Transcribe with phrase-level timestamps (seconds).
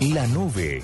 [0.00, 0.80] La nube.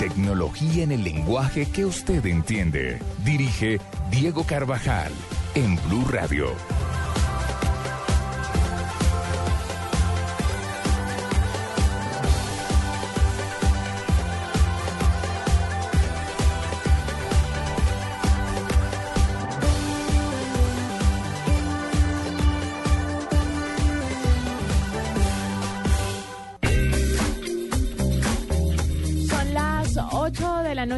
[0.00, 2.98] Tecnología en el lenguaje que usted entiende.
[3.24, 3.78] Dirige
[4.10, 5.12] Diego Carvajal
[5.54, 6.48] en Blue Radio.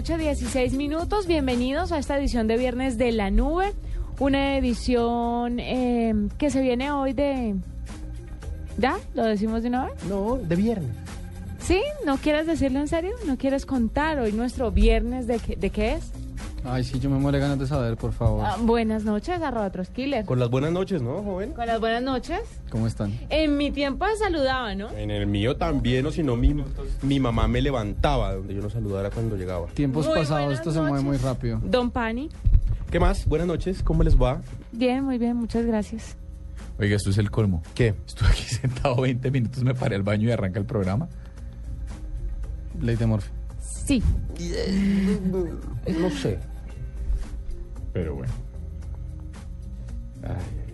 [0.05, 1.27] 8 de la noche, 16 minutos.
[1.27, 3.73] Bienvenidos a esta edición de Viernes de la Nube.
[4.19, 7.55] Una edición eh, que se viene hoy de...
[8.77, 8.99] ¿Ya?
[9.15, 10.05] ¿Lo decimos de una vez?
[10.05, 10.91] No, de viernes.
[11.59, 11.81] ¿Sí?
[12.05, 13.13] ¿No quieres decirlo en serio?
[13.27, 16.13] ¿No quieres contar hoy nuestro viernes de qué, de qué es?
[16.67, 18.43] Ay, sí, yo me muero de ganas de saber, por favor.
[18.43, 20.25] Ah, buenas noches, arroba Troskiller.
[20.25, 21.53] Con las buenas noches, ¿no, joven?
[21.53, 22.41] Con las buenas noches.
[22.71, 23.13] ¿Cómo están?
[23.29, 24.91] En mi tiempo se saludaba, ¿no?
[24.93, 26.55] En el mío también, o si no, mi,
[27.03, 29.67] mi mamá me levantaba donde yo no saludara cuando llegaba.
[29.75, 31.61] Tiempos Muy pasados, esto se mueve muy rápido.
[31.63, 32.31] Don Pani.
[32.91, 33.27] ¿Qué más?
[33.27, 34.41] Buenas noches, ¿cómo les va?
[34.73, 36.17] Bien, muy bien, muchas gracias.
[36.79, 37.63] Oiga, esto es el colmo.
[37.75, 37.95] ¿Qué?
[38.07, 41.09] Estuve aquí sentado 20 minutos, me paré al baño y arranca el programa.
[42.81, 43.31] Ley de Morphy.
[43.61, 44.03] Sí.
[46.01, 46.39] No sé.
[47.95, 48.33] Pero bueno.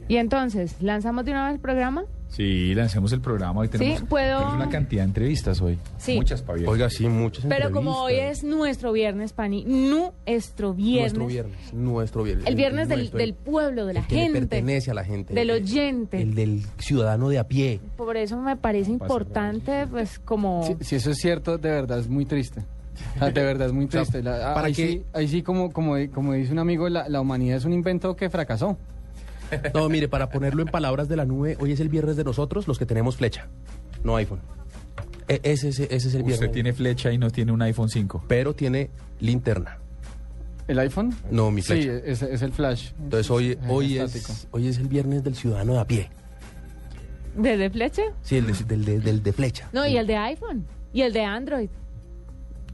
[0.09, 2.05] Y entonces, ¿lanzamos de una vez el programa?
[2.29, 3.61] Sí, lancemos el programa.
[3.61, 5.79] Hoy tenemos, Sí, puedo- tenemos una cantidad de entrevistas hoy.
[5.99, 6.15] Sí.
[6.15, 6.71] Muchas, Pablo.
[6.71, 12.23] Oiga, sí, muchas Pero como hoy es nuestro viernes, Pani, nuestro viernes, Nuestro viernes, nuestro
[12.23, 12.47] viernes.
[12.47, 15.35] el viernes del, nuestro, del pueblo, de la que le gente, pertenece a la gente.
[15.35, 16.23] del el- oyente.
[16.23, 17.81] El del ciudadano de a pie.
[17.97, 20.63] Por eso me parece importante, pues, como...
[20.65, 22.63] Si, si eso es cierto, de verdad es muy triste.
[23.19, 24.23] Sea, de verdad es muy sea, triste.
[24.23, 24.87] La- ¿para ahí, qué?
[24.89, 28.17] sí, ahí sí, como, como, como dice un amigo, la, la humanidad es un invento
[28.17, 28.79] que fracasó.
[29.75, 32.69] No, mire, para ponerlo en palabras de la nube, hoy es el viernes de nosotros,
[32.69, 33.49] los que tenemos flecha,
[34.05, 34.41] no iPhone.
[35.27, 36.41] E- ese, ese, ese es el viernes.
[36.41, 38.25] Usted tiene flecha y no tiene un iPhone 5.
[38.29, 39.79] Pero tiene linterna.
[40.69, 41.13] ¿El iPhone?
[41.33, 41.93] No, mi Sí, flecha.
[42.05, 42.91] es, es el flash.
[43.03, 46.11] Entonces hoy, Es hoy, es, hoy es el viernes del ciudadano de a pie.
[47.37, 48.03] ¿Desde flecha?
[48.23, 49.69] Sí, el de, del, de- del de flecha.
[49.73, 51.71] No, y el de iPhone, y el de Android,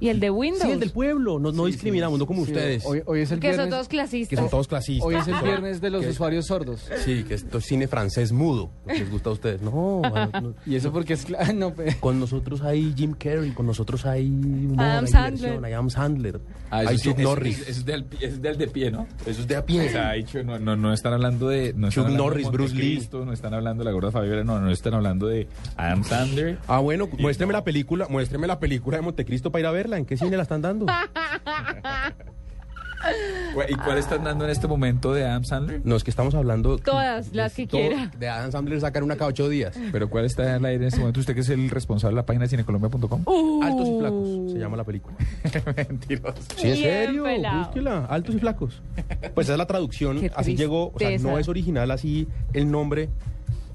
[0.01, 0.63] y el de Windows.
[0.65, 1.39] Sí, el del pueblo.
[1.39, 2.85] No, no discriminamos, no como Sí, ustedes.
[2.87, 4.29] Hoy, hoy es el que son todos clasistas.
[4.31, 5.07] que son todos clasistas.
[5.07, 6.89] hoy es el viernes de los Que- usuarios sordos.
[7.05, 8.71] Sí, que esto es cine francés mudo.
[8.87, 9.63] lo que les gusta a ustedes.
[9.63, 10.55] No, a- no.
[10.67, 11.27] Y eso porque es...
[11.55, 15.65] No, con nosotros hay Jim Carrey, con nosotros hay humor, Adam hay Sandler.
[15.65, 16.41] hay Adam Sandler,
[16.71, 17.61] Ah, eso hay sí, Chuck Norris.
[17.61, 19.07] Eso, es del, es del de pie, ¿no?
[19.25, 19.89] Eso es de a O pie.
[19.91, 21.73] sea, dicho, no, no, no están hablando de...
[21.75, 23.09] No Chuck hablando de Norris, Bruce Lee.
[23.13, 25.47] No están hablando de la gorda Fabiola, no, no están hablando de
[25.77, 26.59] Adam Sandler.
[26.67, 27.59] Ah, bueno, muéstreme no.
[27.59, 29.99] la película, muéstreme la película de Montecristo para ir a verla.
[29.99, 30.87] ¿En qué cine la están dando?
[33.69, 35.81] ¿Y cuál están dando en este momento de Adam Sandler?
[35.85, 36.77] No, es que estamos hablando...
[36.79, 38.11] Todas las que quiera.
[38.19, 39.79] De Adam Sandler sacan una cada ocho días.
[39.93, 41.21] ¿Pero cuál está al aire en este momento?
[41.21, 43.23] ¿Usted que es el responsable de la página cinecolombia.com?
[43.27, 45.17] Uh, Altos y flacos, se llama la película.
[45.77, 46.43] Mentiroso.
[46.57, 47.65] Sí, en serio, pelado.
[47.67, 48.83] búsquela, altos y flacos.
[49.35, 53.09] Pues esa es la traducción, así llegó, o sea, no es original así el nombre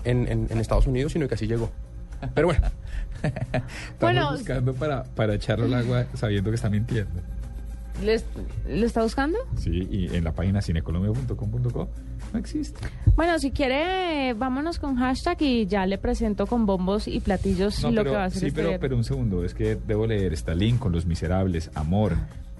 [0.03, 1.69] en, en- en Estados Unidos, sino que así llegó.
[2.35, 2.67] Pero bueno,
[3.23, 3.63] Estamos
[3.99, 7.21] Bueno, buscando para, para echarlo al agua sabiendo que está mintiendo.
[8.03, 8.25] ¿les-
[8.67, 9.37] ¿Lo está buscando?
[9.57, 11.89] Sí, y en la página cinecolombia.com.co
[12.33, 12.79] no existe.
[13.15, 17.91] Bueno, si quiere, vámonos con hashtag y ya le presento con bombos y platillos No,
[17.91, 20.07] lo pero, que va a hacer sí, este pero, pero un segundo, es que debo
[20.07, 20.33] leer.
[20.33, 22.13] Está Lincoln, Los Miserables, Amor,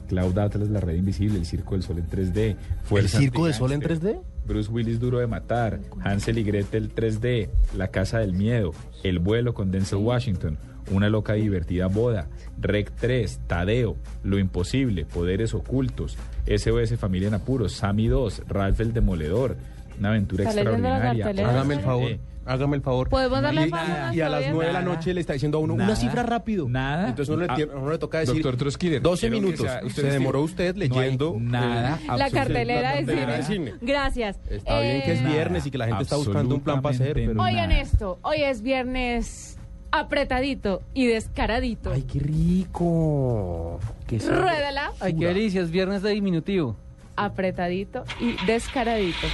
[0.09, 3.53] Cloud Atlas, La Red Invisible, El Circo del Sol en 3D, ¿el Fuerza Circo del
[3.53, 4.21] Sol en Antigánster, 3D?
[4.45, 8.71] Bruce Willis Duro de Matar, Hansel y Gretel 3D, La Casa del Miedo,
[9.03, 10.57] El Vuelo con Denzel Washington,
[10.91, 12.27] Una Loca y Divertida Boda,
[12.59, 18.93] Rec 3, Tadeo, Lo Imposible, Poderes Ocultos, SOS Familia en Apuros, Sammy 2, Ralph el
[18.93, 19.57] Demoledor,
[20.01, 21.49] Una Aventura ¿Está leyendo la Extraordinaria.
[21.49, 23.07] Hágame el favor, Eh, hágame el favor.
[23.09, 24.11] ¿Podemos darle y, fama?
[24.15, 24.95] y a las nueve de la Nada.
[24.95, 25.95] noche le está diciendo a uno una Nada.
[25.95, 26.67] cifra rápido.
[26.67, 27.09] Nada.
[27.09, 29.41] Entonces uno le, Ah, tiene- a uno le toca decir Doctor Troskiller, 12 quiero que
[29.45, 29.67] minutos.
[29.67, 33.37] sea- usted Se demoró usted no hay leyendo nada, eh, La absolutamente cartelera de cartelera
[33.37, 33.65] de cine.
[33.73, 33.77] cine.
[33.81, 34.39] Gracias.
[34.49, 36.95] Está bien que es Eh, viernes y que la gente está buscando un plan para
[36.95, 37.13] hacer.
[37.13, 37.31] Pero...
[37.39, 37.79] Oigan nada.
[37.81, 39.59] esto, hoy es viernes
[39.91, 41.91] apretadito y descaradito.
[41.93, 43.79] Ay, qué rico.
[44.07, 44.41] Qué sabor.
[44.41, 44.93] Ruédala.
[44.99, 46.75] Ay, qué delicia, es viernes de diminutivo.
[47.17, 49.27] Apretadito y descaradito.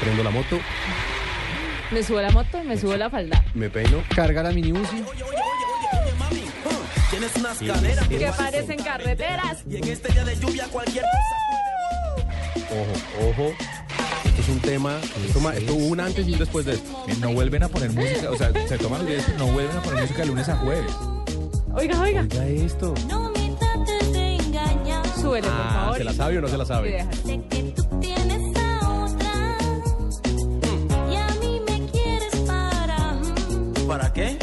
[0.00, 0.58] Prendo la moto,
[1.90, 3.42] Me subo la moto, me subo la falda.
[3.54, 4.02] me peino.
[4.14, 5.02] Carga la mini Uzi.
[7.10, 9.58] Tienes unas caderas Que parecen carreteras.
[9.68, 13.54] y en este día de lluvia cualquier cosa Ojo, ojo.
[14.24, 14.98] Esto es un tema.
[15.26, 17.04] Esto, esto hubo un antes y un después de esto.
[17.08, 19.76] Eh, No vuelven a poner música, o sea, se toman los días, pero no vuelven
[19.76, 20.92] a poner música de lunes a jueves.
[21.74, 22.20] Oiga, oiga.
[22.22, 22.94] Oiga esto.
[23.08, 25.06] No me trates de engañar.
[25.20, 25.96] Súbele, por Ah, favor.
[25.98, 27.06] ¿se la sabe o no se la sabe?
[33.98, 34.38] ¿Para qué?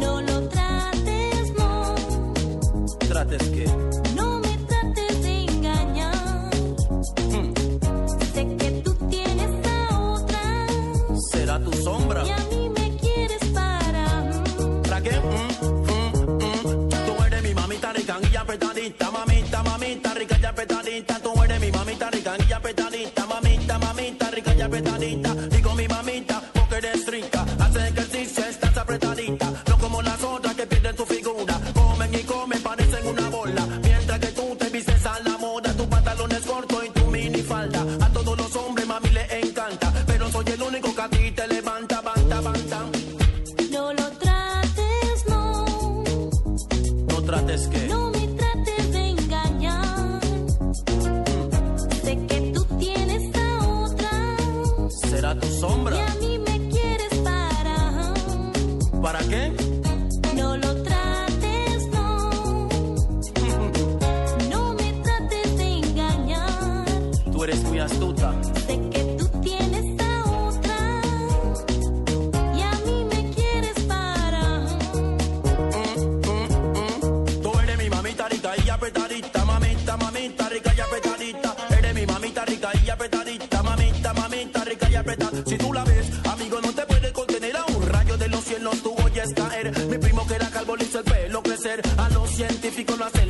[0.00, 1.94] No lo trates mo.
[2.98, 3.66] ¿Trates qué?
[4.16, 6.50] No me trates de engañar.
[7.30, 7.54] Hmm.
[8.34, 10.66] Sé que tú tienes a otra.
[11.30, 12.26] Será tu sombra.
[12.26, 14.28] Y a mí me quieres para.
[14.88, 15.12] ¿Para qué?
[15.20, 16.88] Mm, mm, mm.
[16.88, 21.18] Tú eres mi mamita rica y apretadita, mamita, mamita rica y apretadita.
[21.20, 25.31] Tú eres mi mamita rica y apretadita, mamita, mamita rica y apretadita.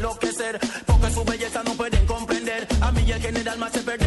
[0.02, 2.66] porque su belleza no pueden comprender.
[2.80, 4.01] A mí el general más se perdió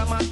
[0.00, 0.29] a man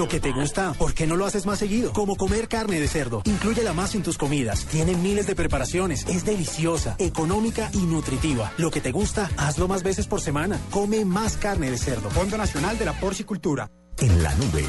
[0.00, 1.92] Lo que te gusta, ¿por qué no lo haces más seguido?
[1.92, 3.20] Como comer carne de cerdo.
[3.26, 4.64] Incluyela más en tus comidas.
[4.64, 6.06] Tiene miles de preparaciones.
[6.08, 8.50] Es deliciosa, económica y nutritiva.
[8.56, 10.58] Lo que te gusta, hazlo más veces por semana.
[10.70, 12.08] Come más carne de cerdo.
[12.08, 13.70] Fondo Nacional de la Porcicultura.
[13.98, 14.64] En la nube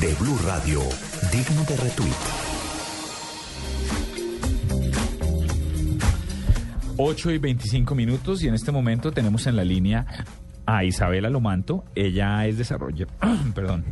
[0.00, 0.80] de Blue Radio,
[1.30, 2.10] digno de retweet.
[6.96, 10.04] 8 y 25 minutos y en este momento tenemos en la línea
[10.66, 11.84] a Isabela Lomanto.
[11.94, 13.06] Ella es desarrollo,
[13.54, 13.84] perdón,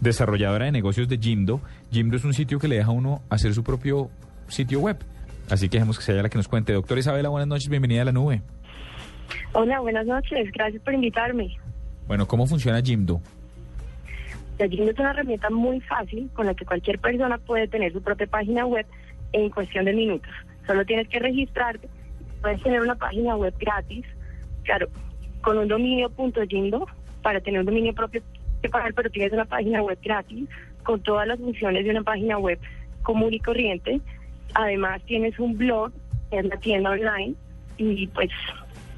[0.00, 1.60] desarrolladora de negocios de Jimdo.
[1.90, 4.10] Jimdo es un sitio que le deja a uno hacer su propio
[4.48, 4.98] sitio web.
[5.50, 6.72] Así que dejemos que sea ella la que nos cuente.
[6.72, 8.42] Doctora Isabela, buenas noches, bienvenida a la nube.
[9.52, 11.56] Hola, buenas noches, gracias por invitarme.
[12.06, 13.20] Bueno, ¿cómo funciona Jimdo?
[14.58, 18.26] Jimdo es una herramienta muy fácil con la que cualquier persona puede tener su propia
[18.26, 18.86] página web
[19.32, 20.30] en cuestión de minutos.
[20.66, 21.88] Solo tienes que registrarte,
[22.40, 24.04] puedes tener una página web gratis,
[24.64, 24.88] claro,
[25.42, 26.10] con un dominio
[26.48, 26.86] .jimdo
[27.22, 28.22] para tener un dominio propio
[28.62, 30.48] que pagar, pero tienes una página web gratis
[30.82, 32.58] con todas las funciones de una página web
[33.02, 34.00] común y corriente.
[34.54, 35.92] Además tienes un blog,
[36.30, 37.34] que es la tienda online,
[37.76, 38.30] y pues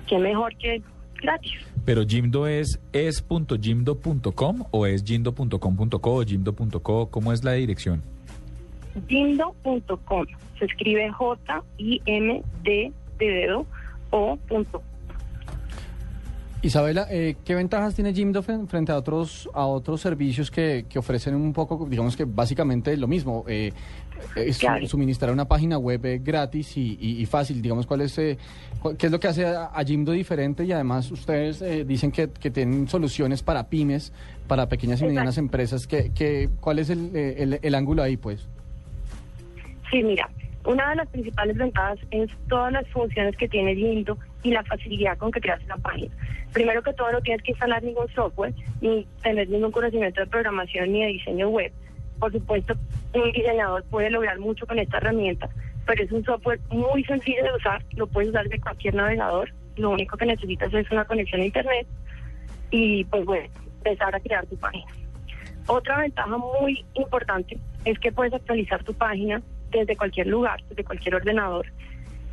[0.07, 0.83] qué mejor que
[1.21, 1.53] gratis.
[1.85, 8.03] Pero Jimdo es es.jimdo.com o es jimdo.com.co o jimdo.co, ¿cómo es la dirección?
[9.09, 10.27] Jimdo.com,
[10.59, 13.67] se escribe J-I-M-D de dedo
[14.11, 14.83] o punto
[16.61, 20.99] Isabela, eh, ¿qué ventajas tiene Jimdo fren- frente a otros a otros servicios que, que
[20.99, 23.45] ofrecen un poco, digamos que básicamente lo mismo?
[23.47, 23.73] Eh,
[24.35, 24.85] es Claro.
[24.89, 28.37] suministrar una página web eh, gratis y, y- y fácil, digamos, ¿cuál es, eh,
[28.99, 30.65] ¿qué es lo que hace a, a Jimdo diferente?
[30.65, 34.13] Y además ustedes eh, dicen que, que tienen soluciones para pymes,
[34.49, 35.47] para pequeñas y medianas Exacto.
[35.47, 35.87] empresas.
[35.87, 38.49] ¿Qué, qué, ¿Cuál es el, eh, el- el ángulo ahí, pues?
[39.93, 40.29] Sí, mira,
[40.69, 45.17] una de las principales ventajas es todas las funciones que tiene Lindo y la facilidad
[45.17, 46.15] con que creas una página.
[46.53, 50.93] Primero que todo no tienes que instalar ningún software, ni tener ningún conocimiento de programación
[50.93, 51.73] ni de diseño web.
[52.19, 52.75] Por supuesto,
[53.15, 55.49] un diseñador puede lograr mucho con esta herramienta,
[55.87, 59.91] pero es un software muy sencillo de usar, lo puedes usar de cualquier navegador, lo
[59.91, 61.87] único que necesitas es una conexión a internet
[62.71, 63.49] y pues bueno,
[63.79, 64.93] empezar a crear tu página.
[65.67, 67.57] Otra ventaja muy importante
[67.87, 71.67] es que puedes actualizar tu página desde cualquier lugar, desde cualquier ordenador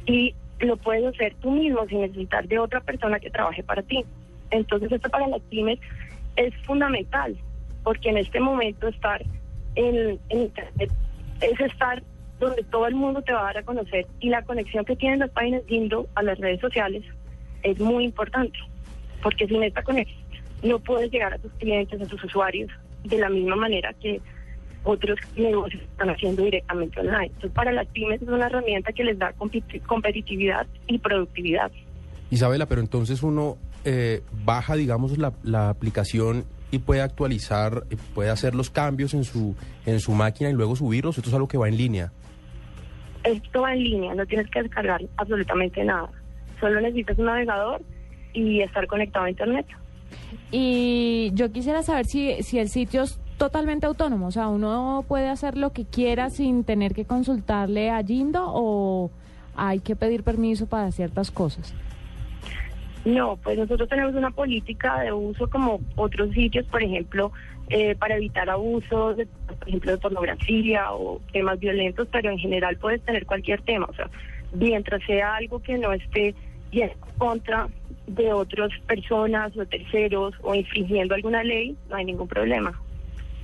[0.05, 4.05] y lo puedes hacer tú mismo sin necesitar de otra persona que trabaje para ti.
[4.51, 5.79] Entonces esto para las pymes
[6.35, 7.35] es fundamental
[7.83, 9.23] porque en este momento estar
[9.75, 10.91] en, internet
[11.41, 12.01] es estar
[12.39, 15.19] donde todo el mundo te va a dar a conocer y la conexión que tienen
[15.19, 17.03] las páginas Lindo a las redes sociales
[17.63, 18.57] es muy importante
[19.21, 20.23] porque sin esta conexión
[20.63, 22.71] no puedes llegar a tus clientes, a tus usuarios
[23.03, 24.21] de la misma manera que
[24.85, 27.25] otros negocios están haciendo directamente online.
[27.25, 31.71] Entonces, para las pymes es una herramienta que les da competi- competitividad y productividad.
[32.29, 38.29] Isabela, pero entonces uno eh, baja, digamos, la, la aplicación y puede actualizar, eh, puede
[38.29, 41.17] hacer los cambios en su, en su máquina y luego subirlos.
[41.17, 42.11] Esto es algo que va en línea.
[43.23, 46.09] Esto va en línea, no tienes que descargar absolutamente nada.
[46.59, 47.81] Solo necesitas un navegador
[48.33, 49.65] y estar conectado a Internet.
[50.51, 53.03] Y yo quisiera saber si, si el sitio
[53.37, 58.03] totalmente autónomo, o sea, uno puede hacer lo que quiera sin tener que consultarle a
[58.03, 59.11] Jindo o
[59.55, 61.73] hay que pedir permiso para ciertas cosas.
[63.05, 67.31] No, pues nosotros tenemos una política de uso como otros sitios, por ejemplo,
[67.69, 69.17] eh, para evitar abusos,
[69.59, 73.93] por ejemplo, de pornografía o temas violentos, pero en general puedes tener cualquier tema, o
[73.93, 74.09] sea,
[74.53, 76.33] mientras sea algo que no esté
[76.71, 77.67] en contra
[78.07, 82.79] de otras personas o terceros o infringiendo alguna ley, no hay ningún problema.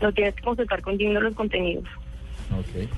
[0.02, 1.86] No tienes que consultar con Digno los contenidos.
[2.58, 2.90] Ok.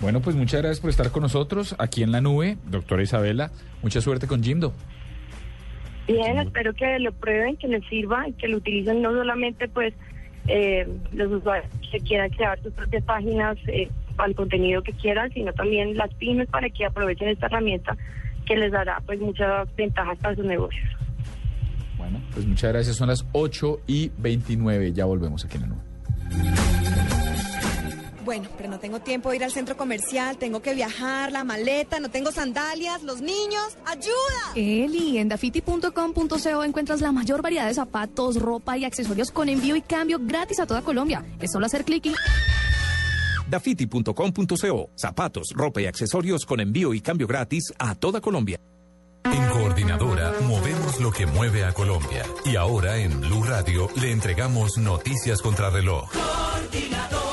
[0.00, 3.50] Bueno, pues muchas gracias por estar con nosotros aquí en la nube, doctora Isabela.
[3.82, 4.72] Mucha suerte con Jimdo.
[6.06, 9.92] Bien, espero que lo prueben, que les sirva y que lo utilicen no solamente pues
[10.46, 15.30] eh, los usuarios que quieran crear sus propias páginas eh, para el contenido que quieran,
[15.32, 17.96] sino también las pymes para que aprovechen esta herramienta
[18.46, 20.88] que les dará pues muchas ventajas para sus negocios.
[21.98, 22.96] Bueno, pues muchas gracias.
[22.96, 24.92] Son las 8 y 29.
[24.92, 25.87] Ya volvemos aquí en la nube.
[28.28, 31.98] Bueno, pero no tengo tiempo de ir al centro comercial, tengo que viajar, la maleta,
[31.98, 34.52] no tengo sandalias, los niños, ¡ayuda!
[34.54, 39.80] Eli, en dafiti.com.co encuentras la mayor variedad de zapatos, ropa y accesorios con envío y
[39.80, 41.24] cambio gratis a toda Colombia.
[41.40, 42.14] Es solo hacer clic y...
[43.48, 44.90] Dafiti.com.co.
[44.94, 48.60] Zapatos, ropa y accesorios con envío y cambio gratis a toda Colombia.
[49.32, 52.24] En Coordinadora movemos lo que mueve a Colombia.
[52.44, 56.10] Y ahora en Blue Radio le entregamos noticias contra reloj.
[56.10, 57.27] Coordinadora,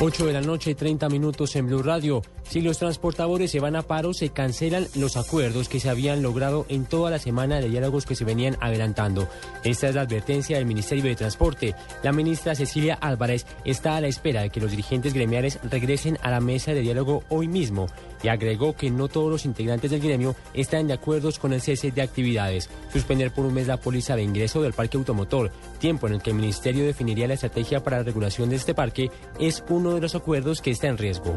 [0.00, 2.22] 8 de la noche, 30 minutos en Blue Radio.
[2.44, 6.66] Si los transportadores se van a paro, se cancelan los acuerdos que se habían logrado
[6.68, 9.26] en toda la semana de diálogos que se venían adelantando.
[9.64, 11.74] Esta es la advertencia del Ministerio de Transporte.
[12.04, 16.30] La ministra Cecilia Álvarez está a la espera de que los dirigentes gremiales regresen a
[16.30, 17.88] la mesa de diálogo hoy mismo
[18.22, 21.90] y agregó que no todos los integrantes del gremio están de acuerdo con el cese
[21.90, 22.68] de actividades.
[22.92, 26.30] Suspender por un mes la póliza de ingreso del parque automotor, tiempo en el que
[26.30, 30.14] el ministerio definiría la estrategia para la regulación de este parque, es uno de los
[30.14, 31.36] acuerdos que está en riesgo.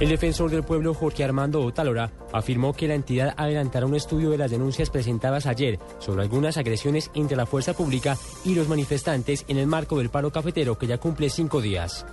[0.00, 4.38] El defensor del pueblo Jorge Armando Otálora afirmó que la entidad adelantará un estudio de
[4.38, 9.58] las denuncias presentadas ayer sobre algunas agresiones entre la fuerza pública y los manifestantes en
[9.58, 12.04] el marco del paro cafetero que ya cumple cinco días.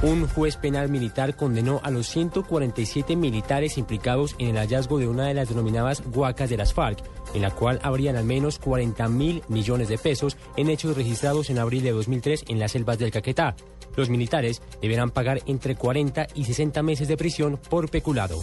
[0.00, 5.26] Un juez penal militar condenó a los 147 militares implicados en el hallazgo de una
[5.26, 7.00] de las denominadas huacas de las FARC,
[7.34, 11.58] en la cual habrían al menos 40 mil millones de pesos en hechos registrados en
[11.58, 13.56] abril de 2003 en las selvas del Caquetá.
[13.96, 18.38] Los militares deberán pagar entre 40 y 60 meses de prisión por peculado.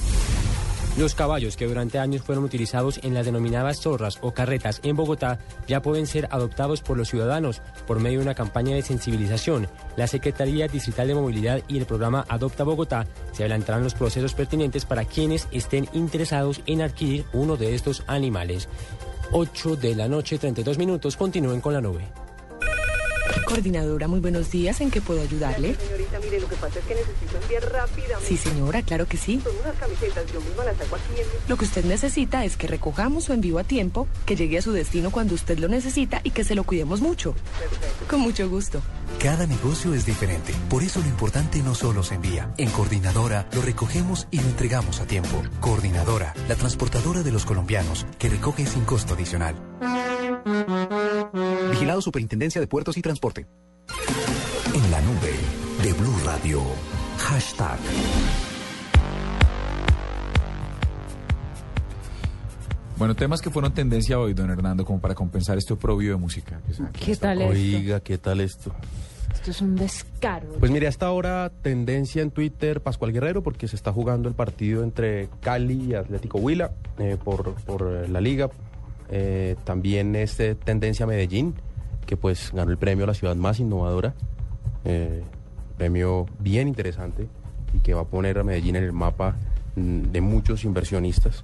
[0.98, 5.40] Los caballos que durante años fueron utilizados en las denominadas zorras o carretas en Bogotá
[5.68, 9.68] ya pueden ser adoptados por los ciudadanos por medio de una campaña de sensibilización.
[9.98, 14.86] La Secretaría Distrital de Movilidad y el programa Adopta Bogotá se adelantarán los procesos pertinentes
[14.86, 18.70] para quienes estén interesados en adquirir uno de estos animales.
[19.34, 21.18] 8 de la noche, 32 minutos.
[21.18, 22.25] Continúen con la nube.
[23.44, 24.82] Coordinadora, muy buenos días.
[24.82, 25.76] ¿En qué puedo ayudarle?
[25.76, 28.28] Señorita, mire, lo que pasa es que necesito enviar rápidamente.
[28.28, 29.42] Sí, señora, claro que sí.
[29.44, 31.28] Son unas camisetas, yo misma las saco aquí en...
[31.48, 34.72] Lo que usted necesita es que recojamos su envío a tiempo, que llegue a su
[34.72, 37.36] destino cuando usted lo necesita y que se lo cuidemos mucho.
[38.10, 38.82] Con mucho gusto.
[39.20, 42.54] Cada negocio es diferente, por eso lo importante no solo se envía.
[42.58, 45.42] En Coordinadora lo recogemos y lo entregamos a tiempo.
[45.60, 49.56] Coordinadora, la transportadora de los colombianos, que recoge sin costo adicional.
[51.72, 53.46] Vigilado Superintendencia de Puertos y Transporte.
[54.74, 55.34] En la nube
[55.84, 56.62] de Blue Radio.
[57.18, 57.80] Hashtag.
[62.98, 66.62] Bueno, temas que fueron tendencia hoy, don Hernando, como para compensar este oprobio de música.
[67.04, 67.52] ¿Qué tal esto?
[67.52, 68.74] Oiga, ¿qué tal esto?
[69.34, 70.48] Esto es un descaro.
[70.60, 74.84] Pues mire, hasta ahora tendencia en Twitter Pascual Guerrero porque se está jugando el partido
[74.84, 78.50] entre Cali y Atlético Huila eh, por, por la liga.
[79.10, 81.54] Eh, también es eh, tendencia Medellín,
[82.06, 84.14] que pues ganó el premio a la ciudad más innovadora.
[84.84, 85.24] Eh,
[85.78, 87.28] premio bien interesante
[87.74, 89.36] y que va a poner a Medellín en el mapa
[89.76, 91.44] mm, de muchos inversionistas.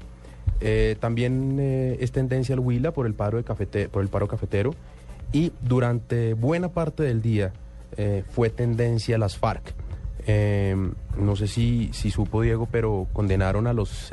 [0.62, 4.28] Eh, también eh, es tendencia el Huila por el paro de cafete- por el paro
[4.28, 4.72] cafetero
[5.34, 7.52] y durante buena parte del día
[7.98, 9.74] eh, fue tendencia las FARC.
[11.18, 14.12] No sé si, si supo Diego, pero condenaron a los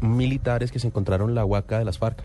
[0.00, 2.22] militares que se encontraron la huaca de las FARC.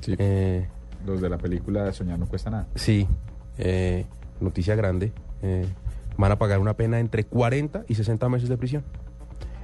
[0.00, 0.14] Sí.
[0.18, 0.66] Eh,
[1.08, 2.66] Los de la película Soñar no cuesta nada.
[2.74, 3.08] Sí,
[3.56, 4.04] eh,
[4.40, 5.12] noticia grande.
[5.42, 5.66] eh,
[6.16, 8.82] van a pagar una pena entre 40 y 60 meses de prisión.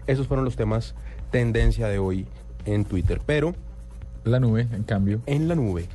[0.06, 0.94] Esos fueron los temas
[1.30, 2.26] tendencia de hoy
[2.64, 3.20] en Twitter.
[3.26, 3.54] Pero...
[4.24, 5.20] La nube, en cambio.
[5.26, 5.86] En la nube.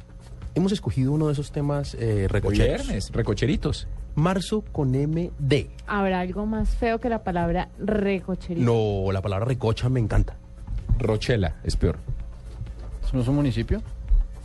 [0.56, 2.84] Hemos escogido uno de esos temas eh, recocheros.
[2.86, 3.88] Viernes, recocheritos.
[4.16, 5.68] Marzo con MD.
[5.88, 8.64] ¿Habrá algo más feo que la palabra recochería?
[8.64, 10.36] No, la palabra recocha me encanta.
[11.00, 11.98] Rochela es peor.
[13.04, 13.82] ¿Eso no es un municipio?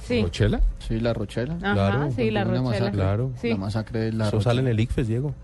[0.05, 0.23] Sí.
[0.23, 0.61] ¿Rochela?
[0.79, 1.55] Sí, la Rochela.
[1.55, 2.11] Ajá, Claro.
[2.13, 2.63] sí, la Rochela.
[2.63, 2.91] masacre.
[2.93, 3.33] Claro.
[3.41, 3.49] Sí.
[3.51, 4.51] La masacre de la Eso Rochela.
[4.51, 5.35] sale en el ICFES, Diego.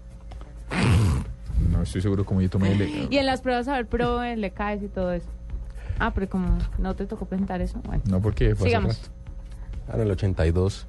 [1.71, 3.09] No estoy seguro cómo yo tomé el...
[3.11, 5.29] Y en las pruebas a ver, pro, le caes y todo eso.
[5.99, 8.03] Ah, pero como no te tocó presentar eso, bueno.
[8.07, 8.97] No, porque fue hace Sigamos.
[8.99, 9.09] rato.
[9.89, 10.87] Ah, en el 82.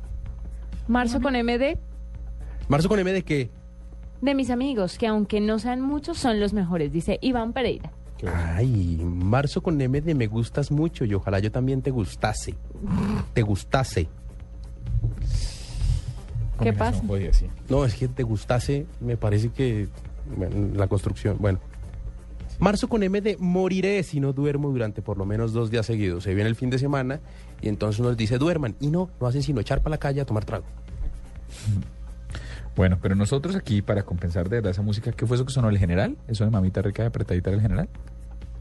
[0.88, 1.78] Marzo con MD,
[2.70, 3.50] Marzo con MD qué?
[4.22, 7.92] de mis amigos, que aunque no sean muchos, son los mejores, dice Iván Pereira.
[8.56, 12.54] Ay, marzo con M de me gustas mucho y ojalá yo también te gustase.
[13.34, 14.08] Te gustase.
[16.62, 17.02] ¿Qué pasa?
[17.70, 19.88] No, es que te gustase, me parece que
[20.36, 21.60] bueno, la construcción, bueno.
[22.60, 26.24] Marzo con M de moriré si no duermo durante por lo menos dos días seguidos.
[26.24, 27.20] Se viene el fin de semana
[27.60, 30.26] y entonces nos dice duerman y no, no hacen sino echar para la calle a
[30.26, 30.66] tomar trago.
[32.76, 35.70] Bueno, pero nosotros aquí, para compensar de verdad esa música, ¿qué fue eso que sonó
[35.70, 36.18] el general?
[36.28, 37.90] ¿Eso de mamita rica y apretadita del general?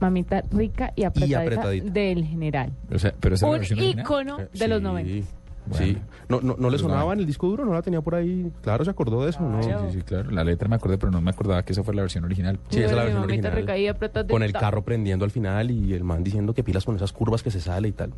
[0.00, 1.90] Mamita rica y apretadita, apretadita.
[1.92, 2.72] del general.
[2.92, 5.28] O sea, pero esa es la Un ícono de los 90.
[5.72, 5.96] Sí.
[6.28, 7.12] No, no, no le Los sonaba 90.
[7.14, 8.50] en el disco duro, no la tenía por ahí.
[8.62, 9.62] Claro, se acordó de eso, ¿no?
[9.62, 10.30] Sí, sí, sí, claro.
[10.30, 12.58] La letra me acordé, pero no me acordaba que esa fue la versión original.
[12.70, 13.78] Sí, esa es la versión original.
[13.78, 14.32] y apretadita.
[14.32, 17.42] Con el carro prendiendo al final y el man diciendo que pilas con esas curvas
[17.42, 18.10] que se sale y tal.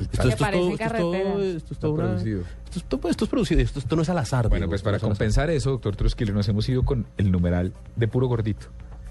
[0.00, 2.40] Esto, esto es todo, parecen esto es todo, esto es todo una- producido.
[2.72, 4.48] Esto es, esto producido, esto, esto no es al azar.
[4.48, 8.06] Bueno, pues esto para compensar eso, doctor Trusquilo, nos hemos ido con el numeral de
[8.06, 8.68] puro gordito.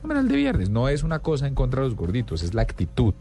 [0.07, 0.69] Numeral de viernes.
[0.69, 3.13] No es una cosa en contra de los gorditos, es la actitud.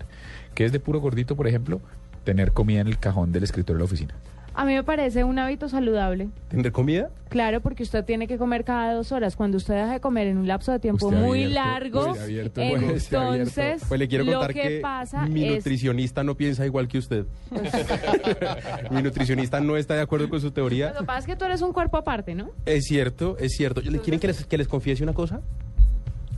[0.55, 1.81] que es de puro gordito, por ejemplo?
[2.23, 4.15] Tener comida en el cajón del escritorio de la oficina.
[4.55, 6.29] A mí me parece un hábito saludable.
[6.49, 7.11] ¿Tener comida?
[7.29, 9.35] Claro, porque usted tiene que comer cada dos horas.
[9.35, 12.23] Cuando usted deja de comer en un lapso de tiempo Usted muy abierto, largo, usted
[12.23, 13.83] abierto, usted entonces.
[13.89, 15.57] Pues le quiero lo contar que, que, pasa mi es...
[15.57, 17.27] nutricionista no piensa igual que usted.
[18.93, 20.93] mi nutricionista no está de acuerdo con su teoría.
[20.93, 22.51] Lo que pasa es que tú eres un cuerpo aparte, ¿no?
[22.65, 23.83] Es cierto, es cierto.
[23.83, 25.43] ¿Quieren que les, que les confiese una cosa?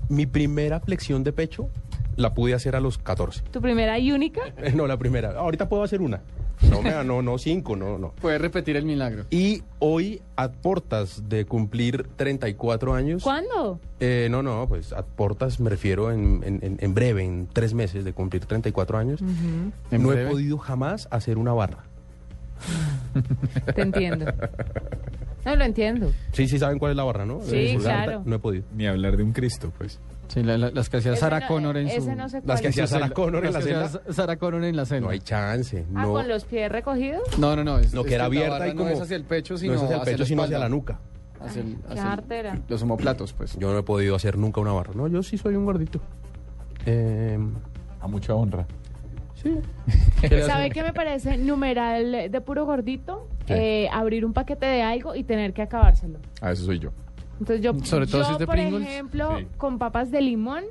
[0.08, 1.68] Mi primera flexión de pecho
[2.16, 3.42] la pude hacer a los 14.
[3.50, 4.40] Tu primera y única.
[4.74, 5.30] No, la primera.
[5.38, 6.22] Ahorita puedo hacer una.
[6.68, 8.12] No, me, no, no, cinco, no, no.
[8.20, 9.24] Puedes repetir el milagro.
[9.30, 13.22] Y hoy, a portas de cumplir 34 años.
[13.22, 13.78] ¿Cuándo?
[14.00, 17.74] Eh, no, no, pues a portas me refiero en, en- en- en breve, en tres
[17.74, 19.20] meses de cumplir 34 años.
[19.90, 21.84] ¿En No he podido jamás hacer una barra.
[23.76, 24.26] Te entiendo.
[25.48, 26.12] No lo entiendo.
[26.32, 27.40] Sí, sí saben cuál es la barra, ¿no?
[27.42, 28.22] Sí, Eh, claro.
[28.24, 28.64] No he podido.
[28.74, 29.98] Ni hablar de un Cristo, pues.
[30.28, 32.14] Sí, la- la- las que hacía Sarah no- Connor en ese su...
[32.14, 34.12] no sé Las que hacía Sarah Connor en Las la que hacía celda.
[34.12, 35.06] Sarah Connor en la celda.
[35.06, 35.86] No hay chance.
[35.94, 37.22] Ah, con los pies recogidos.
[37.38, 37.78] No, no, no.
[37.78, 38.84] Es, no que era abierta barra y como.
[38.90, 40.56] No es hacia el pecho, sino no es hacia el hacia pecho, la sino hacia
[40.56, 40.68] espalda.
[40.68, 41.00] la nuca.
[41.40, 43.56] Hacia el- hacia los homoplatos, pues.
[43.58, 44.92] Yo no he podido hacer nunca una barra.
[44.94, 45.98] No, yo sí soy un gordito.
[46.84, 47.38] Eh,
[48.00, 48.66] A mucha honra.
[50.46, 51.36] ¿Sabe qué me parece?
[51.38, 53.84] Numeral de puro gordito, ¿Qué?
[53.84, 56.18] eh, abrir un paquete de algo y tener que acabárselo.
[56.40, 56.90] Ah, eso soy yo.
[57.40, 58.86] Entonces yo, Sobre todo yo, si es de por Pringles.
[58.88, 59.46] ejemplo, Sí.
[59.56, 60.64] con papas de limón,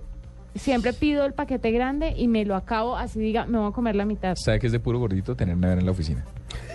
[0.55, 3.95] siempre pido el paquete grande y me lo acabo, así diga, me voy a comer
[3.95, 4.35] la mitad.
[4.35, 6.25] ¿Sabe que es de puro gordito tener nevera en la oficina?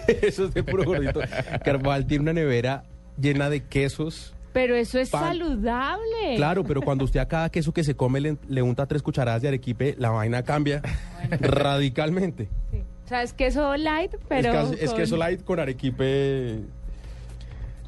[0.23, 1.21] Eso es de puro gordito.
[1.65, 2.85] Carvajal tiene una nevera
[3.21, 4.35] llena de quesos.
[4.53, 5.29] Pero eso es Pan.
[5.29, 6.37] saludable.
[6.37, 9.41] Claro, pero cuando usted a cada queso que se come le, le unta tres cucharadas
[9.41, 10.83] de arequipe, la vaina cambia
[11.41, 12.49] radicalmente.
[12.73, 14.53] O sea, es queso light, pero...
[14.53, 16.61] es, que- es con- queso light con arequipe.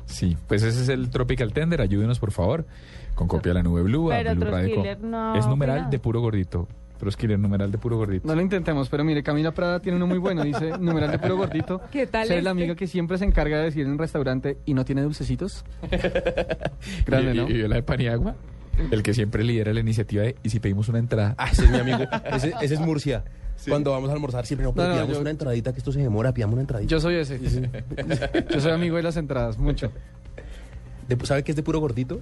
[0.06, 1.80] Sí, pues ese es el Tropical Tender.
[1.80, 2.66] Ayúdenos, por favor,
[3.14, 4.12] con copia de la nube Blue.
[4.12, 5.90] a Pero Blue Radio no Es numeral opina.
[5.90, 6.68] de puro gordito.
[6.98, 8.26] Troskiller, numeral de puro gordito.
[8.28, 11.36] No lo intentemos, pero mire, Camila Prada tiene uno muy bueno, dice, numeral de puro
[11.36, 11.80] gordito.
[11.90, 12.44] ¿Qué tal Ser este?
[12.44, 15.64] la amiga que siempre se encarga de decir en un restaurante y no tiene dulcecitos.
[17.06, 17.48] Grande, y, ¿no?
[17.48, 18.36] y, y la de Paniagua,
[18.90, 21.34] el que siempre lidera la iniciativa de ¿y si pedimos una entrada?
[21.36, 22.04] Ah, ese es mi amigo.
[22.32, 23.24] Ese, ese es Murcia.
[23.56, 23.70] Sí.
[23.70, 25.92] Cuando vamos a almorzar siempre no, pero No, no, pidamos yo- una entradita que esto
[25.92, 26.90] se demora, pidamos una entradita.
[26.90, 27.40] Yo soy ese.
[28.52, 29.90] Yo soy amigo de las entradas, mucho.
[31.08, 32.20] De- ¿Sabe qué es de puro gordito?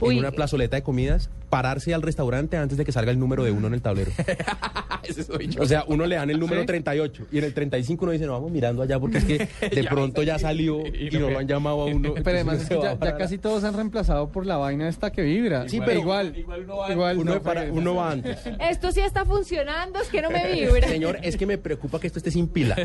[0.00, 0.14] Uy.
[0.14, 3.50] En una plazoleta de comidas, pararse al restaurante antes de que salga el número de
[3.52, 4.10] uno en el tablero.
[5.02, 5.62] Ese soy yo.
[5.62, 6.66] O sea, uno le dan el número ¿Sí?
[6.66, 9.82] 38 y en el 35 uno dice, no, vamos mirando allá porque es que de
[9.84, 12.14] Ya pronto ya salió Y y, no lo han llamado a uno.
[12.24, 15.22] Pero además es que se ya, casi todos han reemplazado por la vaina esta que
[15.22, 15.68] vibra.
[15.68, 18.38] Sí, pero- igual, igual uno va- igual Uno, no, para- pero- uno va antes.
[18.58, 20.88] Esto sí está funcionando, es que no me vibra.
[20.88, 22.76] Señor, es que me preocupa que esto esté sin pila.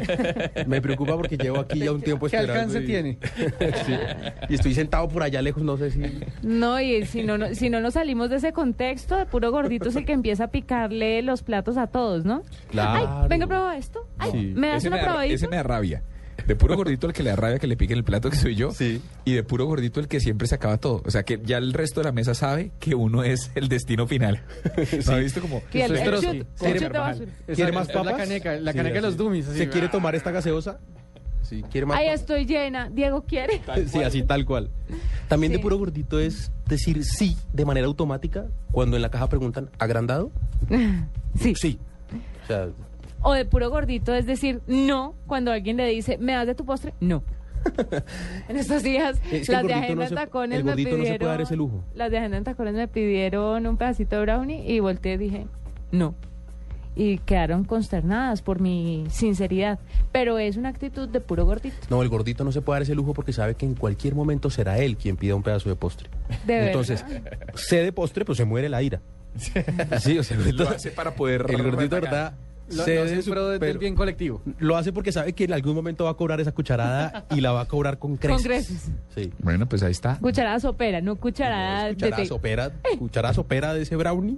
[0.67, 2.62] Me preocupa porque llevo aquí ya un tiempo ¿Qué esperando.
[2.78, 3.17] alcance y- tiene?
[3.86, 3.93] Sí.
[4.50, 6.00] Y estoy sentado por allá lejos, no sé si...
[6.43, 9.90] No, y si no, no- si no nos salimos de ese contexto, de puro gordito
[9.90, 12.44] es el que empieza a picarle los platos a todos, ¿no?
[12.70, 13.22] Claro.
[13.24, 14.08] Ay, venga, prueba esto.
[14.18, 14.38] Ay, Sí.
[14.56, 15.36] ¿me das ese, una me da, probadita?
[15.36, 16.04] ese me da rabia.
[16.48, 18.56] De puro gordito el que le da rabia que le piquen el plato que soy
[18.56, 18.72] yo.
[18.72, 19.00] Sí.
[19.26, 21.04] Y de puro gordito el que siempre se acaba todo.
[21.06, 24.08] O sea que ya el resto de la mesa sabe que uno es el destino
[24.08, 24.42] final.
[25.06, 25.62] ¿No ha visto como?
[25.72, 26.32] ¿Quiere- de basura.
[26.34, 28.18] Esa- ¿Quiere más es La papas?
[28.18, 29.06] caneca, la Sí, caneca de así.
[29.08, 29.48] los dummies.
[29.50, 29.58] así.
[29.60, 30.80] ¿Se quiere tomar esta gaseosa?
[31.43, 32.21] Sí, ¿quiere más Ay, papas?
[32.21, 32.89] estoy llena.
[32.89, 33.62] Diego quiere.
[33.88, 34.69] Sí, así tal cual.
[35.27, 35.58] También Sí.
[35.58, 40.32] de puro gordito es decir sí de manera automática cuando en la caja preguntan ¿agrandado?
[41.39, 41.56] Sí.
[41.56, 41.80] Sí.
[42.43, 42.67] O sea,
[43.21, 46.65] O de puro gordito, es decir, no, cuando alguien le dice, ¿me das de tu
[46.65, 46.93] postre?
[46.99, 47.23] No.
[48.49, 50.63] en estos días, Es que el las de gordito Agenda no en se- Tacones el
[50.65, 51.19] me gordito no se pidieron...
[51.19, 51.84] puede dar ese lujo.
[51.93, 55.45] Las de Agenda en Tacones me pidieron un pedacito de brownie y volteé y dije,
[55.91, 56.15] no.
[56.95, 59.80] Y quedaron consternadas por mi sinceridad.
[60.12, 61.75] Pero es una actitud de puro gordito.
[61.89, 64.49] no, el gordito no se puede dar ese lujo porque sabe que en cualquier momento
[64.49, 66.10] será él quien pida un pedazo de postre.
[66.45, 67.06] De Entonces,
[67.56, 69.01] sé de postre, pues se muere la ira.
[69.99, 71.45] Sí, o sea, el Lo gordito, hace para poder.
[71.49, 71.95] el gordito.
[71.95, 72.34] ¿verdad?
[72.69, 74.41] Lo, cede lo hace su- de- del pero bien colectivo.
[74.60, 77.51] Lo hace porque sabe que en algún momento va a cobrar esa cucharada y la
[77.51, 78.36] va a cobrar con creces.
[78.38, 78.91] Con creces.
[79.15, 79.32] Sí.
[79.39, 80.17] Bueno, pues ahí está.
[80.19, 82.25] Cucharada sopera, no cucharada de Cucharada té.
[82.27, 84.38] sopera, cucharada sopera de ese brownie,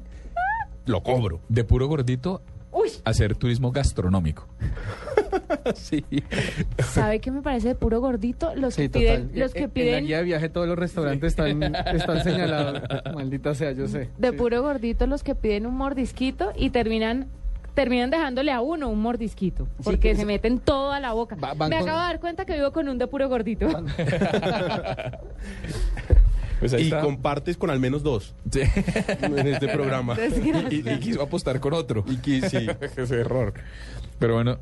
[0.85, 1.39] lo cobro.
[1.49, 2.41] De puro gordito,
[2.71, 4.47] Uy, hacer turismo gastronómico.
[5.75, 6.03] Sí.
[6.91, 8.53] ¿sabe qué me parece de puro gordito?
[8.55, 9.39] Los Sí, que piden, total.
[9.39, 11.63] los En- que En la piden guía de viaje todos los restaurantes están,
[11.95, 12.81] están señalados.
[13.15, 14.09] Maldita sea, yo sé.
[14.17, 14.35] de Sí.
[14.35, 17.27] puro gordito los que piden un mordisquito y terminan
[17.75, 21.35] terminan dejándole a uno un mordisquito porque que se meten todo a la boca.
[21.37, 23.67] Va- Me con- acabo de dar cuenta que vivo con un de puro gordito.
[26.63, 27.01] Pues ahí Y está.
[27.01, 28.61] compartes con al menos dos Sí.
[29.21, 30.15] en este programa.
[30.71, 32.05] Y, y quiso apostar con otro.
[32.07, 32.67] Y que- sí.
[32.97, 33.53] Ese error.
[34.17, 34.57] Pero bueno,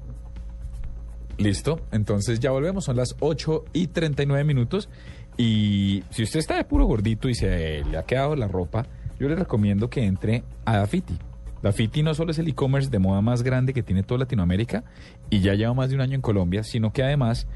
[1.37, 1.81] listo.
[1.91, 2.85] Entonces ya volvemos.
[2.85, 4.89] Son las 8 y 39 minutos.
[5.37, 8.85] Y si usted está de puro gordito y se le ha quedado la ropa,
[9.19, 11.17] yo le recomiendo que entre a Dafiti.
[11.61, 14.83] Dafiti no solo es el e-commerce de moda más grande que tiene toda Latinoamérica
[15.29, 17.47] y ya lleva más de un año en Colombia, sino que además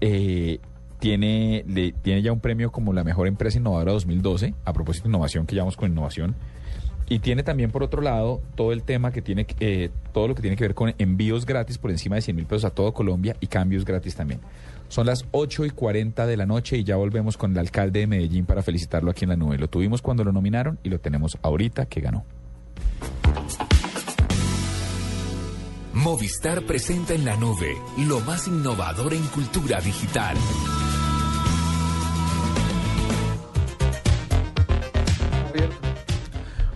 [0.00, 0.60] eh,
[1.00, 5.10] tiene, le- tiene ya un premio como la mejor empresa innovadora 2012, a propósito de
[5.10, 6.34] innovación, que llevamos con innovación.
[7.08, 10.42] Y tiene también, por otro lado, todo el tema que tiene, eh, todo lo que
[10.42, 13.34] tiene que ver con envíos gratis por encima de 100 mil pesos a todo Colombia
[13.40, 14.38] y cambios gratis también.
[14.88, 18.06] Son las 8 y 40 de la noche y ya volvemos con el alcalde de
[18.06, 19.58] Medellín para felicitarlo aquí en la nube.
[19.58, 22.24] Lo tuvimos cuando lo nominaron y lo tenemos ahorita que ganó.
[25.92, 30.36] Movistar presenta en la nube lo más innovador en cultura digital.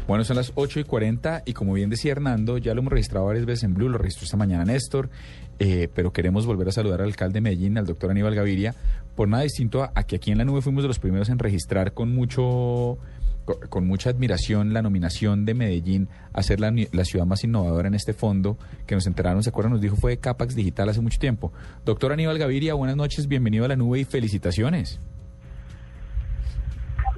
[0.07, 3.25] Bueno, son las 8 y 40 y como bien decía Hernando, ya lo hemos registrado
[3.27, 5.09] varias veces en Blue, lo registró esta mañana Néstor,
[5.59, 8.75] eh, pero queremos volver a saludar al alcalde de Medellín, al doctor Aníbal Gaviria,
[9.17, 11.95] por nada distinto a, que aquí en la nube fuimos de los primeros en registrar
[11.95, 12.99] con mucho
[13.47, 16.71] co- con mucha admiración la nominación de Medellín a ser la,
[17.07, 19.73] ciudad más innovadora en este fondo, que nos enteraron, ¿se acuerdan?
[19.73, 21.51] Nos dijo fue Capax Digital hace mucho tiempo.
[21.87, 25.01] Doctor Aníbal Gaviria, buenas noches, bienvenido a la nube y felicitaciones.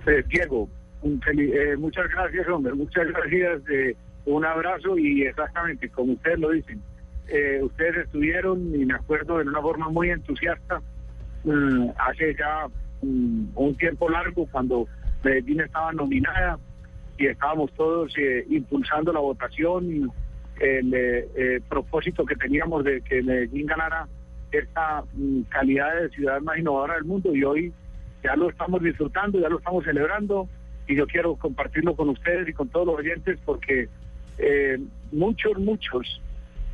[0.07, 0.69] Eh, Diego,
[1.03, 3.63] eh, muchas gracias, hombre, muchas gracias.
[3.71, 6.83] eh, un abrazo y exactamente, como ustedes lo dicen,
[7.29, 10.81] eh, ustedes estuvieron, y me acuerdo, de una forma muy entusiasta,
[11.45, 12.67] mm, hace ya
[13.03, 14.89] mm, un tiempo largo, cuando
[15.23, 16.59] Medellín estaba nominada
[17.19, 20.13] y estábamos todos eh, impulsando la votación
[20.61, 24.07] el eh, eh, propósito que teníamos de que Medellín ganara
[24.53, 27.73] esta mm, calidad de ciudad más innovadora del mundo y hoy
[28.23, 30.49] ya lo estamos disfrutando, ya lo estamos celebrando
[30.87, 33.89] y yo quiero compartirlo con ustedes y con todos los oyentes porque
[34.39, 34.79] eh,
[35.13, 36.21] muchos, muchos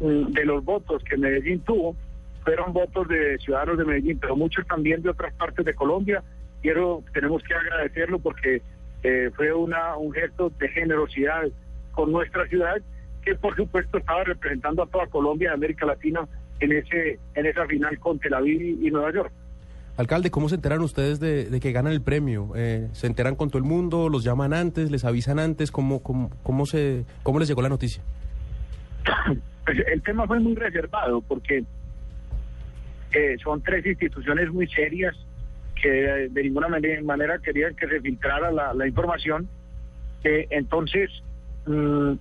[0.00, 1.96] mm, de los votos que Medellín tuvo
[2.44, 6.22] fueron votos de ciudadanos de Medellín, pero muchos también de otras partes de Colombia.
[6.60, 8.62] Quiero, tenemos que agradecerlo porque
[9.04, 11.44] eh, fue una, un gesto de generosidad
[11.92, 12.76] con nuestra ciudad
[13.24, 16.26] que por supuesto estaba representando a toda Colombia y América Latina
[16.58, 19.32] en ese en esa final con Tel Aviv y, y Nueva York.
[19.96, 22.50] Alcalde, ¿cómo se enteran ustedes de, que ganan el premio?
[22.56, 24.08] Eh, ¿Se enteran con todo el mundo?
[24.08, 24.90] ¿Los llaman antes?
[24.90, 25.70] ¿Les avisan antes?
[25.70, 28.02] ¿Cómo, cómo, cómo, se, cómo les llegó la noticia?
[29.64, 31.62] Pues el tema fue muy reservado porque
[33.12, 35.14] eh, son tres instituciones muy serias
[35.80, 35.88] que
[36.28, 39.48] de ninguna mane- manera querían que se filtrara la, la información.
[40.24, 41.10] Eh, entonces,
[41.66, 42.12] mm,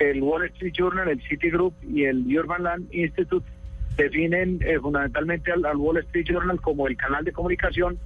[0.00, 3.46] el Wall Street Journal, el Citigroup y el Urban Land Institute
[3.98, 7.98] definen eh, fundamentalmente al, al Wall Street Journal como el canal de comunicación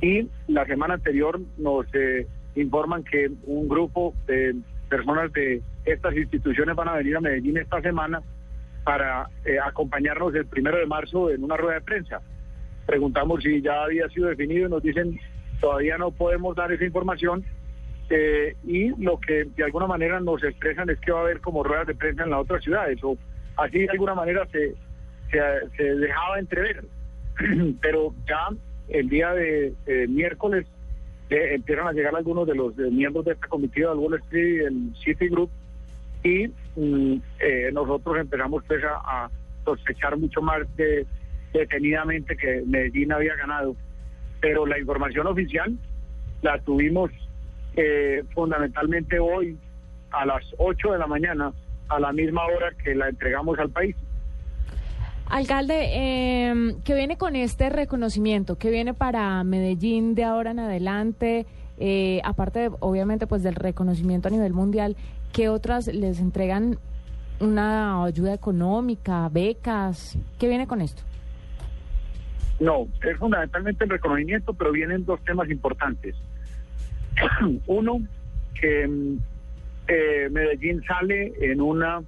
[0.00, 4.56] y la semana anterior nos eh, informan que un grupo de
[4.88, 8.22] personas de estas instituciones van a venir a Medellín esta semana
[8.84, 12.20] para eh, acompañarnos el primero de marzo en una rueda de prensa.
[12.86, 15.18] Preguntamos si ya había sido definido y nos dicen
[15.60, 17.44] todavía no podemos dar esa información
[18.10, 21.62] eh, y lo que de alguna manera nos expresan es que va a haber como
[21.62, 23.18] ruedas de prensa en las otras ciudades o
[23.56, 24.74] así de alguna manera se,
[25.30, 26.84] se, dejaba entrever.
[27.80, 28.48] Pero ya
[28.88, 30.66] el día de eh, miércoles
[31.30, 34.54] eh, empiezan a llegar algunos de los eh, miembros de esta comitiva del Wall Street
[34.54, 35.50] y el Citigroup
[36.24, 39.30] y mm, eh, nosotros empezamos pues a, a
[39.64, 41.06] sospechar mucho más de,
[41.52, 43.76] detenidamente que Medellín había ganado.
[44.40, 45.76] Pero la información oficial
[46.42, 47.10] la tuvimos
[47.76, 49.56] eh, fundamentalmente hoy
[50.10, 51.52] a las 8 de la mañana,
[51.88, 53.96] a la misma hora que la entregamos al país.
[55.30, 58.56] Alcalde, eh, ¿qué viene con este reconocimiento?
[58.56, 61.44] ¿Qué viene para Medellín de ahora en adelante?
[61.76, 64.96] Eh, aparte, de, obviamente, pues del reconocimiento a nivel mundial,
[65.32, 66.78] ¿qué otras les entregan
[67.40, 70.16] una ayuda económica, becas?
[70.38, 71.02] ¿Qué viene con esto?
[72.58, 76.16] No, es fundamentalmente el reconocimiento, pero vienen dos temas importantes.
[77.66, 78.00] Uno,
[78.58, 79.18] que mm,
[79.88, 82.00] eh, Medellín sale en una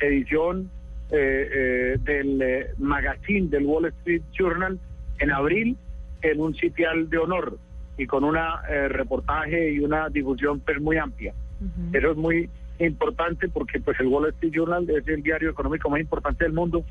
[0.00, 0.70] edición
[1.10, 4.78] eh, eh, del eh, magazine del Wall Street Journal
[5.18, 5.76] en abril
[6.22, 7.58] en un sitial de honor
[7.96, 11.32] y con una eh, reportaje y una difusión pues muy amplia.
[11.92, 16.00] Eso es muy importante porque pues el Wall Street Journal es el diario económico más
[16.00, 16.84] importante del mundo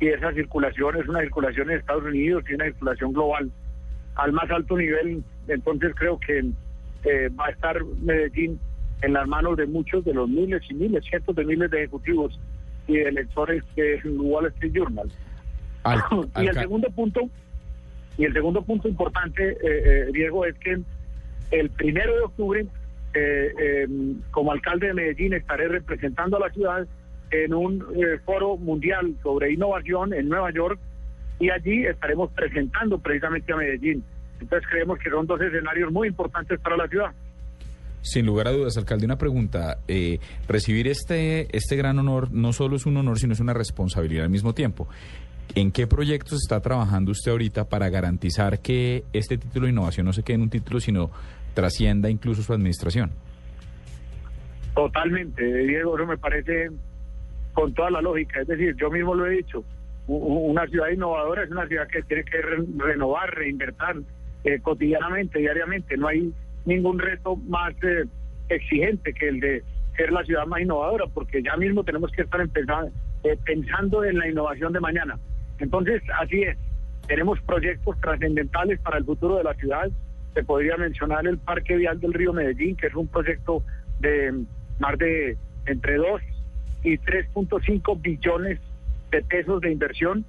[0.00, 3.50] y esa circulación es una circulación en Estados Unidos y una circulación global
[4.16, 5.22] al más alto nivel.
[5.46, 6.38] Entonces creo que
[7.04, 8.58] eh, va a estar Medellín
[9.02, 12.38] en las manos de muchos de los miles y miles, cientos de miles de ejecutivos
[12.88, 15.08] y de lectores del Wall Street Journal.
[15.84, 16.02] Al-
[16.42, 17.20] y el segundo punto,
[18.16, 20.78] y el segundo punto importante, eh, eh, Diego, es que
[21.52, 22.66] el primero de octubre,
[23.14, 23.86] eh, eh,
[24.32, 26.86] como alcalde de Medellín, estaré representando a la ciudad
[27.30, 30.78] en un eh, foro mundial sobre innovación en Nueva York
[31.38, 34.02] y allí estaremos presentando precisamente a Medellín.
[34.40, 37.12] Entonces creemos que son dos escenarios muy importantes para la ciudad.
[38.00, 39.78] Sin lugar a dudas, alcalde, una pregunta.
[39.88, 44.24] Eh, recibir este, este gran honor no solo es un honor, sino es una responsabilidad
[44.24, 44.88] al mismo tiempo.
[45.54, 50.12] ¿En qué proyectos está trabajando usted ahorita para garantizar que este título de innovación no
[50.12, 51.10] se quede en un título, sino
[51.54, 53.10] trascienda incluso su administración?
[54.74, 56.68] Totalmente, Diego, eso me parece
[57.52, 58.40] con toda la lógica.
[58.42, 59.64] Es decir, yo mismo lo he dicho,
[60.06, 64.04] una ciudad innovadora es una ciudad que tiene que re- renovar, reinvertir
[64.44, 65.96] eh, cotidianamente, diariamente.
[65.96, 66.32] No hay
[66.64, 68.04] ningún reto más eh,
[68.48, 69.62] exigente que el de
[69.96, 72.90] ser la ciudad más innovadora, porque ya mismo tenemos que estar empezando,
[73.24, 75.18] eh, pensando en la innovación de mañana.
[75.58, 76.56] Entonces, así es.
[77.06, 79.88] Tenemos proyectos trascendentales para el futuro de la ciudad.
[80.34, 83.62] Se podría mencionar el Parque Vial del Río Medellín, que es un proyecto
[83.98, 84.46] de mm,
[84.78, 86.20] más de entre 2
[86.84, 88.60] y 3.5 billones
[89.10, 90.24] de pesos de inversión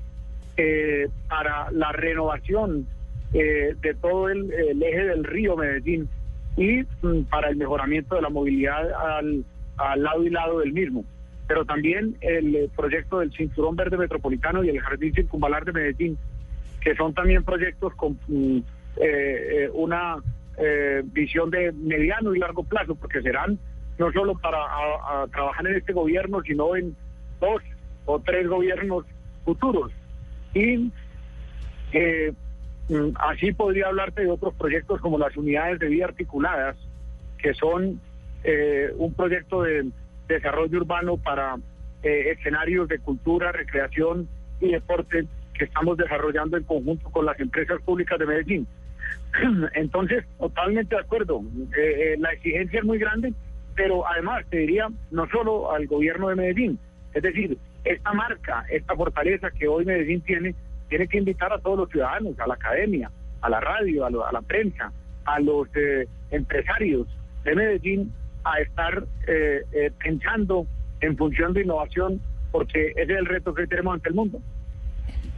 [0.58, 2.88] eh, para la renovación
[3.34, 6.10] eh, de todo el, el eje del río Medellín
[6.60, 9.46] y mm, para el mejoramiento de la movilidad al,
[9.96, 11.06] lado y lado del mismo.
[11.48, 16.18] Pero también el eh, proyecto del Cinturón Verde Metropolitano y el Jardín Circunvalar de Medellín,
[16.82, 18.62] que son también proyectos con mm, eh,
[18.98, 20.18] eh, una
[20.58, 23.58] eh, visión de mediano y largo plazo, porque serán
[23.98, 24.60] no solo para
[25.32, 26.96] trabajar en este gobierno, sino en
[27.40, 27.62] dos
[28.06, 29.06] o tres gobiernos
[29.44, 29.92] futuros.
[30.54, 30.90] Y
[33.20, 36.76] así podría hablarte de otros proyectos como las unidades de vida articuladas,
[37.38, 38.00] que son
[38.44, 39.90] eh, un proyecto de
[40.28, 41.58] desarrollo urbano para
[42.04, 44.28] eh, escenarios de cultura, recreación
[44.62, 48.68] y deporte que estamos desarrollando en conjunto con las empresas públicas de Medellín.
[49.74, 51.42] Entonces, totalmente de acuerdo.
[51.78, 53.34] Eh, eh, la exigencia es muy grande,
[53.76, 56.80] pero además te diría no solo al gobierno de Medellín,
[57.14, 60.56] es decir, esta marca, esta fortaleza que hoy Medellín tiene,
[60.90, 63.10] tiene que invitar a todos los ciudadanos, a la academia,
[63.42, 64.92] a la radio, a, lo- a la prensa,
[65.26, 67.08] a los eh, empresarios
[67.44, 68.12] de Medellín
[68.44, 70.66] a estar eh, eh, pensando
[71.02, 72.20] en función de innovación,
[72.52, 74.40] porque ese es el reto que tenemos ante el mundo.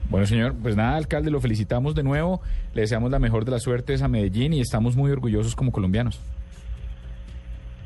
[0.09, 2.41] Bueno, señor, pues nada, alcalde, lo felicitamos de nuevo,
[2.73, 6.19] le deseamos la mejor de las suertes a Medellín y estamos muy orgullosos como colombianos.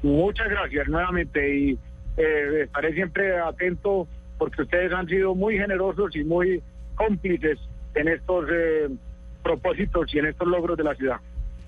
[0.03, 1.79] Muchas gracias nuevamente y
[2.17, 6.61] eh, estaré siempre atento porque ustedes han sido muy generosos y muy
[6.95, 7.59] cómplices
[7.93, 8.89] en estos eh,
[9.43, 11.17] propósitos y en estos logros de la ciudad.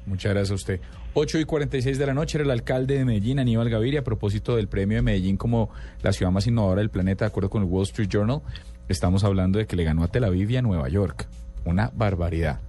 [0.05, 0.79] Muchas gracias a usted.
[1.13, 4.55] 8 y 46 de la noche era el alcalde de Medellín, Aníbal Gaviria, a propósito
[4.55, 5.69] del premio de Medellín como
[6.01, 8.41] la ciudad más innovadora del planeta, de acuerdo con el Wall Street Journal.
[8.87, 11.27] Estamos hablando de que le ganó a Tel Aviv y a Nueva York.
[11.65, 12.59] Una barbaridad.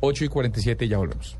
[0.00, 1.39] 8 y 47, ya volvemos.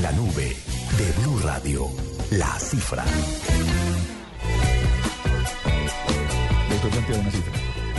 [0.00, 0.56] En la nube
[0.96, 1.86] de Blue Radio,
[2.30, 3.04] la cifra.
[6.70, 7.52] Doctor Santiago, una cifra.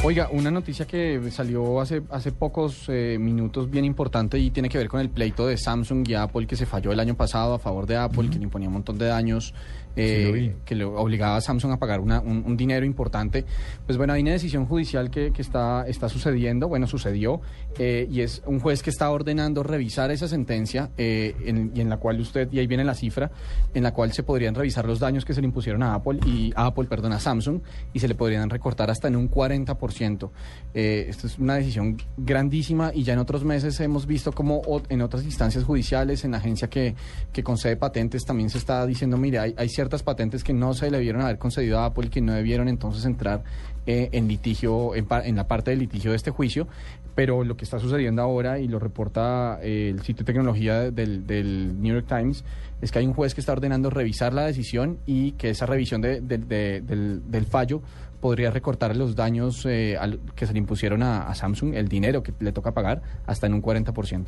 [0.04, 4.80] Oiga, una noticia que salió hace, hace pocos eh, minutos bien importante y tiene que
[4.80, 7.60] ver con el pleito de Samsung y Apple que se falló el año pasado a
[7.60, 9.54] favor de Apple, que le imponía un montón de daños,
[9.96, 13.46] eh, Sí, que le obligaba a Samsung a pagar una- un, un dinero importante.
[13.86, 17.42] Pues bueno, hay una decisión judicial que, que está, está sucediendo, bueno, sucedió,
[17.78, 21.90] eh, y es un juez que está ordenando revisar esa sentencia eh, en- y en
[21.90, 23.32] la cual usted, y ahí viene la cifra,
[23.74, 26.52] en la cual se podrían revisar los daños que se le impusieron a Apple y
[26.56, 27.62] a Apple, perdón, a Samsung,
[27.94, 30.30] y se le podrían recortar hasta en un 40%.
[30.74, 35.02] Eh, esto es una decisión grandísima y ya en otros meses hemos visto como en
[35.02, 36.96] otras instancias judiciales, en la agencia que,
[37.34, 40.92] que concede patentes, también se está diciendo, mire, hay, hay ciertas patentes que no se
[40.92, 43.44] le debieron haber concedido a Apple, que no debieron entonces entrar
[43.88, 46.68] eh, en litigio, en, en la parte del litigio de este juicio,
[47.16, 51.26] pero lo que está sucediendo ahora, y lo reporta eh, el sitio de tecnología del,
[51.26, 52.44] del New York Times,
[52.80, 56.00] es que hay un juez que está ordenando revisar la decisión y que esa revisión
[56.02, 57.82] de- de- de- del, del fallo
[58.22, 62.22] podría recortar los daños eh, al- que se le impusieron a, a Samsung, el dinero
[62.22, 64.26] que le toca pagar, hasta en un 40%.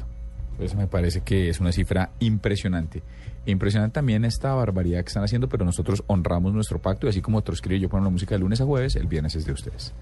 [0.58, 3.02] Pues me parece que es una cifra impresionante.
[3.46, 7.39] Impresionante también esta barbaridad que están haciendo, pero nosotros honramos nuestro pacto y así como
[7.39, 9.94] otros críos yo pongo la música de lunes a jueves, el viernes es de ustedes.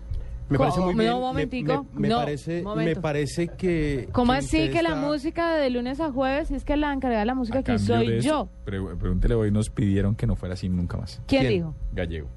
[0.50, 1.14] Me parece muy No, bien.
[1.14, 1.86] un me- momentico.
[1.94, 2.96] Me, me No, parece, un momento.
[3.00, 4.10] me parece que.
[4.12, 7.22] ¿Cómo que así que la está- música de lunes a jueves, es que la encargada
[7.22, 8.50] de la música A cambio soy de eso, yo?
[8.66, 11.22] pre- pregúntele hoy, nos pidieron que no fuera así nunca más.
[11.26, 11.54] ¿Quién ¿Quién?
[11.54, 11.76] dijo?
[11.94, 12.28] Gallego.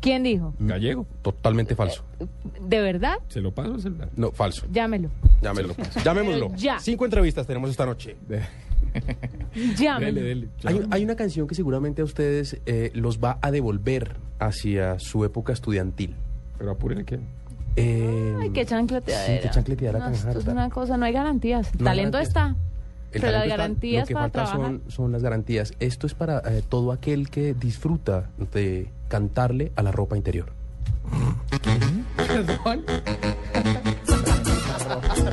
[0.00, 0.54] ¿Quién dijo?
[0.60, 1.06] Gallego.
[1.22, 2.04] Totalmente falso.
[2.60, 3.18] ¿De verdad?
[3.28, 4.08] Se lo paso al celular.
[4.16, 4.66] No, falso.
[4.72, 5.10] Llámelo.
[5.42, 5.74] Llámelo.
[6.04, 6.52] Llamémoslo.
[6.56, 6.78] Ya.
[6.78, 8.16] Cinco entrevistas tenemos esta noche.
[9.78, 10.48] Llámelo.
[10.64, 15.24] Hay, hay una canción que seguramente a ustedes eh, los va a devolver hacia su
[15.24, 16.14] época estudiantil.
[16.58, 17.18] Pero apúrele que.
[17.76, 19.36] Eh, Ay, qué chancleteadera.
[19.36, 21.72] Sí, qué chancleteadera No, tan esto es una cosa, no hay garantías.
[21.74, 22.28] No hay Talento garantías.
[22.28, 22.56] está.
[23.12, 24.60] El pero está, lo que para falta trabajar.
[24.60, 25.72] son, son las garantías.
[25.80, 30.52] Esto es para eh, todo aquel que disfruta de cantarle a la ropa interior.
[32.16, 32.84] Perdón.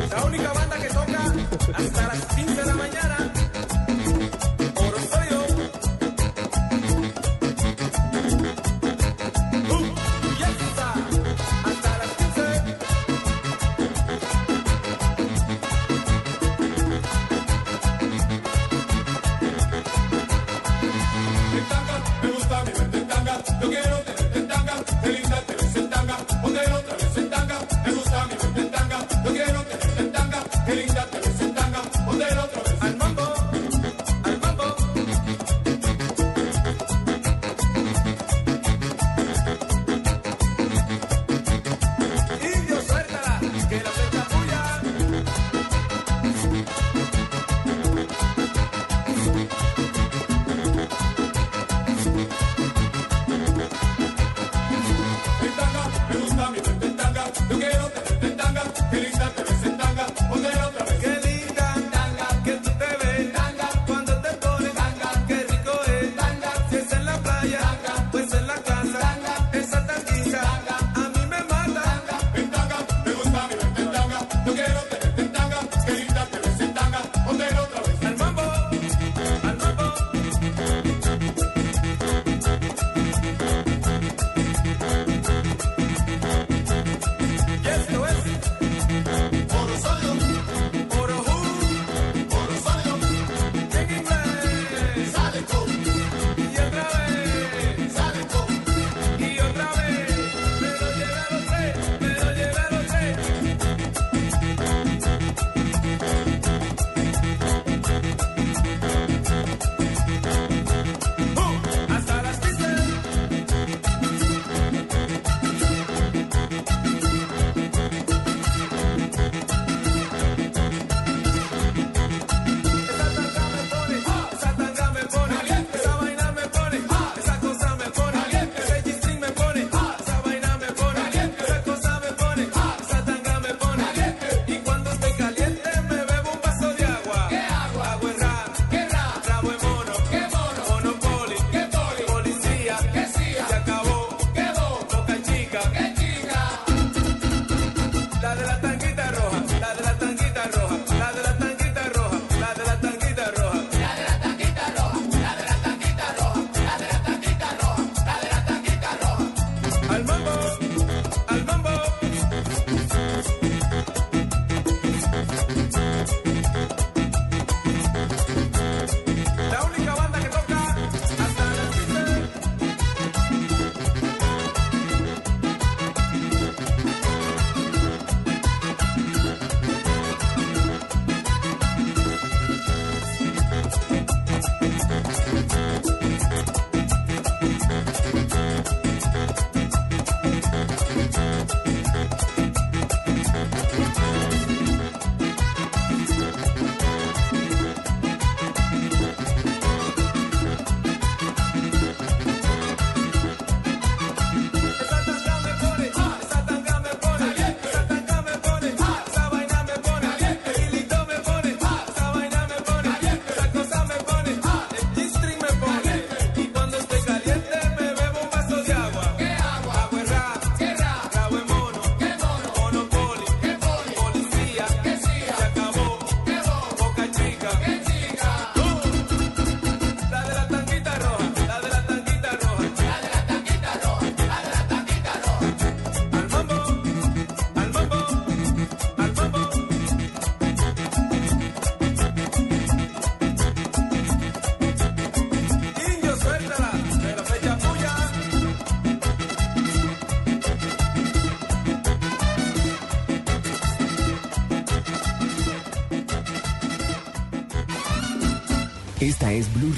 [0.09, 1.23] La única banda que toca
[1.77, 2.54] hasta las 5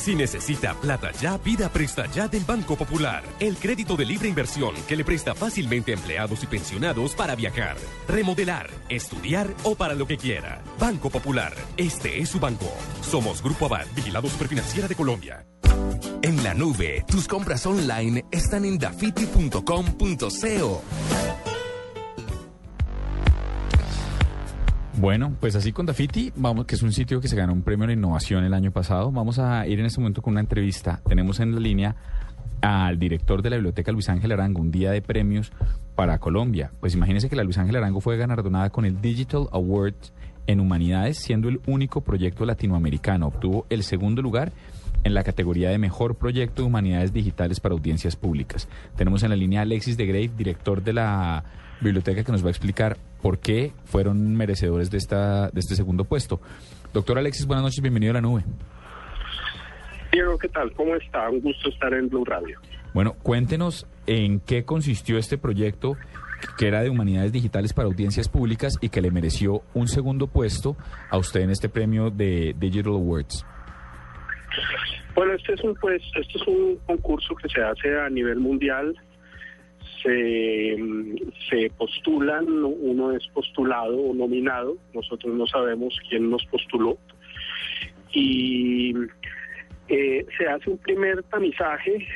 [0.00, 3.22] Si necesita plata ya, pida Presta Ya del Banco Popular.
[3.38, 7.76] El crédito de libre inversión que le presta fácilmente a empleados y pensionados para viajar,
[8.08, 10.62] remodelar, estudiar o para lo que quiera.
[10.78, 12.72] Banco Popular, este es su banco.
[13.02, 15.44] Somos Grupo Abad, Vigilado Superfinanciera de Colombia.
[16.22, 20.82] En la nube, tus compras online están en dafiti.com.co.
[25.00, 27.86] Bueno, pues así con Dafiti, vamos, que es un sitio que se ganó un premio
[27.86, 29.10] de innovación el año pasado.
[29.10, 31.00] Vamos a ir en este momento con una entrevista.
[31.08, 31.96] Tenemos en la línea
[32.60, 35.52] al director de la Biblioteca Luis Ángel Arango, un día de premios
[35.94, 36.70] para Colombia.
[36.80, 39.94] Pues imagínense que la Luis Ángel Arango fue galardonada con el Digital Award
[40.46, 43.28] en Humanidades, siendo el único proyecto latinoamericano.
[43.28, 44.52] Obtuvo el segundo lugar
[45.04, 48.68] en la categoría de Mejor Proyecto de Humanidades Digitales para Audiencias Públicas.
[48.96, 51.44] Tenemos en la línea a Alexis de Grave, director de la
[51.80, 56.04] biblioteca, que nos va a explicar por qué fueron merecedores de, esta, de este segundo
[56.04, 56.40] puesto.
[56.92, 58.44] Doctor Alexis, buenas noches, bienvenido a la nube.
[60.12, 60.72] Diego, ¿qué tal?
[60.72, 61.30] ¿Cómo está?
[61.30, 62.58] Un gusto estar en Blue Radio.
[62.92, 65.96] Bueno, cuéntenos en qué consistió este proyecto
[66.58, 70.76] que era de Humanidades Digitales para Audiencias Públicas y que le mereció un segundo puesto
[71.10, 73.44] a usted en este premio de Digital Awards.
[75.14, 78.96] Bueno, este es un pues, este es un concurso que se hace a nivel mundial.
[80.02, 80.78] Se,
[81.76, 86.96] postulan, uno es postulado o nominado, nosotros no sabemos quién nos postuló.
[88.12, 88.94] Y
[89.88, 92.06] eh, se hace un primer tamizaje,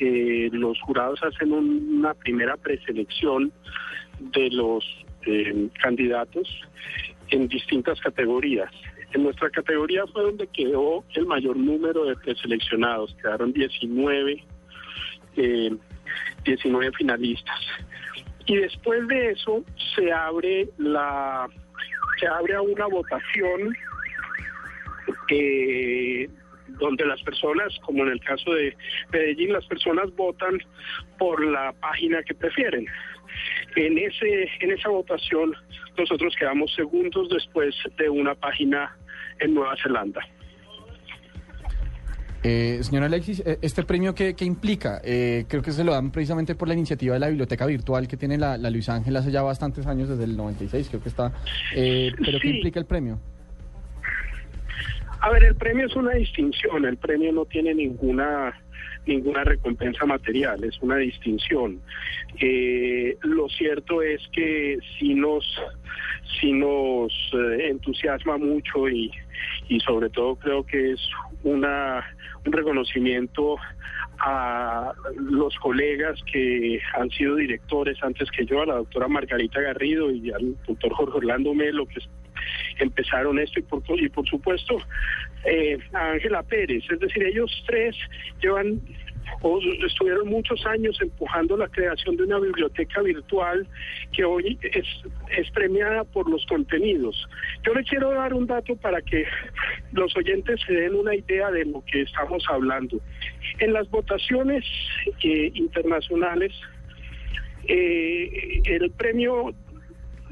[0.00, 3.52] eh, los jurados hacen un- una primera preselección
[4.20, 4.84] de los
[5.26, 6.48] eh, candidatos
[7.30, 8.70] en distintas categorías.
[9.16, 14.44] En nuestra categoría fue donde quedó el mayor número de preseleccionados, quedaron 19,
[15.38, 15.70] eh,
[16.44, 17.58] 19 finalistas.
[18.44, 19.64] Y después de eso
[19.94, 21.48] se abre la
[22.20, 23.74] se abre a una votación
[25.30, 26.28] eh,
[26.78, 28.76] donde las personas, como en el caso de
[29.14, 30.58] Medellín, las personas votan
[31.18, 32.84] por la página que prefieren.
[33.76, 35.54] En ese en esa votación
[35.96, 38.94] nosotros quedamos segundos después de una página
[39.40, 40.20] en Nueva Zelanda.
[42.48, 45.00] Eh, señor Alexis, eh, ¿este premio qué, qué implica?
[45.02, 48.16] Eh, creo que se lo dan precisamente por la iniciativa de la biblioteca virtual que
[48.16, 51.32] tiene la, la Luis Ángel hace ya bastantes años, desde el 96 creo que está.
[51.74, 53.18] Eh, ¿Pero qué implica el premio?
[55.22, 58.54] A ver, el premio es una distinción, el premio no tiene ninguna
[59.06, 61.80] ninguna recompensa material, es una distinción.
[62.40, 65.44] Eh, lo cierto es que sí nos,
[66.40, 67.12] sí nos
[67.58, 69.10] entusiasma mucho y,
[69.68, 71.00] y sobre todo creo que es
[71.42, 72.04] una,
[72.44, 73.56] un reconocimiento
[74.18, 80.10] a los colegas que han sido directores antes que yo, a la doctora Margarita Garrido
[80.10, 82.00] y al doctor Jorge Orlando Melo, que
[82.78, 84.78] empezaron esto y por, y por supuesto
[85.44, 86.84] eh, a Ángela Pérez.
[86.90, 87.96] Es decir, ellos tres
[88.40, 88.80] llevan
[89.86, 93.66] estuvieron muchos años empujando la creación de una biblioteca virtual
[94.12, 97.28] que hoy es, premiada por los contenidos.
[97.64, 99.24] Yo le quiero dar un dato para que
[99.92, 102.98] los oyentes se den una idea de lo que estamos hablando.
[103.58, 104.64] En las votaciones
[105.22, 106.52] eh, internacionales,
[107.68, 109.54] eh, el premio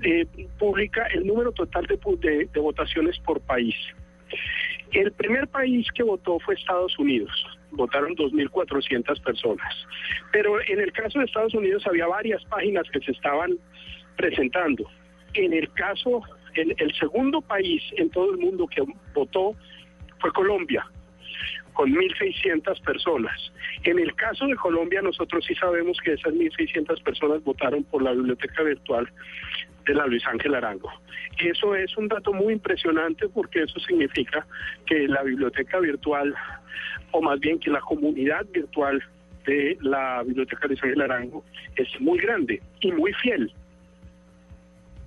[0.03, 0.27] eh,
[0.59, 3.75] publica el número total de votaciones por país.
[4.93, 7.54] El primer país que votó fue Estados Unidos.
[7.77, 9.87] Votaron 2.400 personas.
[10.33, 13.53] Pero en el caso de Estados Unidos había varias páginas que se estaban
[14.17, 14.89] presentando.
[15.35, 16.23] En el caso,
[16.55, 19.55] el, segundo país en todo el mundo que votó
[20.21, 20.87] fue Colombia
[21.73, 23.53] con 1.600 personas.
[23.83, 28.13] En el caso de Colombia, nosotros sí sabemos que esas 1.600 personas votaron por la
[28.13, 29.09] biblioteca virtual
[29.85, 30.91] de la Luis Ángel Arango.
[31.39, 34.47] Eso es un dato muy impresionante porque eso significa
[34.87, 36.35] que la biblioteca virtual,
[37.11, 39.03] o más bien que la comunidad virtual
[39.47, 41.45] de la biblioteca Luis Ángel Arango
[41.77, 43.53] es muy grande y muy fiel.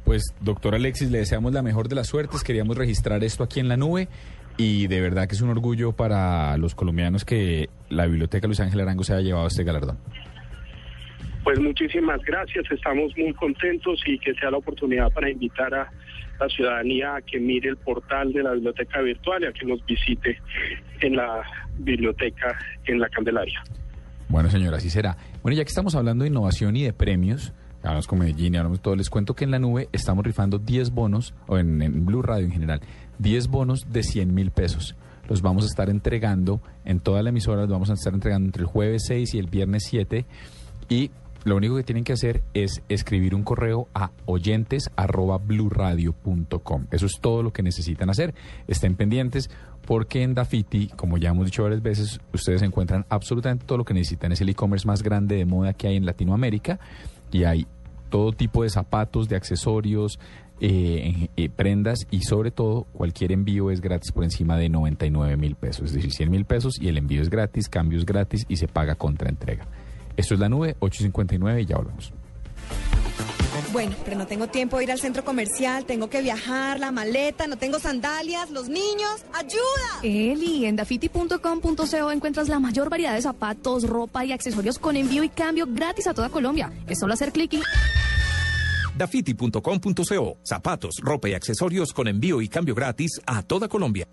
[0.06, 2.44] Pues, doctor Alexis, le deseamos la mejor de las suertes.
[2.44, 4.08] Queríamos registrar esto aquí en la nube
[4.56, 8.80] y de verdad que es un orgullo para los colombianos que la Biblioteca Luis Ángel
[8.80, 9.98] Arango se haya llevado este galardón.
[11.44, 15.92] Pues muchísimas gracias, estamos muy contentos y que sea la oportunidad para invitar a
[16.40, 19.86] la ciudadanía a que mire el portal de la biblioteca virtual y a que nos
[19.86, 20.40] visite
[21.02, 21.44] en la
[21.80, 23.64] biblioteca en la Candelaria.
[24.30, 25.18] Bueno, señora, así será.
[25.42, 28.82] Bueno, ya que estamos hablando de innovación y de premios, hablamos con Medellín y hablamos
[28.82, 32.22] todo, les cuento que en la nube estamos rifando 10 bonos, o en, en Blue
[32.22, 32.82] Radio en general,
[33.20, 34.96] 10 bonos de 100 mil pesos.
[35.30, 38.62] Los vamos a estar entregando en toda la emisora, los vamos a estar entregando entre
[38.62, 40.26] el jueves 6 y el viernes 7.
[40.90, 41.12] Y
[41.48, 46.88] lo único que tienen que hacer es escribir un correo a oyentes arroba bluradio.com.
[46.92, 48.36] Eso es todo lo que necesitan hacer.
[48.68, 49.50] Estén pendientes
[49.86, 53.94] porque en Dafiti, como ya hemos dicho varias veces, ustedes encuentran absolutamente todo lo que
[53.94, 54.32] necesitan.
[54.34, 56.80] Es el e-commerce más grande de moda que hay en Latinoamérica
[57.32, 57.66] y hay
[58.10, 60.20] todo tipo de zapatos, de accesorios,
[60.60, 65.56] eh, eh, prendas y sobre todo cualquier envío es gratis por encima de 99 mil
[65.56, 68.58] pesos, es decir, 100 mil pesos y el envío es gratis, cambio es gratis y
[68.58, 69.68] se paga contra entrega.
[70.18, 72.12] Esto es la nube 859 y ya volvemos.
[73.72, 77.48] Bueno, pero no tengo tiempo de ir al centro comercial, tengo que viajar, la maleta,
[77.48, 80.02] no tengo sandalias, los niños, ¡ayuda!
[80.04, 85.30] Eli, en dafiti.com.co encuentras la mayor variedad de zapatos, ropa y accesorios con envío y
[85.30, 86.72] cambio gratis a toda Colombia.
[86.88, 87.62] Es solo hacer clic y...
[88.96, 90.38] Dafiti.com.co.
[90.44, 94.08] Zapatos, ropa y accesorios con envío y cambio gratis a toda Colombia.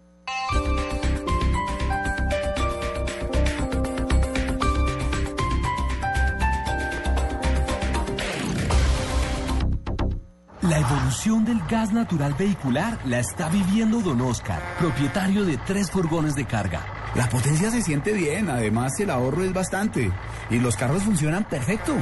[10.68, 16.36] La evolución del gas natural vehicular la está viviendo Don Oscar, propietario de tres furgones
[16.36, 16.86] de carga.
[17.14, 20.10] La potencia se siente bien, además el ahorro es bastante
[20.48, 21.94] y los carros funcionan perfecto.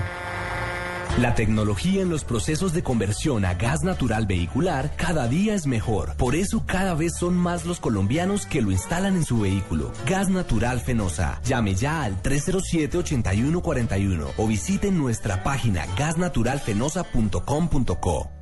[1.18, 6.14] La tecnología en los procesos de conversión a gas natural vehicular cada día es mejor.
[6.16, 9.90] Por eso cada vez son más los colombianos que lo instalan en su vehículo.
[10.06, 11.40] Gas natural Fenosa.
[11.44, 18.41] Llame ya al 307-8141 o visite nuestra página gasnaturalfenosa.com.co.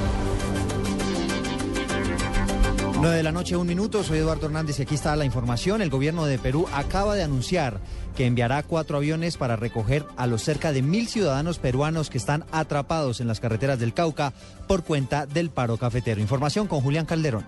[3.01, 4.03] 9 de la noche, un minuto.
[4.03, 5.81] Soy Eduardo Hernández y aquí está la información.
[5.81, 7.79] El gobierno de Perú acaba de anunciar
[8.15, 12.45] que enviará cuatro aviones para recoger a los cerca de mil ciudadanos peruanos que están
[12.51, 14.33] atrapados en las carreteras del Cauca
[14.67, 16.21] por cuenta del paro cafetero.
[16.21, 17.47] Información con Julián Calderón.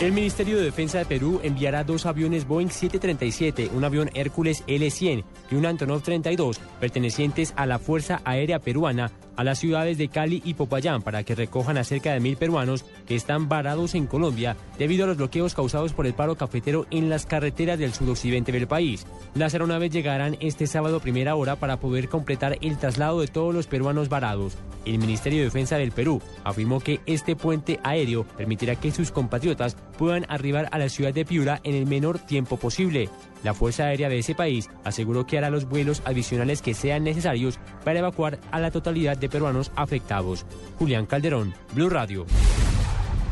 [0.00, 5.24] El Ministerio de Defensa de Perú enviará dos aviones Boeing 737, un avión Hércules L-100
[5.50, 10.42] y un Antonov 32, pertenecientes a la Fuerza Aérea Peruana, a las ciudades de Cali
[10.44, 14.56] y Popayán para que recojan a cerca de mil peruanos que están varados en Colombia
[14.78, 18.66] debido a los bloqueos causados por el paro cafetero en las carreteras del sudoccidente del
[18.66, 19.06] país.
[19.34, 23.66] Las aeronaves llegarán este sábado primera hora para poder completar el traslado de todos los
[23.66, 24.56] peruanos varados.
[24.84, 29.76] El Ministerio de Defensa del Perú afirmó que este puente aéreo permitirá que sus compatriotas
[30.02, 33.08] puedan arribar a la ciudad de Piura en el menor tiempo posible.
[33.44, 37.60] La Fuerza Aérea de ese país aseguró que hará los vuelos adicionales que sean necesarios
[37.84, 40.44] para evacuar a la totalidad de peruanos afectados.
[40.76, 42.26] Julián Calderón, Blue Radio.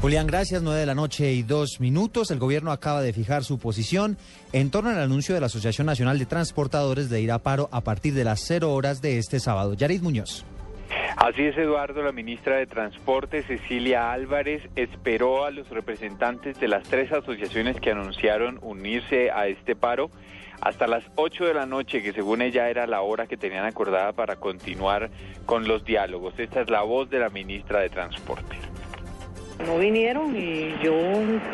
[0.00, 0.62] Julián, gracias.
[0.62, 2.30] 9 de la noche y dos minutos.
[2.30, 4.16] El gobierno acaba de fijar su posición
[4.52, 7.80] en torno al anuncio de la Asociación Nacional de Transportadores de ir a paro a
[7.80, 9.74] partir de las 0 horas de este sábado.
[9.74, 10.44] Yarid Muñoz.
[11.16, 12.02] Así es, Eduardo.
[12.02, 17.90] La ministra de Transporte, Cecilia Álvarez, esperó a los representantes de las tres asociaciones que
[17.90, 20.10] anunciaron unirse a este paro
[20.60, 24.12] hasta las 8 de la noche, que según ella era la hora que tenían acordada
[24.12, 25.10] para continuar
[25.46, 26.38] con los diálogos.
[26.38, 28.56] Esta es la voz de la ministra de Transporte.
[29.66, 30.94] No vinieron y yo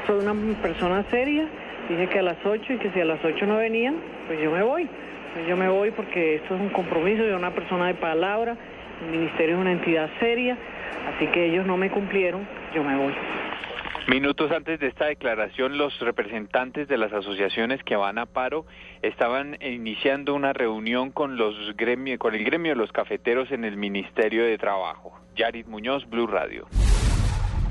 [0.06, 1.48] soy una persona seria.
[1.88, 4.50] Dije que a las 8 y que si a las 8 no venían, pues yo
[4.50, 4.88] me voy.
[5.34, 8.56] Pues yo me voy porque esto es un compromiso de una persona de palabra.
[9.02, 10.56] El ministerio es una entidad seria,
[11.14, 13.14] así que ellos no me cumplieron, yo me voy.
[14.08, 18.64] Minutos antes de esta declaración, los representantes de las asociaciones que van a paro
[19.02, 23.76] estaban iniciando una reunión con los gremio, con el gremio de los cafeteros en el
[23.76, 25.18] Ministerio de Trabajo.
[25.34, 26.68] Yarit Muñoz, Blue Radio.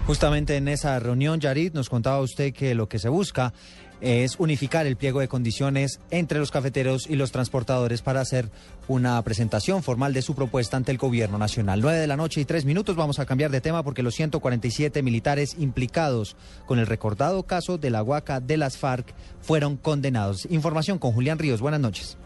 [0.06, 3.54] Justamente en esa reunión, Yarit, nos contaba usted que lo que se busca
[4.02, 8.50] es unificar el pliego de condiciones entre los cafeteros y los transportadores para hacer
[8.88, 11.82] una presentación formal de su propuesta ante el gobierno nacional.
[11.82, 15.02] Nueve de la noche y tres minutos vamos a cambiar de tema porque los 147
[15.02, 16.36] militares implicados
[16.66, 20.46] con el recordado caso de la Huaca de las FARC fueron condenados.
[20.50, 21.62] Información con Julián Ríos.
[21.62, 22.18] Buenas noches.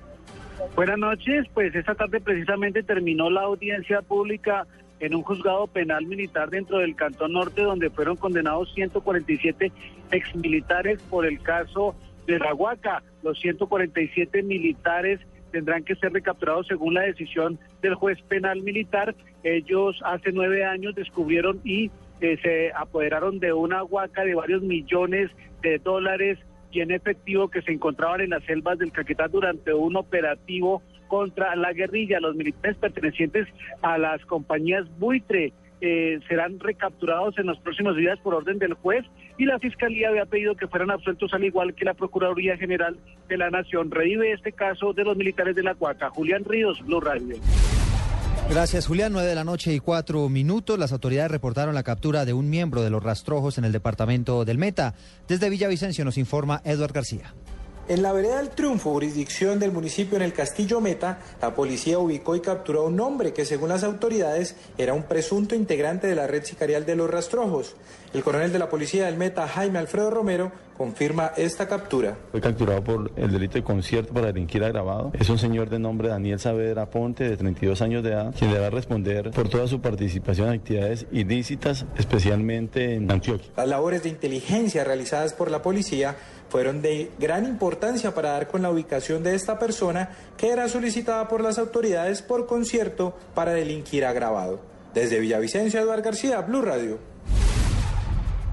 [0.76, 4.65] Buenas noches, pues esta tarde precisamente terminó la audiencia pública
[5.00, 9.72] en un juzgado penal militar dentro del Cantón Norte, donde fueron condenados 147
[10.12, 11.95] exmilitares por el caso
[12.28, 13.04] de la Huaca.
[13.24, 15.20] Los 147 militares
[15.52, 19.16] tendrán que ser recapturados según la decisión del juez penal militar.
[19.43, 21.89] Ellos hace nueve años descubrieron y
[22.22, 25.32] eh, se apoderaron de una huaca de varios millones
[25.62, 26.38] de dólares
[26.72, 31.53] y en efectivo que se encontraban en las selvas del Caquetá durante un operativo contra
[31.57, 32.22] la guerrilla.
[32.22, 33.49] Los militares pertenecientes
[33.82, 35.51] a las compañías buitre
[35.82, 39.05] eh, serán recapturados en los próximos días por orden del juez
[39.38, 42.97] y la Fiscalía había pedido que fueran absueltos al igual que la Procuraduría General
[43.28, 43.89] de la Nación.
[43.89, 46.10] Revive este caso de los militares de la Cuaca.
[46.10, 47.38] Julián Ríos, Blue Radio.
[48.49, 49.14] Gracias, Julián.
[49.14, 50.80] Nueve de la noche y cuatro minutos.
[50.80, 54.57] Las autoridades reportaron la captura de un miembro de los rastrojos en el departamento del
[54.57, 54.95] Meta.
[55.28, 57.34] Desde Villavicencio nos informa Eduard García.
[57.89, 62.35] En la vereda del Triunfo, jurisdicción del municipio en el Castillo Meta, la policía ubicó
[62.35, 66.27] y capturó a un hombre que, según las autoridades, era un presunto integrante de la
[66.27, 67.75] red sicarial de los rastrojos.
[68.13, 72.15] El coronel de la policía del Meta, Jaime Alfredo Romero, confirma esta captura.
[72.31, 75.11] Fue capturado por el delito de concierto para delinquir agravado.
[75.19, 78.59] Es un señor de nombre Daniel Saavedra Ponte, de 32 años de edad, quien le
[78.59, 83.51] va a responder por toda su participación en actividades ilícitas, especialmente en Antioquia.
[83.57, 86.15] Las labores de inteligencia realizadas por la policía
[86.50, 91.28] fueron de gran importancia para dar con la ubicación de esta persona que era solicitada
[91.28, 94.60] por las autoridades por concierto para delinquir agravado.
[94.93, 96.97] Desde Villavicencio, Eduardo García, Blue Radio.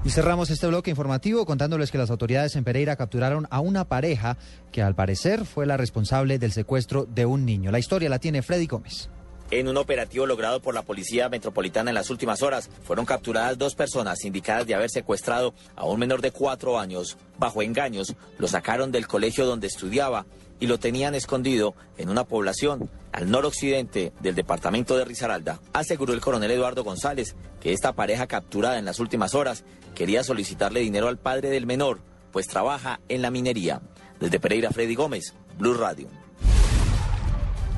[0.05, 4.37] Y cerramos este bloque informativo contándoles que las autoridades en Pereira capturaron a una pareja
[4.71, 7.71] que al parecer fue la responsable del secuestro de un niño.
[7.71, 9.09] La historia la tiene Freddy Gómez.
[9.49, 13.75] En un operativo logrado por la Policía Metropolitana en las últimas horas, fueron capturadas dos
[13.75, 17.17] personas indicadas de haber secuestrado a un menor de cuatro años.
[17.37, 20.25] Bajo engaños, lo sacaron del colegio donde estudiaba
[20.59, 25.61] y lo tenían escondido en una población al noroccidente del departamento de Risaralda.
[25.71, 29.63] Aseguró el coronel Eduardo González que esta pareja capturada en las últimas horas
[29.95, 32.01] quería solicitarle dinero al padre del menor,
[32.33, 33.81] pues trabaja en la minería.
[34.19, 36.09] Desde Pereira, Freddy Gómez, Blue Radio.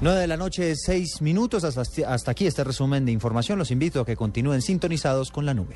[0.02, 1.66] 9 de la noche, 6 minutos.
[1.66, 3.60] Hasta, hasta aquí este resumen de información.
[3.60, 5.76] Los invito a que continúen sintonizados con la nube.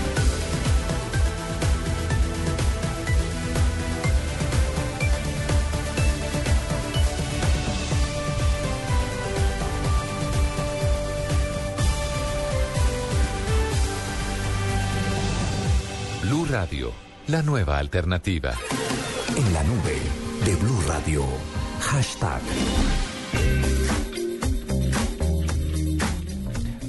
[16.51, 16.91] Radio
[17.27, 18.53] la nueva alternativa.
[19.37, 19.95] En la nube
[20.43, 21.23] de Blue Radio.
[21.79, 22.41] Hashtag.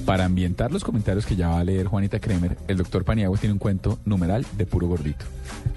[0.04, 3.52] Para ambientar los comentarios que ya va a leer Juanita Kremer, el doctor Paniagua tiene
[3.52, 5.24] un cuento numeral de puro gordito.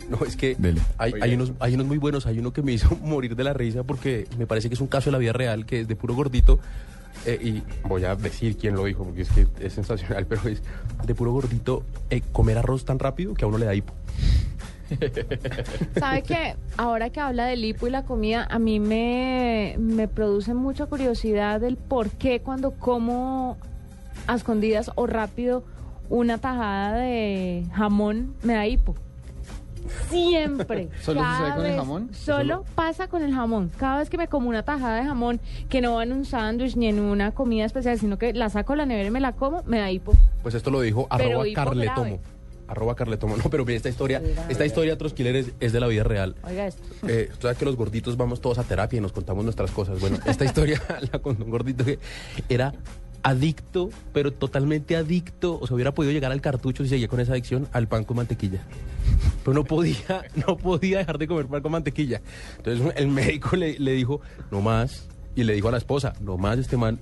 [0.09, 0.57] No, es que
[0.97, 2.25] hay, hay unos, hay unos muy buenos.
[2.25, 4.88] Hay uno que me hizo morir de la risa porque me parece que es un
[4.88, 6.59] caso de la vida real, que es de puro gordito.
[7.26, 10.61] Eh, y voy a decir quién lo dijo porque es que es sensacional, pero es
[11.05, 13.93] de puro gordito eh, comer arroz tan rápido que a uno le da hipo.
[15.99, 20.53] ¿Sabe que ahora que habla del hipo y la comida, a mí me, me produce
[20.53, 23.57] mucha curiosidad el por qué cuando como
[24.28, 25.63] a escondidas o rápido
[26.09, 28.95] una tajada de jamón me da hipo?
[30.09, 30.89] Siempre.
[31.01, 32.09] ¿Solo Cada sucede con el jamón?
[32.13, 33.71] Solo pasa con el jamón.
[33.77, 36.75] Cada vez que me como una tajada de jamón que no va en un sándwich
[36.75, 39.33] ni en una comida especial, sino que la saco de la nevera y me la
[39.33, 40.13] como, me da hipo.
[40.43, 42.01] Pues esto lo dijo Pero arroba hipo carletomo.
[42.01, 42.19] grave.
[42.67, 43.36] Arroba carletomo.
[43.43, 46.36] No, pero mira, esta historia, esta historia, Trosquiler, es, es de la vida real.
[46.43, 46.81] Oiga esto.
[47.07, 49.99] Eh, tú sabes que los gorditos vamos todos a terapia y nos contamos nuestras cosas.
[49.99, 50.81] Bueno, esta historia
[51.11, 51.99] la contó un gordito que
[52.49, 52.73] era
[53.26, 57.32] adicto, pero totalmente adicto, o sea, hubiera podido llegar al cartucho si seguía con esa
[57.32, 58.61] adicción al pan con mantequilla.
[59.43, 62.21] Pero no podía, no podía dejar de comer pan con mantequilla.
[62.57, 64.21] Entonces el médico le, le dijo,
[64.51, 66.99] no más, y le dijo a la esposa, no más este man.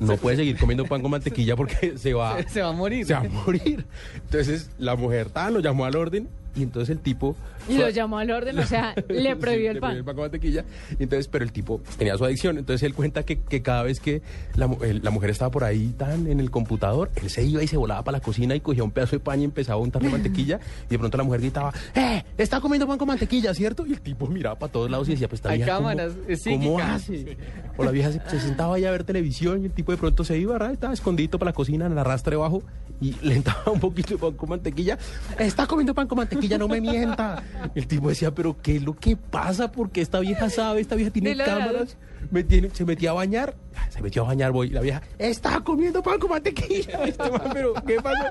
[0.00, 3.04] No puede seguir comiendo pan con mantequilla porque se va, Se, se va a morir.
[3.04, 3.84] se va a morir.
[4.14, 7.36] Entonces la mujer tan lo llamó al orden y entonces el tipo...
[7.68, 10.02] Y lo llamó al orden, o sea, le Sí, prohibió el le pan.
[10.04, 10.64] con mantequilla.
[10.98, 12.56] Entonces, pero el tipo tenía su adicción.
[12.58, 14.22] Entonces él cuenta que, que cada vez que
[14.56, 17.66] la, el- la mujer estaba por ahí tan en el computador, él se iba y
[17.68, 20.08] se volaba para la cocina y cogía un pedazo de pan y empezaba a untarle
[20.10, 20.58] mantequilla.
[20.86, 22.24] Y de pronto la mujer gritaba, ¡eh!
[22.38, 23.86] Está comiendo pan con mantequilla, ¿cierto?
[23.86, 26.12] Y el tipo miraba para todos lados y decía, pues está Hay vieja, ¿cómo- cámaras,
[26.26, 27.36] es ¿Cómo hace?
[27.76, 30.24] O la vieja se, se sentaba ahí a ver televisión y el tipo de pronto
[30.24, 30.72] se iba, ¿verdad?
[30.72, 32.62] Estaba escondido para la cocina en el arrastre bajo
[33.00, 34.98] y le entraba un poquito de pan con mantequilla.
[35.38, 37.42] Está comiendo pan con mantequilla, no me mienta.
[37.74, 39.72] El tipo decía, pero ¿qué es lo que pasa?
[39.72, 41.96] Porque esta vieja sabe, esta vieja tiene cámaras.
[42.30, 43.54] Me tiene- se metía a bañar,
[43.90, 47.04] se metió a bañar, voy, la vieja, está comiendo pan con mantequilla.
[47.06, 48.24] Este man, pero ¿qué pasó?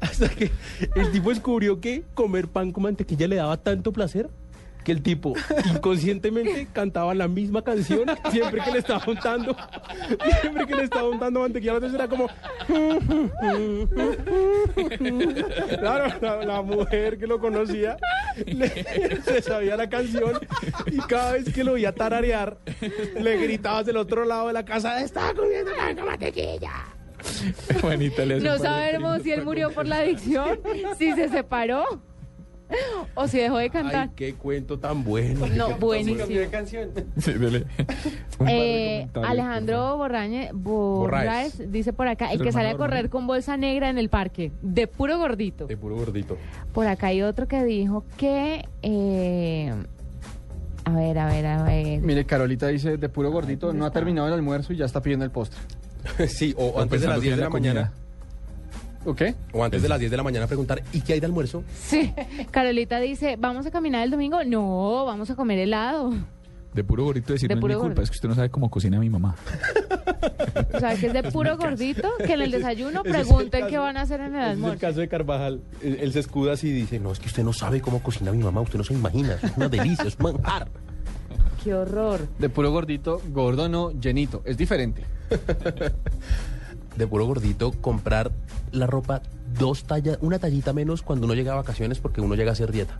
[0.00, 0.50] Hasta que
[0.94, 4.28] el tipo descubrió que comer pan con mantequilla le daba tanto placer
[4.84, 5.34] que el tipo
[5.74, 9.56] inconscientemente cantaba la misma canción siempre que le estaba untando,
[10.40, 12.28] siempre que le estaba untando mantequilla, entonces era como...
[15.78, 17.96] Claro, la, la mujer que lo conocía
[18.46, 20.38] le- se sabía la canción
[20.86, 22.58] y cada vez que lo veía tararear,
[23.20, 25.72] le gritabas del otro lado de la casa, está comiendo
[26.04, 26.72] mantequilla.
[27.80, 30.58] Juanita le No sabemos si él murió por la adicción,
[30.98, 31.84] si se separó
[33.14, 34.08] o si dejó de cantar.
[34.08, 35.46] Ay, qué cuento tan bueno.
[35.56, 36.26] No, buenísimo.
[37.18, 37.66] Sí, dele.
[38.48, 41.72] Eh, Alejandro Borrañe, Borraes Borraes.
[41.72, 44.52] dice por acá, el El que sale a correr con bolsa negra en el parque,
[44.62, 45.66] de puro gordito.
[45.66, 46.36] De puro gordito.
[46.72, 48.64] Por acá hay otro que dijo que...
[48.82, 49.74] eh,
[50.84, 52.00] a ver, a ver, a ver.
[52.00, 55.24] Mire, Carolita dice, de puro gordito, no ha terminado el almuerzo y ya está pidiendo
[55.24, 55.60] el postre.
[56.28, 57.74] sí, o O antes de las pensando 10 de la es la comida.
[57.74, 57.92] mañana.
[59.04, 59.34] ¿O qué?
[59.52, 61.64] O antes de las 10 de la mañana preguntar, ¿y qué hay de almuerzo?
[61.74, 62.12] Sí,
[62.50, 64.44] Carolita dice, ¿vamos a caminar el domingo?
[64.44, 66.12] No, vamos a comer helado.
[66.74, 68.02] De puro gordito decir, De no es mi puro culpa, gordito.
[68.02, 69.34] es que usted no sabe cómo cocina mi mamá.
[70.72, 73.66] O sea, que es de puro gordito, que en el desayuno Ese es el pregunten
[73.68, 74.80] qué van a hacer en el Ese es el almuerzo.
[74.80, 75.62] caso de Carvajal.
[75.82, 78.30] Él, él se escuda así y dice, no, es que usted no sabe cómo cocina
[78.32, 80.68] mi mamá, usted no se imagina, es una delicia, es un manjar.
[81.64, 82.20] Qué horror.
[82.38, 84.42] De puro gordito, gordo no, llenito.
[84.44, 85.02] Es diferente.
[87.00, 88.30] De puro gordito, comprar
[88.72, 89.22] la ropa
[89.58, 92.70] dos tallas, una tallita menos cuando uno llega a vacaciones porque uno llega a hacer
[92.70, 92.98] dieta.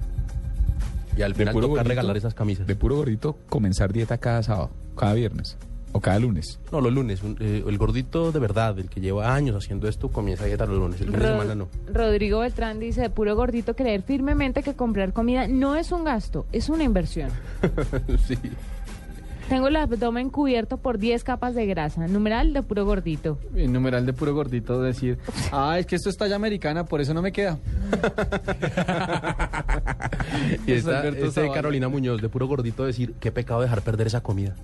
[1.18, 2.66] Y al De final puro toca gordito, regalar esas camisas.
[2.66, 5.58] De puro gordito, comenzar dieta cada sábado, cada viernes
[5.92, 6.58] o cada lunes.
[6.72, 7.22] No, los lunes.
[7.22, 10.78] un- eh, el gordito de verdad, el que lleva años haciendo esto, comienza dieta los
[10.78, 10.98] lunes.
[11.02, 11.68] El fin de Ro- semana no.
[11.92, 16.46] Rodrigo Beltrán dice, de puro gordito, creer firmemente que comprar comida no es un gasto,
[16.52, 17.28] es una inversión.
[18.26, 18.36] sí.
[19.50, 22.06] Tengo el abdomen cubierto por 10 capas de grasa.
[22.06, 23.36] Numeral de puro gordito.
[23.52, 25.18] El numeral de puro gordito decir,
[25.52, 27.58] ah, es que esto es talla americana, por eso no me queda.
[30.66, 31.50] Y esta, este de.
[31.50, 34.54] Carolina Muñoz, de puro gordito, decir, qué pecado dejar perder esa comida.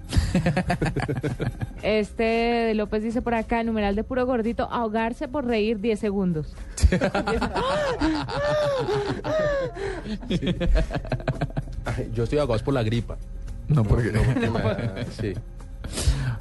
[1.82, 6.55] Este de López dice por acá, numeral de puro gordito, ahogarse por reír 10 segundos.
[12.14, 13.16] Yo estoy ahogados por la gripa.
[13.69, 14.11] No, porque...
[14.11, 15.33] porque me- sí.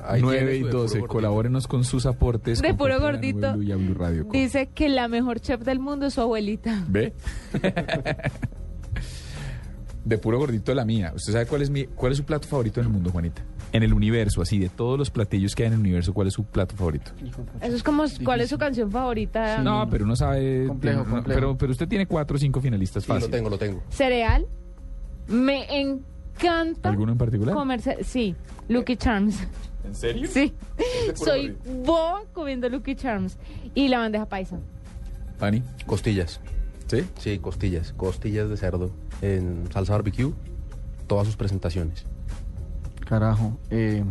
[0.07, 1.13] Ahí 9 tiene y su de puro 12, gordito.
[1.13, 2.61] colabórenos con sus aportes.
[2.61, 3.53] De puro gordito.
[3.53, 4.25] Blue y a Blue Radio.
[4.31, 6.83] Dice que la mejor chef del mundo es su abuelita.
[6.87, 7.13] ¿Ve?
[10.05, 11.11] de puro gordito la mía.
[11.15, 13.41] ¿Usted sabe cuál es mi cuál es su plato favorito en el mundo, Juanita?
[13.71, 16.33] En el universo, así, de todos los platillos que hay en el universo, ¿cuál es
[16.33, 17.11] su plato favorito?
[17.61, 19.57] Eso es como, ¿cuál es su canción favorita?
[19.63, 20.67] No, pero uno sabe.
[20.67, 21.39] Complejo, no, complejo.
[21.39, 23.83] Pero, pero usted tiene cuatro o cinco finalistas Sí, lo tengo, lo tengo.
[23.89, 24.45] Cereal.
[25.27, 26.14] Me encanta
[26.83, 27.55] ¿Alguno en particular?
[27.55, 28.03] comerse.
[28.03, 28.35] Sí,
[28.67, 29.47] Lucky Charms.
[29.83, 30.27] ¿En serio?
[30.31, 30.53] Sí.
[31.15, 33.37] Soy boa comiendo Lucky Charms.
[33.73, 34.57] Y la bandeja paisa.
[35.39, 35.63] Pani.
[35.85, 36.39] Costillas.
[36.87, 37.03] ¿Sí?
[37.19, 37.93] Sí, costillas.
[37.93, 40.33] Costillas de cerdo en salsa barbecue.
[41.07, 42.05] Todas sus presentaciones.
[43.07, 43.57] Carajo.
[43.69, 44.03] Eh,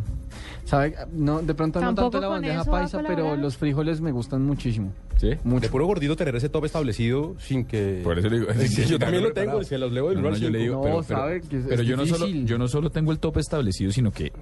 [0.64, 0.94] ¿Sabe?
[1.12, 4.92] No, de pronto no tanto la bandeja paisa, pero los frijoles me gustan muchísimo.
[5.16, 5.28] ¿Sí?
[5.44, 8.00] De puro gordito tener ese top establecido sin que...
[8.02, 8.52] Por eso le digo.
[8.66, 11.02] Sí, yo también lo tengo, se los leo del No, yo le digo, No, pero,
[11.06, 13.38] pero- sabe que es- pero es yo, no solo, yo no solo tengo el top
[13.38, 14.32] establecido, sino que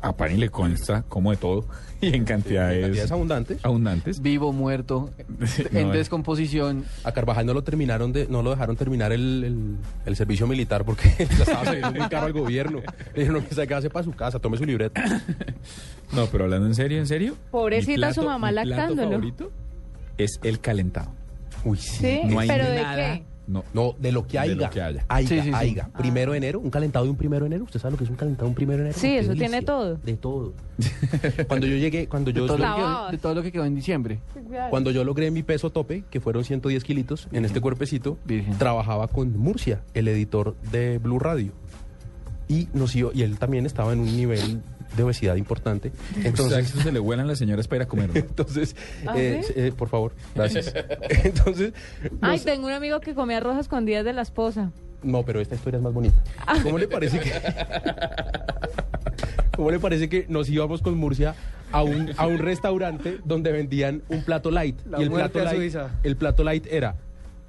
[0.00, 1.64] a Pani le consta como de todo
[2.00, 3.58] y en cantidades, Cantidades abundantes.
[3.64, 4.20] abundantes.
[4.22, 5.10] Vivo, muerto,
[5.72, 6.84] en No, descomposición.
[7.04, 9.76] A Carvajal no lo terminaron de, no lo dejaron terminar el, el-
[10.06, 12.80] el servicio militar porque ya estaba saliendo muy caro al gobierno.
[13.14, 15.02] Le dijeron que se quedase para su casa, tome su libreta.
[16.12, 17.36] No, pero hablando en serio, en serio.
[17.50, 19.10] Pobrecita mi su mamá plato lactándolo.
[19.10, 19.52] favorito
[20.18, 21.12] es el calentado.
[21.64, 22.20] Uy, ¿Sí?
[22.24, 22.96] No hay ¿Pero de nada.
[23.14, 23.24] qué?
[23.46, 24.54] No, No, de lo que De haya.
[24.54, 25.04] lo que haya.
[25.08, 25.50] Haiga, Sí, sí, sí.
[25.52, 25.88] haiga.
[25.98, 27.64] Primero de enero, un calentado de un primero de enero.
[27.64, 28.98] ¿Usted sabe lo que es un calentado de un primero de enero?
[29.00, 29.48] Sí, eso delicia.
[29.48, 29.96] tiene todo.
[29.96, 30.52] De todo.
[31.48, 33.00] cuando yo llegué, cuando De yo, todo, lo que Clavados.
[33.00, 34.20] quedó, de todo lo que quedó en diciembre.
[34.70, 38.56] cuando yo logré mi peso tope, que fueron 110 kilitos en este cuerpecito, Virgen.
[38.58, 41.52] trabajaba con Murcia, el editor de Blue Radio.
[42.48, 44.60] Y, nos iba- y él también estaba en un nivel
[44.96, 45.92] de obesidad importante.
[46.16, 48.08] Entonces, Entonces, eso se le vuelan las señoras para ir a comer.
[48.10, 48.14] ¿no?
[48.20, 48.76] entonces
[49.06, 49.52] ¿Ah, eh, sí?
[49.56, 50.72] eh, por favor, gracias.
[51.24, 51.72] Entonces,
[52.20, 54.70] Ay, nos- tengo un amigo que comía arroz a escondidas de la esposa.
[55.02, 56.22] no, pero esta historia es más bonita.
[56.62, 57.32] ¿Cómo le parece que
[59.56, 61.34] ¿Cómo le parece que nos íbamos con Murcia
[61.72, 64.78] a un, a un restaurante donde vendían un plato light?
[64.86, 65.90] La y el muerte plato light, Suiza.
[66.02, 66.94] el plato light era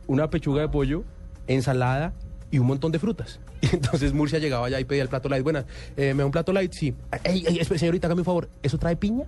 [0.08, 1.04] una pechuga de pollo,
[1.48, 2.14] ensalada
[2.54, 3.40] y un montón de frutas.
[3.62, 5.44] Y entonces Murcia llegaba allá y pedía el plato light.
[5.44, 5.66] Buenas,
[5.98, 6.72] eh, ¿me da un plato light?
[6.72, 6.94] Sí.
[7.24, 8.50] Ey, ey, señorita, hágame un favor.
[8.62, 9.26] ¿Eso trae piña?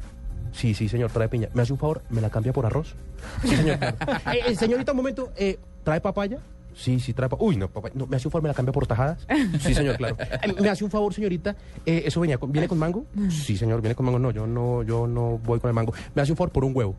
[0.53, 1.49] Sí, sí, señor, trae piña.
[1.53, 2.01] ¿Me hace un favor?
[2.09, 2.95] ¿Me la cambia por arroz?
[3.41, 3.77] Sí, señor.
[3.79, 3.97] claro.
[4.33, 5.31] Eh, eh, señorita, un momento.
[5.37, 6.37] eh, ¿Trae papaya?
[6.75, 7.47] Sí, sí, trae papaya.
[7.47, 7.93] Uy, no, papaya.
[7.97, 8.43] No, ¿Me hace un favor?
[8.43, 9.25] ¿Me la cambia por tajadas?
[9.61, 10.17] Sí, señor, claro.
[10.61, 11.55] ¿Me hace un favor, señorita?
[11.85, 13.05] Eh, ¿Eso venía con- viene con mango?
[13.29, 14.19] Sí, señor, viene con mango.
[14.19, 15.93] No, yo no, yo no voy con el mango.
[16.13, 16.95] ¿Me hace un favor por un huevo?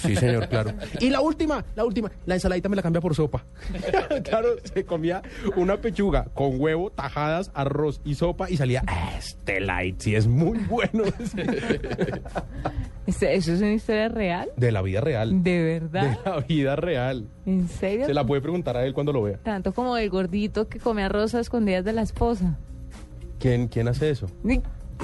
[0.00, 0.72] Sí, señor, claro.
[1.00, 3.44] Y la última, la última, la ensaladita me la cambia por sopa.
[4.24, 5.22] claro, se comía
[5.56, 8.82] una pechuga con huevo, tajadas, arroz y sopa y salía,
[9.16, 11.04] este light sí es muy bueno.
[13.06, 14.48] ¿Eso eso es una historia real?
[14.56, 15.42] De la vida real.
[15.42, 16.18] ¿De verdad?
[16.24, 17.28] De la vida real.
[17.44, 18.06] ¿En serio?
[18.06, 19.38] Se la puede preguntar a él cuando lo vea.
[19.38, 22.58] Tanto como el gordito que come arroz a escondidas de la esposa.
[23.38, 24.26] ¿Quién, quién hace eso?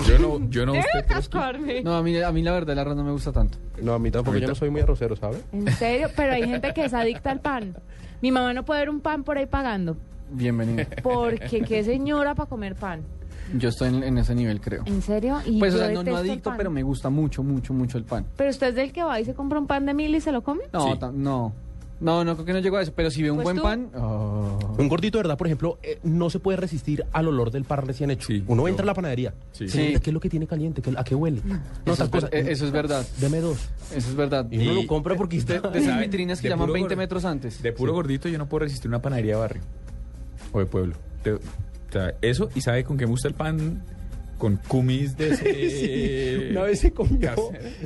[0.06, 0.72] Yo no, yo no.
[0.72, 1.82] Debe cascarme.
[1.82, 3.58] No, a mí, a mí la verdad el arroz no me gusta tanto.
[3.80, 5.38] No, a mí tampoco, yo no soy muy arrocero, ¿sabe?
[5.52, 7.76] En serio, pero hay gente que es adicta al pan.
[8.20, 9.96] Mi mamá no puede ver un pan por ahí pagando.
[10.30, 10.84] Bienvenido.
[11.02, 13.02] Porque qué señora para comer pan.
[13.58, 14.82] Yo estoy en, en ese nivel, creo.
[14.86, 15.38] ¿En serio?
[15.44, 16.56] Y Pues, o yo sea, no, no detesto el adicto, pan.
[16.56, 18.24] pero me gusta mucho, mucho, mucho el pan.
[18.36, 20.32] ¿Pero usted es del que va y se compra un pan de mil y se
[20.32, 20.62] lo come?
[20.72, 21.52] No, no.
[22.02, 23.62] No, no creo que no llego a eso, pero si veo un Pues buen tú.
[23.62, 23.90] pan...
[24.02, 24.74] oh.
[24.76, 27.86] Un gordito de verdad, por ejemplo, eh, no se puede resistir al olor del pan
[27.86, 28.32] recién hecho.
[28.48, 29.32] Uno entra a la panadería.
[29.52, 29.66] Sí.
[29.66, 30.82] ¿Qué es lo que tiene caliente?
[30.82, 31.40] ¿Qué- ¿A qué huele?
[31.44, 31.54] No,
[31.92, 32.28] Eso, tal es cosa.
[32.28, 33.06] ver- eh, eso es verdad.
[33.20, 33.58] Deme dos.
[33.94, 34.46] Eso es verdad.
[34.50, 35.68] Y uno lo compra porque de, está...
[35.70, 36.96] de esas vitrinas que De llaman puro 20 gordo.
[37.02, 37.62] metros antes.
[37.62, 39.62] De puro gordito yo no puedo resistir una panadería de barrio.
[40.52, 40.94] O de pueblo.
[41.22, 41.40] De- o
[41.92, 43.82] sea, eso, y sabe con qué me gusta el pan
[44.42, 46.48] con cumis de ese...
[46.50, 47.30] Una vez se comió,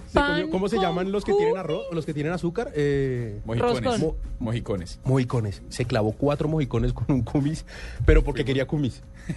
[0.09, 2.73] se ¿cómo se llaman los que tienen arroz, los que tienen azúcar?
[2.75, 4.01] Eh, Mojicones.
[4.39, 5.01] Mojicones.
[5.05, 5.63] mojicones.
[5.69, 7.67] Se clavó cuatro mojicones con un cumis,
[8.07, 9.03] pero porque quería cumis.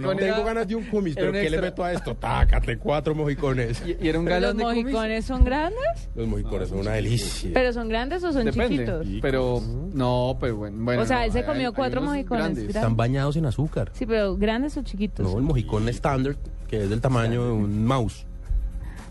[0.00, 0.16] No.
[0.16, 1.62] Tengo ganas de un cumis, pero un ¿qué le extra.
[1.62, 2.14] meto a esto?
[2.14, 3.82] Tácate cuatro mojicones.
[3.86, 4.84] Y, y era un ¿Pero galón los de cumis.
[4.92, 6.08] mojicones son grandes?
[6.14, 7.50] Los mojicones son una delicia.
[7.54, 8.68] ¿Pero son grandes o son Depende.
[8.76, 9.06] chiquitos?
[9.22, 9.62] Pero,
[9.94, 10.76] no, pero bueno.
[10.80, 12.58] bueno O sea, no, él se hay- comió hay cuatro unos mojicones grandes.
[12.64, 12.76] grandes.
[12.76, 13.90] Están bañados en azúcar.
[13.94, 15.24] Sí, pero grandes o chiquitos.
[15.30, 16.36] No, el mojicón estándar,
[16.68, 18.26] que es del tamaño de un mouse.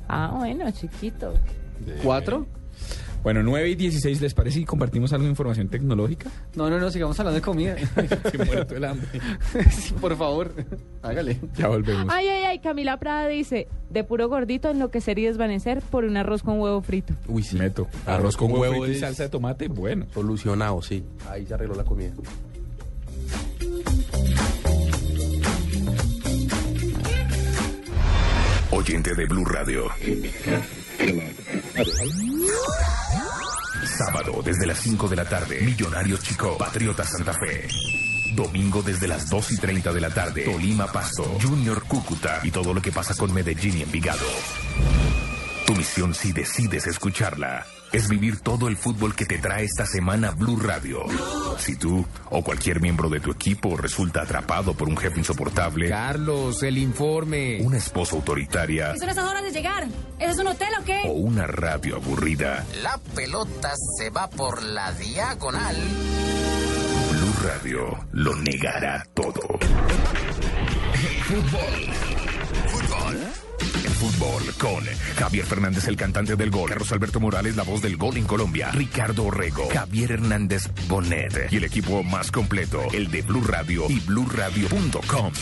[0.08, 1.34] Ah, bueno, chiquito.
[2.04, 2.46] ¿Cuatro?
[3.22, 6.30] Bueno, 9 y 16, ¿les parece si compartimos algo de información tecnológica?
[6.56, 7.76] No, no, no, sigamos hablando de comida.
[8.32, 9.08] Que muerto el hambre.
[9.72, 10.54] Sí, por favor,
[11.02, 11.38] hágale.
[11.58, 12.06] Ya volvemos.
[12.10, 16.44] Ay, ay, ay, Camila Prada dice, de puro gordito enloquecer y desvanecer por un arroz
[16.44, 17.14] con huevo frito.
[17.28, 17.58] Uy, sí.
[17.58, 17.88] Meto.
[18.06, 20.06] Arroz con huevo, frito y salsa de tomate, bueno.
[20.14, 21.04] Solucionado, sí.
[21.30, 22.14] Ahí se arregló la comida.
[28.72, 29.90] Oyente de Blue Radio.
[33.98, 37.68] Sábado desde las 5 de la tarde, Millonarios Chico, Patriotas Santa Fe.
[38.36, 42.74] Domingo desde las 2 y 30 de la tarde, Tolima Pasto, Junior Cúcuta y todo
[42.74, 44.26] lo que pasa con Medellín y Envigado.
[45.66, 50.32] Tu misión si decides escucharla es vivir todo el fútbol que te trae esta semana
[50.32, 51.04] Blue Radio.
[51.58, 56.62] Si tú o cualquier miembro de tu equipo resulta atrapado por un jefe insoportable, Carlos,
[56.64, 57.60] el informe.
[57.62, 59.88] una esposa autoritaria Son esas horas de llegar.
[60.20, 61.02] ¿Ese es un hotel o qué?
[61.06, 65.76] o una radio aburrida, La pelota se va por la diagonal.
[67.12, 69.42] Blue Radio lo negará todo.
[71.24, 71.94] Fútbol.
[72.68, 73.49] Fútbol.
[74.00, 74.86] Fútbol con
[75.18, 78.72] Javier Fernández, el cantante del gol, Carlos Alberto Morales, la voz del gol en Colombia,
[78.72, 84.00] Ricardo Orrego, Javier Hernández Bonet y el equipo más completo, el de Blue Radio y
[84.00, 85.34] BlueRadio.com.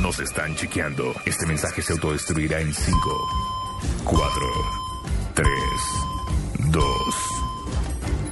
[0.00, 1.14] Nos están chequeando.
[1.26, 2.98] Este mensaje se autodestruirá en 5,
[4.04, 4.30] 4,
[5.34, 5.48] 3,
[6.70, 6.84] 2,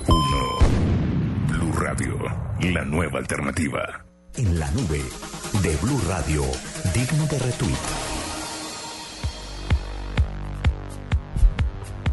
[0.09, 0.19] 1.
[1.49, 2.19] Blue Radio,
[2.61, 4.07] la nueva alternativa.
[4.37, 5.03] En la nube
[5.63, 6.43] de Blue Radio,
[6.95, 8.18] digno de retweet.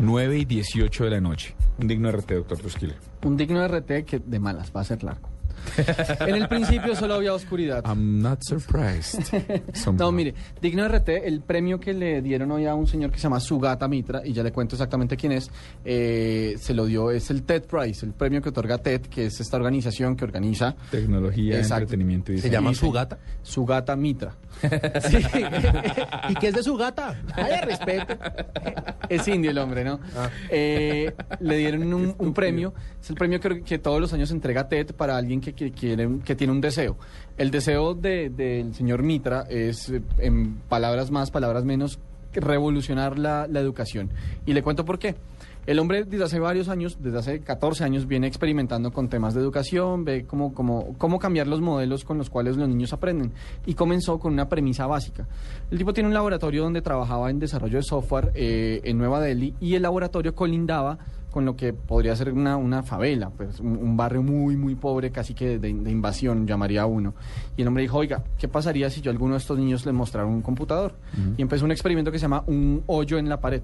[0.05, 1.55] 9 y 18 de la noche.
[1.79, 2.93] Un digno RT, doctor Trusquila.
[3.23, 5.34] Un digno RT que de malas va a ser largo.
[6.27, 7.83] en el principio solo había oscuridad.
[7.85, 9.23] I'm not surprised.
[9.97, 13.23] No, mire, digno RT, el premio que le dieron hoy a un señor que se
[13.23, 15.49] llama Sugata Mitra, y ya le cuento exactamente quién es,
[15.83, 19.39] eh, se lo dio, es el TED Prize, el premio que otorga TED, que es
[19.39, 21.83] esta organización que organiza Tecnología, Exacto.
[21.83, 22.73] entretenimiento y ¿Se llama.
[22.73, 23.17] Sugata?
[23.43, 24.35] Sugata Mitra.
[25.09, 25.17] Sí.
[26.29, 27.21] ¿Y qué es de Sugata?
[27.35, 28.15] Haya respeto.
[29.09, 29.99] Es indio el hombre, ¿no?
[30.15, 30.29] Ah.
[30.49, 32.73] Eh, le dieron un, un premio.
[33.01, 36.35] Es el premio que, que todos los años entrega TED para alguien que, que que,
[36.35, 36.97] tiene un deseo.
[37.37, 41.99] El deseo de- del señor Mitra es, eh, en palabras más, palabras menos,
[42.33, 44.09] revolucionar la educación.
[44.45, 45.15] Y le cuento por qué.
[45.67, 49.41] El hombre desde hace varios años, desde hace 14 años, viene experimentando con temas de
[49.41, 53.31] educación, ve cómo, cómo, cómo cambiar los modelos con los cuales los niños aprenden.
[53.65, 55.27] Y comenzó con una premisa básica.
[55.71, 59.55] El tipo tiene un laboratorio donde trabajaba en desarrollo de software eh, en Nueva Delhi
[59.59, 60.99] y el laboratorio colindaba
[61.31, 65.11] con lo que podría ser una, una favela, pues un, un barrio muy, muy pobre,
[65.11, 67.13] casi que de, de invasión, llamaría uno.
[67.57, 69.93] Y el hombre dijo, oiga, ¿qué pasaría si yo a alguno de estos niños les
[69.93, 70.93] mostrara un computador?
[71.35, 73.63] Y empezó un experimento que se llama un hoyo en la pared.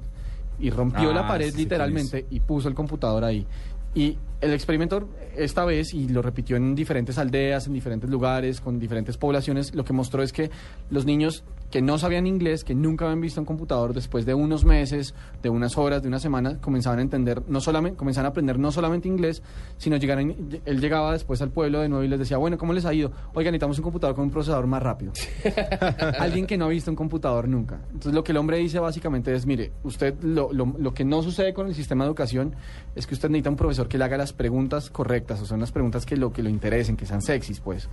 [0.62, 3.46] Y rompió Ah, la pared sí sé cuál literalmente y puso el computador ahí.
[3.94, 8.80] Y el experimento esta vez, y lo repitió en diferentes aldeas, en diferentes lugares, con
[8.80, 10.50] diferentes poblaciones, lo que mostró es que
[10.90, 14.66] los niños que no sabían inglés, que nunca habían visto un computador, después de unos
[14.66, 18.60] meses, de unas horas, de una semana, comenzaban a entender, no solamente, comenzaban a aprender
[18.60, 19.42] no solamente inglés,
[19.78, 22.86] sino llegaron, él llegaba después al pueblo de nuevo y les decía, bueno, ¿cómo les
[22.86, 23.12] ha ido?
[23.34, 25.14] Oigan, necesitamos un computador con un procesador más rápido.
[26.20, 27.80] Alguien que no ha visto un computador nunca.
[27.88, 31.24] Entonces lo que el hombre dice básicamente es, mire, usted lo, lo, lo que no
[31.24, 32.56] sucede con el sistema de educación
[32.96, 35.72] es que usted necesita un profesor que le haga las preguntas correctas, o sea, unas
[35.72, 37.90] preguntas que lo que lo interesen, que sean sexys, pues,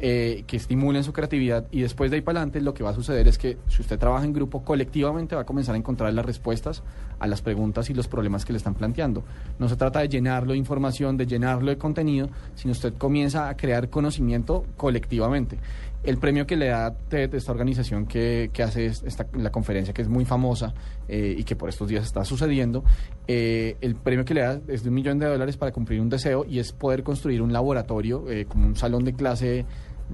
[0.00, 2.94] eh, que estimulen su creatividad y después de ahí para adelante lo que va a
[2.94, 6.24] suceder es que si usted trabaja en grupo colectivamente va a comenzar a encontrar las
[6.24, 6.82] respuestas
[7.18, 9.22] a las preguntas y los problemas que le están planteando.
[9.58, 13.56] No se trata de llenarlo de información, de llenarlo de contenido, sino usted comienza a
[13.56, 15.58] crear conocimiento colectivamente.
[16.02, 19.94] El premio que le da TED, esta organización que, que hace es- esta, la conferencia,
[19.94, 20.74] que es muy famosa
[21.06, 22.82] eh, y que por estos días está sucediendo,
[23.28, 26.08] eh, el premio que le da es de un millón de dólares para cumplir un
[26.08, 29.64] deseo y es poder construir un laboratorio, eh, como un salón de clase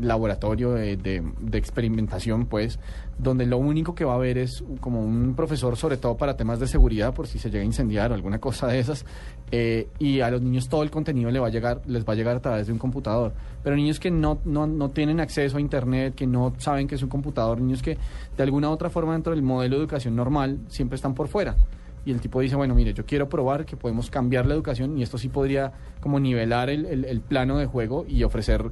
[0.01, 2.79] laboratorio de, de- de experimentación, pues,
[3.19, 6.61] donde lo único que va a haber es como un profesor, sobre todo para temas
[6.61, 9.05] de seguridad, por si se llega a incendiar o alguna cosa de esas,
[9.51, 12.17] eh, y a los niños todo el contenido le va a llegar, les va a
[12.17, 13.33] llegar a través de un computador.
[13.65, 17.03] Pero niños que no, no, no tienen acceso a internet, que no saben que es
[17.03, 17.97] un computador, niños que
[18.37, 21.57] de alguna u otra forma dentro del modelo de educación normal siempre están por fuera.
[22.05, 25.03] Y el tipo dice, bueno, mire, yo quiero probar que podemos cambiar la educación y
[25.03, 28.71] esto sí podría como nivelar el, el- el plano de juego y ofrecer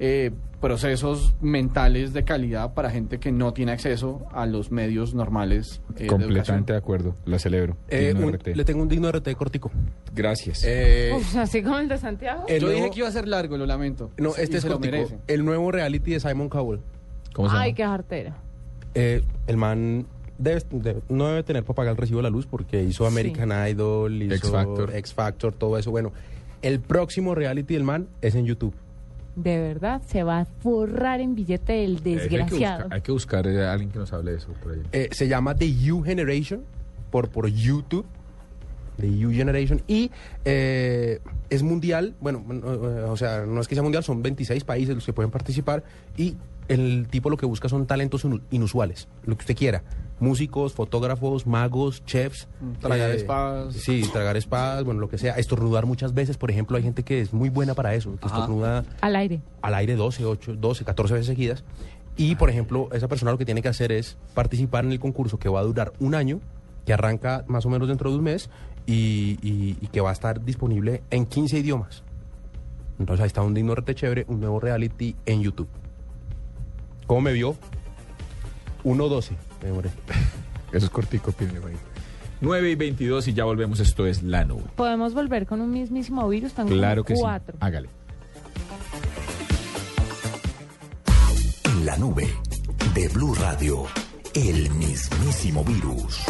[0.00, 0.30] eh,
[0.60, 6.06] procesos mentales de calidad para gente que no tiene acceso a los medios normales eh.
[6.06, 7.76] Completamente de acuerdo, la celebro.
[7.88, 8.56] Eh, Digno un- RT.
[8.56, 9.70] le tengo un digno RT cortico.
[10.14, 10.62] Gracias.
[10.66, 12.44] Eh, Uf, así como el de Santiago.
[12.48, 14.10] el Yo nuevo- dije que iba a ser largo, lo lamento.
[14.18, 15.20] No, Y este es se lo cortico.
[15.28, 16.80] El nuevo reality de Simon Cowell.
[17.34, 18.36] ¿Cómo Ay, qué jartera.
[18.94, 20.06] Eh, el man
[20.38, 23.50] debe- debe- no debe tener para pagar el recibo de la luz porque hizo American
[23.68, 24.94] Idol, hizo X Factor.
[24.96, 25.90] X Factor, todo eso.
[25.92, 26.12] Bueno,
[26.62, 28.74] el próximo reality del man es en YouTube.
[29.42, 32.78] De verdad, se va a forrar en billete el Eh, Hay que desgraciado.
[32.84, 34.82] buscar, hay que buscar, eh, a alguien que nos hable de eso por ahí.
[34.92, 36.62] Eh, se llama The You Generation
[37.10, 38.04] por, por YouTube.
[39.00, 39.82] The You Generation.
[39.86, 40.10] Y
[40.44, 41.20] eh,
[41.50, 42.14] es mundial.
[42.20, 45.30] Bueno, eh, o sea, no es que sea mundial, son 26 países los que pueden
[45.30, 45.84] participar.
[46.16, 46.36] Y
[46.68, 49.82] el tipo lo que busca son talentos inu- inusuales, lo que usted quiera.
[50.20, 52.48] Músicos, fotógrafos, magos, chefs.
[52.80, 53.74] Tragar espadas.
[53.74, 55.34] Sí, tragar espadas, bueno, lo que sea.
[55.38, 58.34] Estornudar muchas veces, por ejemplo, hay gente que es muy buena para eso, que Ajá.
[58.40, 59.40] estornuda Al aire.
[59.62, 61.62] al aire 12, 8, 12, 14 veces seguidas.
[62.16, 65.38] Y, por ejemplo, esa persona lo que tiene que hacer es participar en el concurso
[65.38, 66.40] que va a durar un año,
[66.84, 68.50] que arranca más o menos dentro de un mes
[68.88, 72.02] y, y- y que va a estar disponible en 15 idiomas.
[72.98, 75.68] Entonces ahí está un digno rete chévere, un nuevo reality en YouTube.
[77.06, 77.54] ¿Cómo me vio?
[78.84, 79.30] 1.12.
[79.62, 79.90] me demoré.
[80.72, 81.76] Eso es cortico, pídeme ahí.
[82.40, 83.80] 9 y 22 y ya volvemos.
[83.80, 84.64] Esto es La Nube.
[84.76, 87.52] Podemos volver con un mismísimo virus, como Claro que cuatro.
[87.54, 87.58] sí.
[87.60, 87.88] Hágale.
[91.64, 92.28] En la nube
[92.94, 93.84] de Blue Radio,
[94.34, 96.20] el mismísimo virus.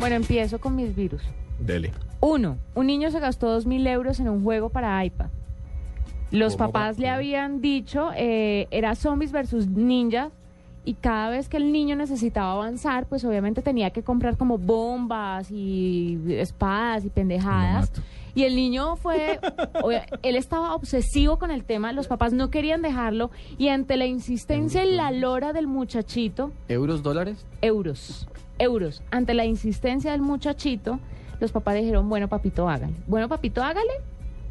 [0.00, 1.22] Bueno, empiezo con mis virus.
[1.58, 1.92] Dele.
[2.20, 5.28] Uno, un niño se gastó dos mil euros en un juego para iPad.
[6.30, 7.00] Los ¿Cómo papás va?
[7.00, 10.32] le habían dicho, eh, era zombies versus ninjas,
[10.84, 15.50] y cada vez que el niño necesitaba avanzar, pues obviamente tenía que comprar como bombas
[15.50, 17.92] y espadas y pendejadas.
[18.34, 19.40] Y el niño fue,
[20.22, 24.84] él estaba obsesivo con el tema, los papás no querían dejarlo, y ante la insistencia
[24.84, 27.44] y la lora del muchachito, ¿Euros, dólares?
[27.60, 28.28] euros,
[28.58, 29.02] euros.
[29.10, 31.00] Ante la insistencia del muchachito,
[31.40, 32.92] los papás dijeron, bueno, papito, hágale.
[33.06, 33.92] Bueno, papito, hágale.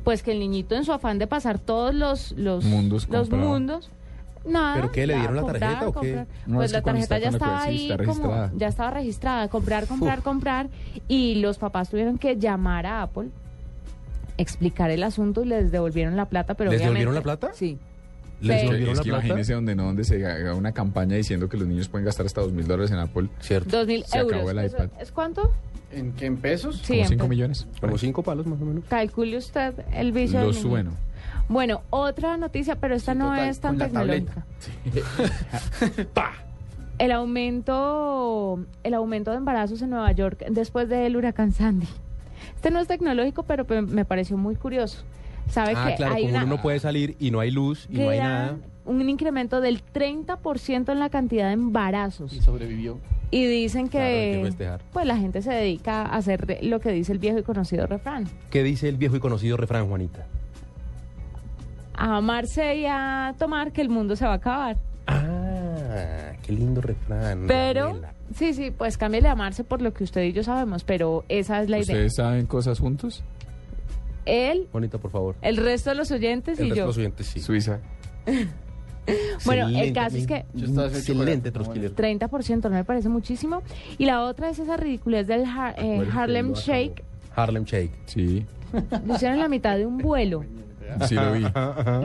[0.04, 3.52] Pues que el niñito en su afán de pasar todos los, los Mundos los compraba.
[3.52, 3.90] mundos,
[4.50, 4.76] nada.
[4.76, 6.00] ¿Pero qué, le ya, dieron la comprar, tarjeta o qué?
[6.00, 6.28] comprar.
[6.47, 8.52] No, pues es la que tarjeta ya estaba ahí está como, registrada.
[8.58, 10.70] ya estaba registrada, comprar, comprar, comprar.
[11.08, 13.30] Y los papás tuvieron que llamar a Apple,
[14.38, 17.52] explicar el asunto y les devolvieron la plata, pero ¿Les devolvieron la plata?
[17.54, 17.78] Sí.
[18.41, 18.66] Les Sí.
[18.68, 21.89] devolvieron Es que imagínese donde no, donde se haga una campaña diciendo que los niños
[21.89, 23.28] pueden gastar hasta dos mil dólares en Apple.
[23.41, 23.78] Cierto.
[23.78, 24.34] Dos mil euros.
[24.34, 24.89] acabó el ¿Eso iPad.
[25.02, 25.52] ¿Es cuánto?
[25.91, 26.28] ¿En qué?
[26.28, 26.78] ¿En pesos?
[26.84, 27.68] Sí, Como en 5 pe- millones.
[27.82, 28.84] Como cinco palos más o menos.
[28.88, 30.70] Calcule usted el vicio Lo del niño.
[30.70, 30.91] sueno.
[31.50, 34.45] Bueno, otra noticia, pero esta no total, es tan tecnológica.
[37.00, 41.88] El aumento, el aumento de embarazos en Nueva York después del huracán Sandy.
[42.56, 45.04] Este no es tecnológico, pero pe- me pareció muy curioso.
[45.50, 47.88] Sabe Ah, que claro, hay como una uno no puede salir y no hay luz
[47.89, 48.58] y no hay nada.
[48.84, 52.34] un incremento del 30% en la cantidad de embarazos.
[52.34, 52.97] Y sobrevivió.
[53.32, 54.82] Y dicen Claro, que que festejar.
[54.91, 57.88] pues la gente se dedica a hacer de- lo que dice el viejo y conocido
[57.88, 58.26] refrán.
[58.50, 60.26] ¿Qué dice el viejo y conocido refrán, Juanita?
[62.02, 64.78] A amarse y a tomar que el mundo se va a acabar.
[65.07, 67.45] Ah, qué lindo refrán.
[67.48, 68.14] Pero, Gabriela.
[68.34, 71.61] sí, sí, pues cámbiale a amarse por lo que usted y yo sabemos, pero esa
[71.61, 71.95] es la idea.
[71.95, 73.24] ¿Ustedes saben cosas juntos?
[74.26, 75.36] Él, Juanita, por favor.
[75.41, 76.86] el resto de los oyentes El y resto de yo.
[76.88, 77.40] los oyentes, sí.
[77.40, 77.80] Suiza.
[79.44, 81.91] Bueno, el caso es que Yo estaba haciendo Excelente, chocolate.
[81.95, 82.28] Trotskilero.
[82.30, 83.64] 30% no me parece muchísimo.
[83.98, 85.45] Y la otra es esa ridiculez del
[85.78, 86.53] eh, Harlem.
[86.53, 87.03] Shake.
[87.36, 87.91] Harlem Shake.
[88.06, 88.45] Sí,
[89.07, 90.45] Lo hicieron en la mitad de un vuelo.
[91.07, 91.41] sí lo vi.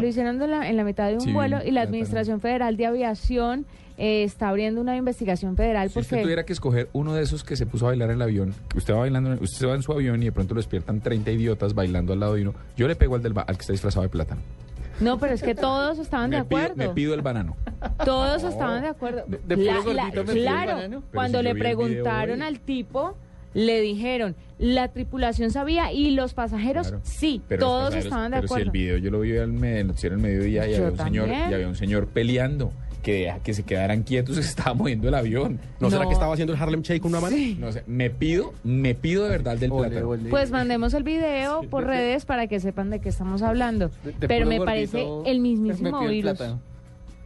[0.01, 1.82] Lo hicieron en la, en la mitad de un Sí, vuelo y la.
[1.82, 3.66] Administración Federal de Aviación
[3.98, 6.23] eh, está abriendo una investigación federal Si usted porque...
[6.23, 8.78] tuviera que escoger uno de esos que se puso a bailar en el avión, que
[8.78, 11.31] usted va bailando, usted se va en su avión y de pronto lo despiertan 30
[11.31, 14.02] idiotas bailando al lado de uno, yo le pego al, del al que está disfrazado
[14.02, 14.40] de plátano.
[15.01, 16.77] No, pero es que todos estaban de pido, acuerdo.
[16.77, 17.56] me pido el banano.
[18.05, 19.24] Todos estaban de acuerdo.
[19.27, 21.02] De- de La- la- me el claro, banano.
[21.12, 23.16] Cuando si le preguntaron al tipo,
[23.55, 27.02] le dijeron, la tripulación sabía y los pasajeros Claro.
[27.05, 28.64] sí, todos pasajeros- estaban de pero si acuerdo.
[28.66, 30.98] el video yo lo vi al me- el noticiero al mediodía y Yo había, un
[30.98, 32.72] señor, y había un señor peleando
[33.02, 35.59] que deja que se quedaran quietos, se estaba moviendo el avión.
[35.81, 36.09] ¿No, será No.
[36.09, 37.36] que estaba haciendo el Harlem Shake con una mano?
[37.36, 37.56] Sí.
[37.60, 40.09] No sé, me pido, me pido de verdad del Ole, plátano.
[40.10, 40.31] ole.
[40.31, 43.90] Pues mandemos el video por redes para que sepan de qué estamos hablando.
[44.05, 46.39] De- de Pero me parece el me mismísimo el virus.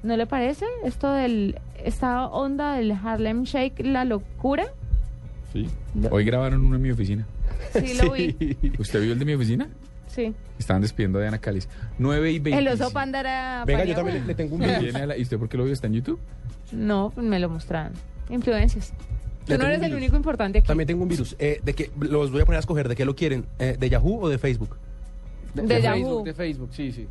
[0.02, 0.64] ¿No le parece?
[0.84, 4.64] Esto del esta onda del Harlem Shake, la locura.
[5.52, 5.66] Sí.
[6.10, 7.26] Hoy grabaron uno en mi oficina.
[7.72, 8.36] Sí, lo vi.
[8.78, 9.68] ¿Usted vio el de mi oficina?
[10.08, 10.34] Sí.
[10.58, 11.68] Estaban despidiendo a Diana Cáliz.
[11.98, 12.58] 9 y 20.
[12.58, 14.94] El oso panda era Venga, yo también le, le tengo un virus.
[15.18, 15.72] ¿Y usted por qué lo vio?
[15.72, 16.18] ¿Está en YouTube?
[16.72, 17.92] No, pues me lo mostraron.
[18.30, 18.92] Influencias.
[19.46, 20.66] Tú no eres el único importante aquí.
[20.66, 21.34] También tengo un virus.
[21.38, 22.88] Eh, de que los voy a poner a escoger.
[22.88, 23.46] ¿De qué lo quieren?
[23.58, 24.76] Eh, ¿De Yahoo o de Facebook?
[25.54, 25.94] De, De de Yahoo.
[25.96, 27.06] Facebook, de Facebook, sí, sí.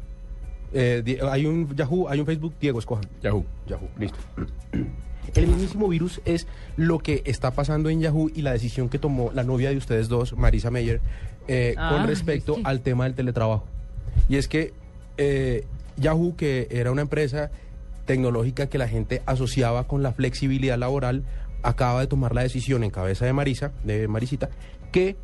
[0.73, 2.53] Eh, di- hay un Yahoo, hay un Facebook.
[2.61, 3.05] Diego, escojan.
[3.23, 3.43] Yahoo.
[3.67, 4.17] Yahoo, listo.
[5.35, 6.47] El mismísimo virus es
[6.77, 10.07] lo que está pasando en Yahoo y la decisión que tomó la novia de ustedes
[10.09, 11.01] dos, Marisa Meyer,
[11.47, 13.65] eh, Ah, con respecto es que- al tema del teletrabajo.
[14.29, 14.73] Y es que
[15.17, 15.65] eh,
[15.97, 17.49] Yahoo, que era una empresa
[18.05, 21.23] tecnológica que la gente asociaba con la flexibilidad laboral,
[21.63, 24.49] acaba de tomar la decisión en cabeza de Marisa, de Marisita,
[24.91, 25.15] que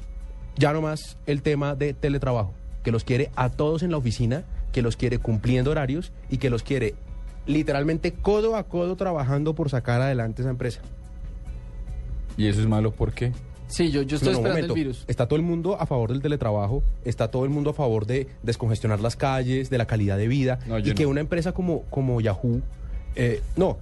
[0.57, 2.53] ya no más el tema de teletrabajo,
[2.83, 6.49] que los quiere a todos en la oficina, que los quiere cumpliendo horarios y que
[6.49, 6.95] los quiere
[7.45, 10.81] literalmente codo a codo trabajando por sacar adelante esa empresa.
[12.37, 13.31] ¿Y eso es malo por qué?
[13.67, 14.73] Sí, yo, yo estoy No, esperando momento.
[14.75, 15.05] el virus.
[15.07, 18.27] Está todo el mundo a favor del teletrabajo, está todo el mundo a favor de
[18.43, 21.09] descongestionar las calles, de la calidad de vida, No, y que no.
[21.09, 22.61] una empresa como, como Yahoo,
[23.15, 23.77] eh, no,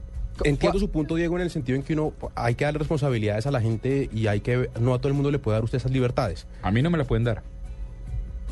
[0.45, 3.51] entiendo su punto, Diego, en el sentido en que uno hay que dar responsabilidades a
[3.51, 5.91] la gente y hay que, no a todo el mundo le puede dar usted esas
[5.91, 6.47] libertades.
[6.61, 7.43] A mí no me la pueden dar.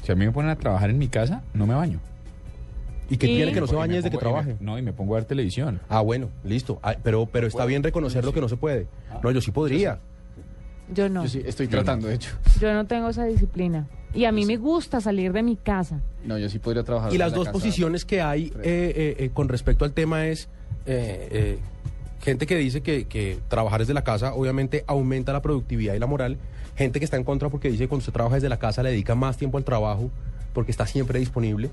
[0.04, 2.00] Si a mí me ponen a trabajar en mi casa, no me baño.
[3.10, 4.64] Y que Y- tiene que no se bañe desde que pongo- y me- trabaje.
[4.64, 5.80] no, y me pongo a ver televisión.
[5.90, 6.80] Ah, bueno, listo.
[6.84, 8.88] Ah, pero, pero está bien reconocer lo que no se puede.
[9.24, 10.00] No, yo sí podría.
[10.94, 11.24] Yo no.
[11.24, 12.32] Yo sí, estoy tratando, de hecho.
[12.60, 13.88] Yo no tengo esa disciplina.
[14.14, 16.00] Y a mí me gusta salir de mi casa.
[16.26, 17.14] No, yo sí podría trabajar.
[17.14, 17.52] Y las dos casa.
[17.54, 20.50] posiciones que hay eh, eh, eh, con respecto al tema es
[20.88, 21.60] eh, eh,
[22.22, 26.08] gente que dice que, que trabajar desde la casa obviamente aumenta la productividad y la
[26.08, 26.38] moral.
[26.76, 28.90] Gente que está en contra porque dice que cuando usted trabaja desde la casa le
[28.90, 30.10] dedica más tiempo al trabajo
[30.54, 31.72] porque está siempre disponible.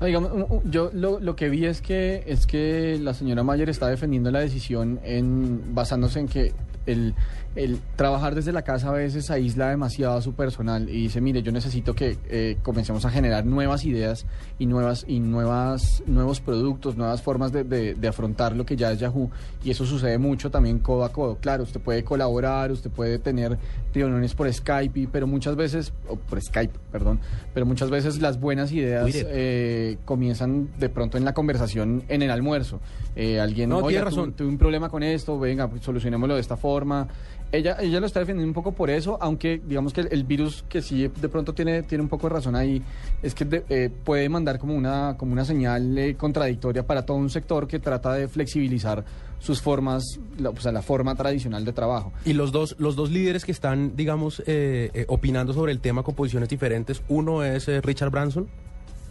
[0.00, 0.32] Digamos,
[0.64, 4.40] yo lo, lo que vi es que es que la señora Mayer está defendiendo la
[4.40, 6.52] decisión en basándose en que
[6.86, 7.14] el,
[7.56, 11.42] el trabajar desde la casa a veces aísla demasiado a su personal y dice, mire,
[11.42, 14.26] yo necesito que eh, comencemos a generar nuevas ideas
[14.58, 18.90] y nuevas y nuevas nuevos productos, nuevas formas de, de- de afrontar lo que ya
[18.92, 19.30] es Yahoo
[19.64, 21.36] y eso sucede mucho también codo a codo.
[21.36, 23.58] Claro, usted puede colaborar, usted puede tener
[23.92, 27.20] reuniones por Skype, pero muchas veces, o por Skype, perdón,
[27.52, 32.30] pero muchas veces las buenas ideas eh, comienzan de pronto en la conversación en el
[32.30, 32.80] almuerzo.
[33.16, 34.32] Eh, alguien, No, "Oiga, tiene razón.
[34.32, 37.06] tuve un problema con esto, venga, pues, solucionémoslo de esta forma.
[37.54, 40.64] Ella, ella lo está defendiendo un poco por eso, aunque digamos que el, el virus
[40.68, 42.82] que sí de pronto tiene, tiene un poco de razón ahí,
[43.22, 47.16] es que de- eh, puede mandar como una, como una señal eh, contradictoria para todo
[47.16, 49.04] un sector que trata de flexibilizar
[49.38, 50.02] sus formas,
[50.38, 52.12] la, o sea, la forma tradicional de trabajo.
[52.24, 56.02] Y los dos, los dos líderes que están, digamos, eh, eh, opinando sobre el tema
[56.02, 58.48] con posiciones diferentes, uno es eh, Richard Branson,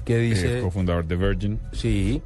[0.06, 0.60] que dice...
[0.60, 1.60] Eh, cofundador de Virgin.
[1.72, 2.22] Sí.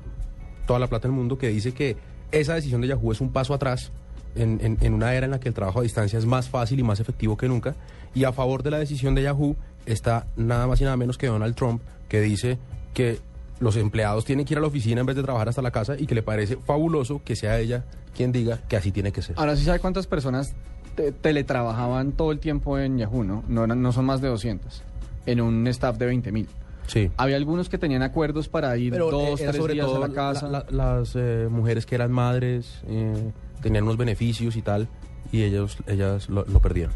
[0.66, 1.96] toda la plata del mundo, que dice que
[2.32, 3.92] esa decisión de Yahoo es un paso atrás
[4.38, 6.80] en, en- en una era en la que el trabajo a distancia es más fácil
[6.80, 7.76] y más efectivo que nunca.
[8.14, 9.56] Y a favor de la decisión de Yahoo
[9.86, 12.58] está nada más y nada menos que Donald Trump, que dice
[12.94, 13.20] que
[13.60, 15.96] los empleados tienen que ir a la oficina en vez de trabajar hasta la casa
[15.98, 17.84] y que le parece fabuloso que sea ella
[18.16, 19.36] quien diga que así tiene que ser.
[19.38, 20.54] Ahora sí sabe cuántas personas
[20.96, 23.44] te- teletrabajaban todo el tiempo en Yahoo, ¿no?
[23.48, 24.84] No, eran- no son más de 200,
[25.26, 26.48] en un staff de 20 mil.
[26.88, 27.12] Sí.
[27.18, 30.04] Había algunos que tenían acuerdos para ir Pero dos, eh, era tres sobre días todo
[30.04, 30.48] a la casa.
[30.48, 33.32] la- la- las eh, mujeres que eran madres eh,
[33.62, 34.88] tenían unos beneficios y tal,
[35.32, 36.94] y ellos, ellas lo, lo perdieron.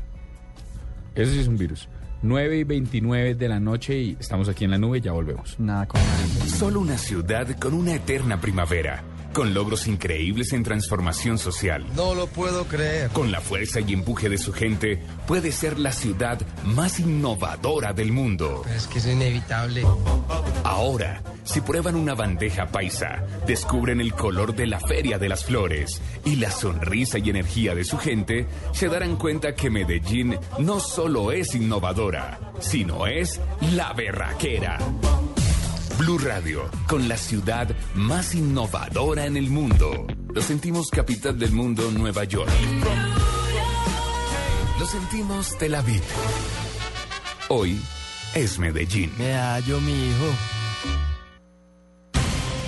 [1.16, 1.88] Eso sí es un virus.
[2.24, 5.60] 9 y 29 de la noche y estamos aquí en la nube, ya volvemos.
[5.60, 6.00] Nada con
[6.48, 11.86] Solo una ciudad con una eterna primavera, con logros increíbles en transformación social.
[11.96, 13.10] No lo puedo creer.
[13.12, 18.12] Con la fuerza y empuje de su gente, puede ser la ciudad más innovadora del
[18.12, 18.64] mundo.
[18.76, 19.84] Es que es inevitable.
[20.64, 26.02] Ahora, si prueban una bandeja paisa, descubren el color de la Feria de las Flores
[26.26, 31.32] y la sonrisa y energía de su gente, se darán cuenta que Medellín no solo
[31.32, 33.40] es innovadora, sino es
[33.74, 34.78] la berraquera.
[36.02, 40.08] Blue Radio, con la ciudad más innovadora en el mundo.
[40.34, 42.50] Lo sentimos capital del mundo, Nueva York.
[44.80, 46.02] Lo sentimos Tel Aviv.
[47.50, 47.80] Hoy
[48.34, 49.14] es Medellín.
[49.20, 51.11] Me hallo, mi hijo.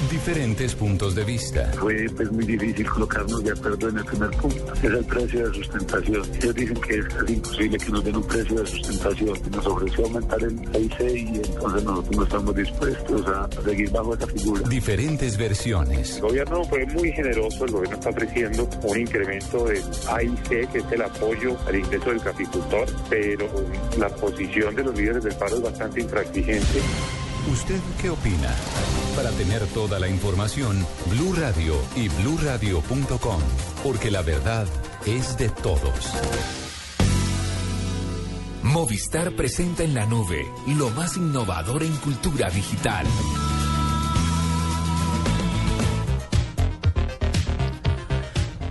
[0.10, 1.72] Diferentes puntos de vista.
[1.80, 4.74] Fue pues muy difícil colocarnos de acuerdo en el primer punto.
[4.76, 6.24] Es el precio de sustentación.
[6.36, 9.40] Ellos dicen que es casi imposible que nos den un precio de sustentación.
[9.52, 14.28] Nos ofreció aumentar el PIC y entonces nosotros no estamos dispuestos a seguir bajo esa
[14.28, 14.70] figura.
[14.70, 16.16] Diferentes versiones.
[16.18, 20.92] El gobierno fue muy generoso, el gobierno está ofreciendo un incremento del AIC, que es
[20.92, 23.48] el apoyo al ingreso del capicultor, pero
[23.98, 26.80] la posición de los líderes del paro es bastante intransigente.
[27.52, 28.50] ¿Usted qué opina?
[29.18, 33.42] Para tener toda la información, Blue Radio y bluradio.com,
[33.84, 34.66] porque la verdad
[35.06, 36.14] es de todos.
[38.64, 43.06] Movistar presenta en la nube lo más innovador en cultura digital.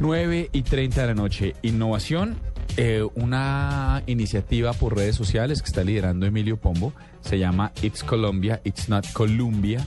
[0.01, 1.55] Nueve y 30 de la noche.
[1.62, 2.39] Innovación,
[2.77, 6.93] eh, una iniciativa por redes sociales que está liderando Emilio Pombo.
[7.20, 9.86] Se llama It's Colombia, It's Not Columbia.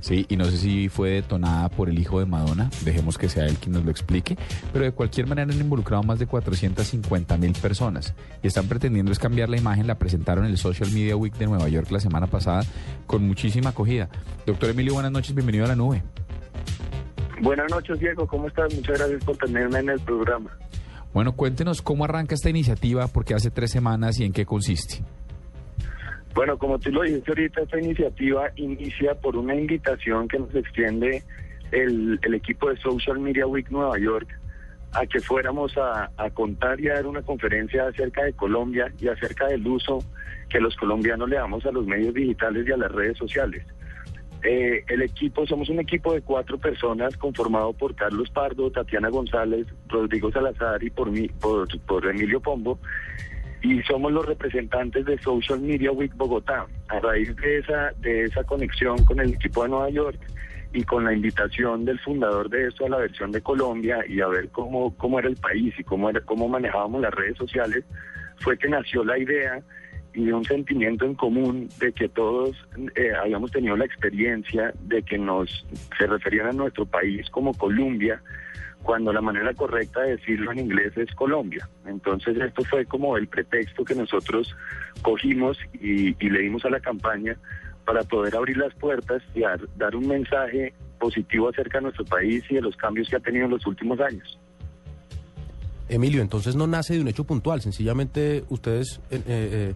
[0.00, 3.46] Sí, y no sé si fue detonada por el hijo de Madonna, dejemos que sea
[3.46, 4.36] él quien nos lo explique,
[4.72, 9.18] pero de cualquier manera han involucrado más de 450 mil personas y están pretendiendo es
[9.18, 12.28] cambiar la imagen, la presentaron en el Social Media Week de Nueva York la semana
[12.28, 12.62] pasada
[13.06, 14.08] con muchísima acogida.
[14.46, 16.02] Doctor Emilio, buenas noches, bienvenido a la nube.
[17.40, 18.26] Buenas noches, Diego.
[18.26, 18.74] ¿Cómo estás?
[18.74, 20.50] Muchas gracias por tenerme en el programa.
[21.16, 25.02] Bueno, cuéntenos cómo arranca esta iniciativa, porque hace tres semanas y en qué consiste.
[26.34, 31.22] Bueno, como tú lo dijiste ahorita, esta iniciativa inicia por una invitación que nos extiende
[31.72, 34.28] el, el equipo de Social Media Week Nueva York
[34.92, 39.08] a que fuéramos a, a contar y a dar una conferencia acerca de Colombia y
[39.08, 40.00] acerca del uso
[40.50, 43.64] que los colombianos le damos a los medios digitales y a las redes sociales.
[44.48, 49.66] Eh, el equipo, somos un equipo de cuatro personas conformado por Carlos Pardo, Tatiana González,
[49.88, 51.66] Rodrigo Salazar y por mí, por,
[52.08, 52.78] Emilio Pombo
[53.60, 56.64] y somos los representantes de Social Media Week Bogotá.
[56.86, 60.20] A raíz de esa, de esa conexión con el equipo de Nueva York
[60.72, 64.28] y con la invitación del fundador de esto a la versión de Colombia y a
[64.28, 67.84] ver cómo, cómo era el país y cómo, era, cómo manejábamos las redes sociales,
[68.36, 69.60] fue que nació la idea
[70.16, 72.56] y un sentimiento en común de que todos
[72.94, 75.66] eh, habíamos tenido la experiencia de que nos
[75.98, 78.22] se referían a nuestro país como Colombia
[78.82, 81.68] cuando la manera correcta de decirlo en inglés es Colombia.
[81.86, 84.56] Entonces esto fue como el pretexto que nosotros
[85.02, 87.36] cogimos y, y le dimos a la campaña
[87.84, 92.42] para poder abrir las puertas y dar, dar un mensaje positivo acerca de nuestro país
[92.48, 94.38] y de los cambios que ha tenido en los últimos años.
[95.88, 99.74] Emilio, entonces no nace de un hecho puntual, sencillamente ustedes eh, eh,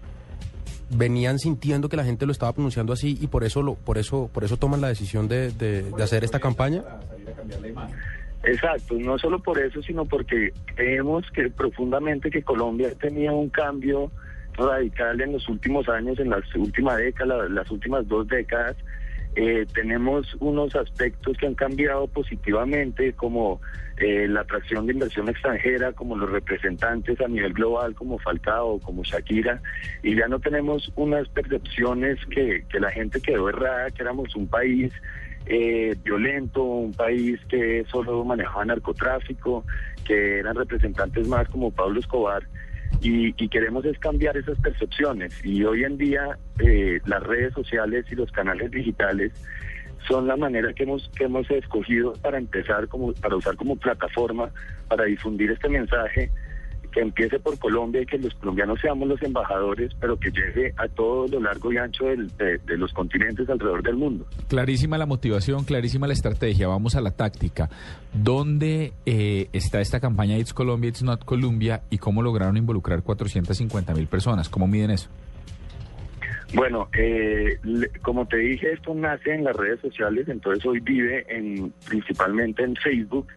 [0.91, 4.29] venían sintiendo que la gente lo estaba pronunciando así y por eso lo, por eso,
[4.33, 6.83] por eso toman la decisión de, de- de hacer esta campaña.
[8.43, 14.11] Exacto, no solo por eso, sino porque creemos que profundamente que Colombia tenía un cambio
[14.57, 18.77] radical en los últimos años, en las últimas décadas, las últimas dos décadas.
[19.36, 23.61] Eh, tenemos unos aspectos que han cambiado positivamente, como
[23.97, 29.05] eh, la atracción de inversión extranjera, como los representantes a nivel global, como Falcao, como
[29.05, 29.61] Shakira,
[30.02, 34.48] y ya no tenemos unas percepciones que, que la gente quedó errada, que éramos un
[34.48, 34.93] país
[35.47, 39.65] eh, violento, un país que solo manejaba narcotráfico,
[40.05, 42.43] que eran representantes más como Pablo Escobar.
[43.01, 45.35] Y, y queremos es cambiar esas percepciones.
[45.45, 49.33] Y hoy en día eh, las redes sociales y los canales digitales
[50.07, 54.51] son la manera que hemos que hemos escogido para empezar como para usar como plataforma
[54.89, 56.31] para difundir este mensaje
[56.91, 60.89] que empiece por Colombia y que los colombianos seamos los embajadores, pero que llegue a
[60.89, 64.27] todo lo largo y ancho del- de, de los continentes alrededor del mundo.
[64.49, 66.69] Clarísima la motivación, clarísima la estrategia.
[66.69, 67.69] Vamos a la táctica.
[68.12, 73.95] ¿Dónde eh, está esta campaña It's Colombia, It's Not Colombia y cómo lograron involucrar 450
[73.95, 74.49] mil personas?
[74.49, 75.09] ¿Cómo miden eso?
[76.53, 81.25] Bueno, eh, le- como te dije, esto nace en las redes sociales, entonces hoy vive
[81.29, 83.29] en, principalmente en Facebook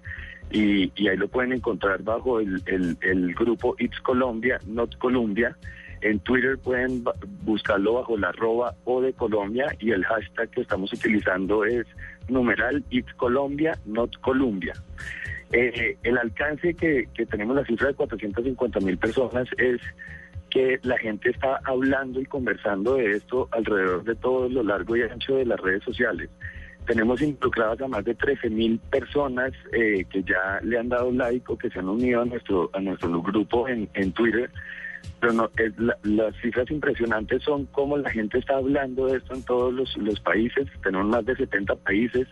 [0.54, 5.58] y, y ahí lo pueden encontrar bajo el, grupo It's Colombia, Not Colombia.
[6.02, 7.04] En Twitter pueden
[7.44, 11.88] buscarlo bajo la arroba O de Colombia y el hashtag que estamos utilizando es
[12.28, 14.74] numeral It's Colombia, Not Colombia.
[15.52, 19.82] Eh, el alcance que tenemos, la cifra de 450 mil personas, es
[20.52, 25.02] que la gente está hablando y conversando de esto alrededor de todo lo largo y
[25.02, 26.30] ancho de las redes sociales.
[26.86, 31.46] Tenemos involucradas a más de 13 mil personas eh, que ya le han dado like
[31.52, 34.50] o que se han unido a nuestro a nuestro grupo en, en Twitter.
[35.20, 39.34] Pero no, es la- las cifras impresionantes son cómo la gente está hablando de esto
[39.34, 40.68] en todos los, los países.
[40.82, 42.28] Tenemos más de 70 países.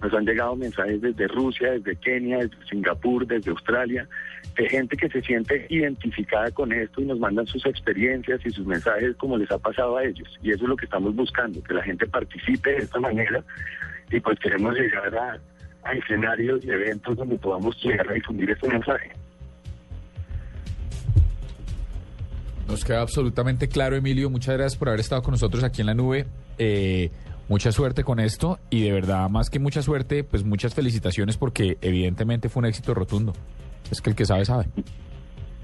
[0.00, 4.06] Nos han llegado mensajes desde Rusia, desde Kenia, desde Singapur, desde Australia,
[4.56, 8.66] de gente que se siente identificada con esto y nos mandan sus experiencias y sus
[8.66, 10.28] mensajes como les ha pasado a ellos.
[10.42, 13.42] Y eso es lo que estamos buscando, que la gente participe de esta manera
[14.10, 19.12] y pues queremos llegar a, escenarios y eventos donde podamos llegar a difundir este mensaje.
[22.66, 24.28] Nos queda absolutamente claro, Emilio.
[24.28, 26.26] Muchas gracias por haber estado con nosotros aquí en la nube.
[26.58, 27.10] Eh,
[27.48, 31.78] mucha suerte con esto y de verdad, más que mucha suerte, pues muchas felicitaciones porque
[31.80, 33.32] evidentemente fue un éxito rotundo.
[33.90, 34.66] Es que el que sabe, sabe.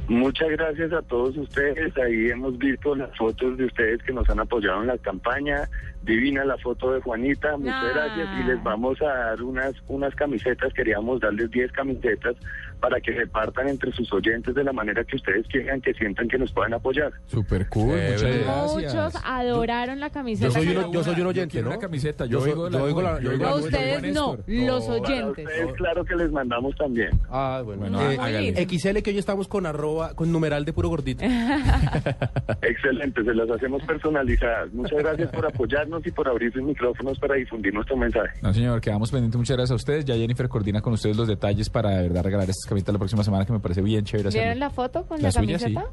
[0.08, 1.96] Muchas gracias a todos ustedes.
[1.96, 5.68] Ahí hemos visto las fotos de ustedes que nos han apoyado en la campaña.
[6.02, 7.56] Divina la foto de Juanita.
[7.56, 7.90] Muchas Ah.
[7.94, 8.28] gracias.
[8.40, 10.72] Y les vamos a dar unas, unas camisetas.
[10.74, 12.34] Queríamos darles 10 camisetas
[12.82, 16.36] para que repartan entre sus oyentes de la manera que ustedes quieran, que sientan que
[16.36, 17.12] nos puedan apoyar.
[17.26, 17.94] Super cool.
[17.96, 18.74] Muchas gracias.
[18.74, 20.48] Muchos adoraron la camiseta.
[20.48, 21.70] Yo soy, nos- yo soy un oyente, quiero ¿no?
[21.76, 24.36] una camiseta, yo Yo, oigo la yo oigo la- yo yo la- Juan ustedes no,
[24.48, 25.46] los Para oyentes.
[25.46, 27.10] ustedes, claro que les mandamos también.
[27.30, 27.82] Ah, bueno.
[27.82, 28.66] Bueno, Eh.
[28.68, 31.24] XL que hoy estamos con arroba, con numeral de puro gordito.
[32.62, 34.72] Excelente, se las hacemos personalizadas.
[34.72, 38.38] Muchas gracias por apoyarnos y por abrir sus micrófonos para difundir nuestro mensaje.
[38.42, 39.38] No, señor, quedamos pendientes.
[39.38, 40.04] Muchas gracias a ustedes.
[40.04, 43.44] Ya Jennifer coordina con ustedes los detalles para de verdad regalar estas la próxima semana,
[43.44, 44.44] que me parece bien chévere hacerlo.
[44.44, 45.74] ¿Vieron la foto con La la, suya, sí.
[45.74, 45.90] camiseta?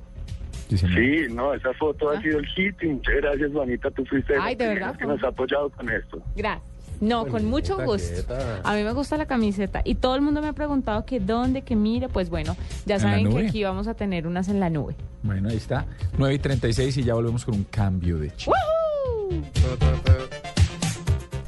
[0.69, 3.89] Sí, no, esa foto ha sido el hit muchas gracias, Juanita.
[3.91, 6.21] Tú fuiste Ay, que nos ha apoyado con esto.
[6.35, 6.79] Gracias.
[7.01, 8.35] No, con mucho gusto.
[8.63, 11.61] A mí me gusta la camiseta y todo el mundo me ha preguntado que dónde,
[11.61, 14.59] que mire, pues bueno, ya ¿En la saben que aquí vamos a tener unas en
[14.59, 14.95] la nube.
[15.23, 15.85] Bueno, ahí está.
[16.17, 18.49] 9 y 36 y ya volvemos con un cambio de chip.
[18.49, 19.88] ¡Woohoo!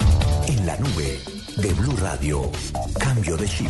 [0.00, 1.18] En la nube
[1.56, 2.50] de Blue Radio.
[2.98, 3.68] Cambio de chip.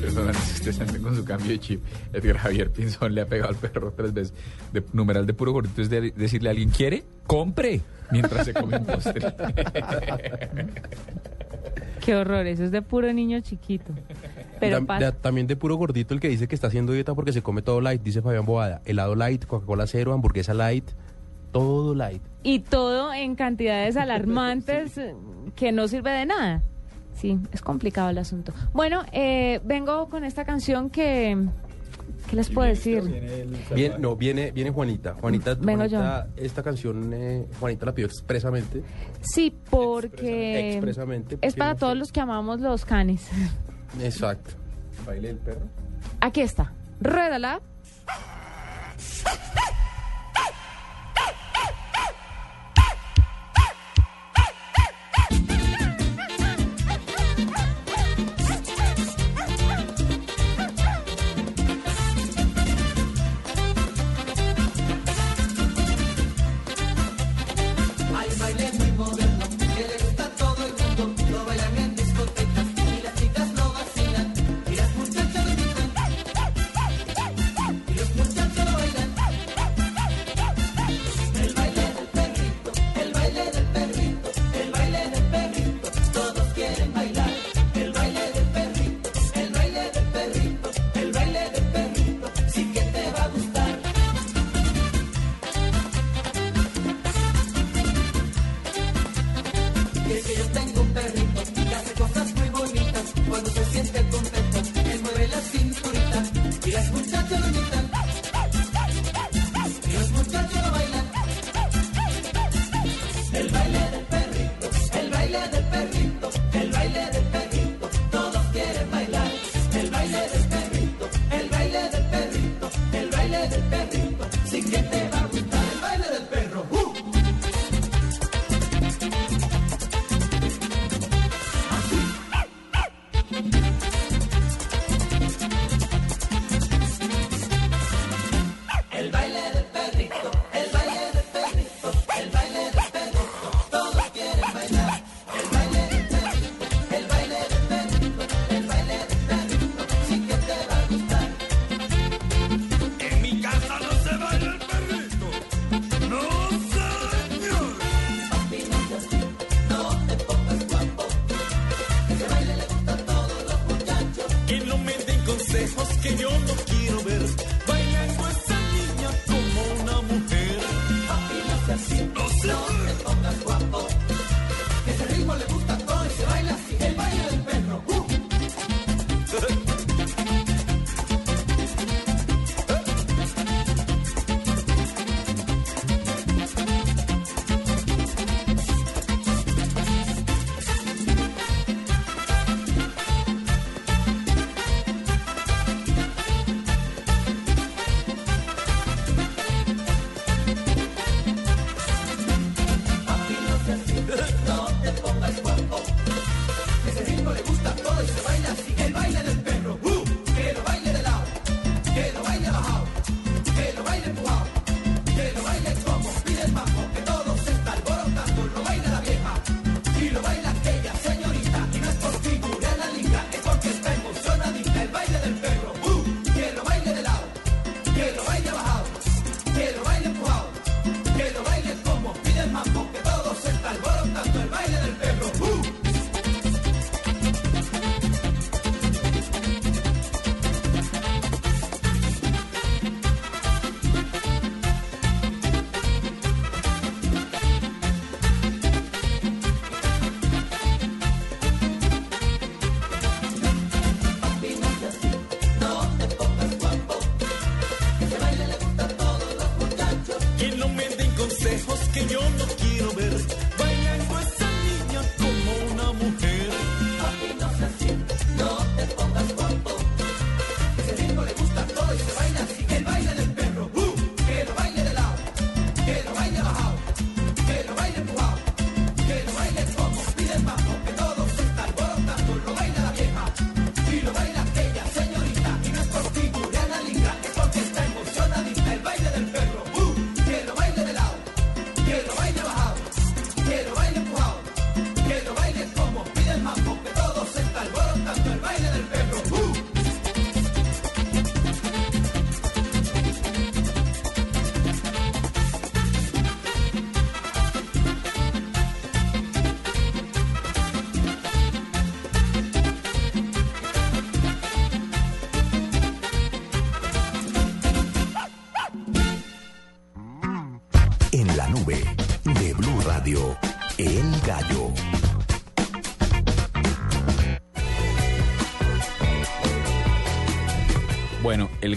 [0.00, 1.84] Perdón, ustedes anden con su cambio de chip.
[2.12, 4.34] Edgar Javier Pinzón le ha pegado al perro tres veces.
[4.72, 7.04] De numeral de puro gordito es de decirle a alguien, ¿quiere?
[7.26, 7.80] ¡Compre!
[8.10, 9.20] Mientras se come un postre.
[12.04, 13.92] Qué horror, eso es de puro niño chiquito.
[14.60, 17.14] Pero Tam- pasa- de- también de puro gordito el que dice que está haciendo dieta
[17.14, 18.80] porque se come todo light, dice Fabián Boada.
[18.84, 20.88] Helado light, Coca-Cola cero, hamburguesa light,
[21.58, 22.22] todo light.
[22.42, 25.00] y todo en cantidades alarmantes
[25.54, 26.62] que no sirve de nada.
[27.14, 28.52] Sí, es complicado el asunto.
[28.74, 31.48] Bueno, eh, vengo con esta canción que...
[32.28, 33.02] ¿Qué les puedo decir?
[33.72, 35.14] Bien, no, viene, viene Juanita.
[35.14, 38.82] Juanita, Vengo Juanita, esta canción, eh, Juanita la pidió expresamente.
[39.20, 41.36] Sí, porque Expresamente.
[41.36, 43.28] es porque para no todos los que amamos los canes.
[44.02, 44.50] Exacto.
[45.06, 45.66] ¿Baile el perro?
[46.20, 46.72] Aquí está.
[47.00, 47.60] Ruédala.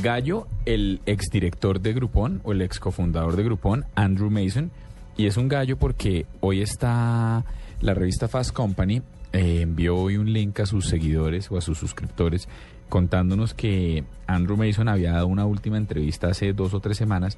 [0.02, 4.72] gallo, el exdirector de Groupon o el ex cofundador de Groupon, Andrew Mason,
[5.18, 7.44] y es un gallo porque hoy está
[7.82, 9.02] la revista Fast Company
[9.32, 12.48] eh, envió hoy un link a sus seguidores o a sus suscriptores
[12.90, 17.38] contándonos que Andrew Mason había dado una última entrevista hace dos o tres semanas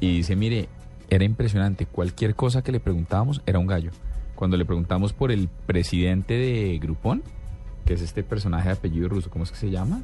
[0.00, 0.68] y dice, mire,
[1.10, 3.90] era impresionante, cualquier cosa que le preguntábamos era un gallo.
[4.34, 7.22] Cuando le preguntamos por el presidente de Groupon,
[7.84, 10.02] que es este personaje de apellido ruso, ¿cómo es que se llama?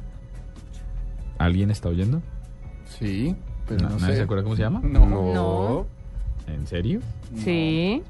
[1.37, 2.21] ¿Alguien está oyendo?
[2.85, 3.35] Sí,
[3.67, 4.15] pero no, sé.
[4.15, 4.81] se acuerda cómo se llama?
[4.83, 5.85] No.
[6.47, 6.99] ¿En serio?
[7.37, 8.01] Sí.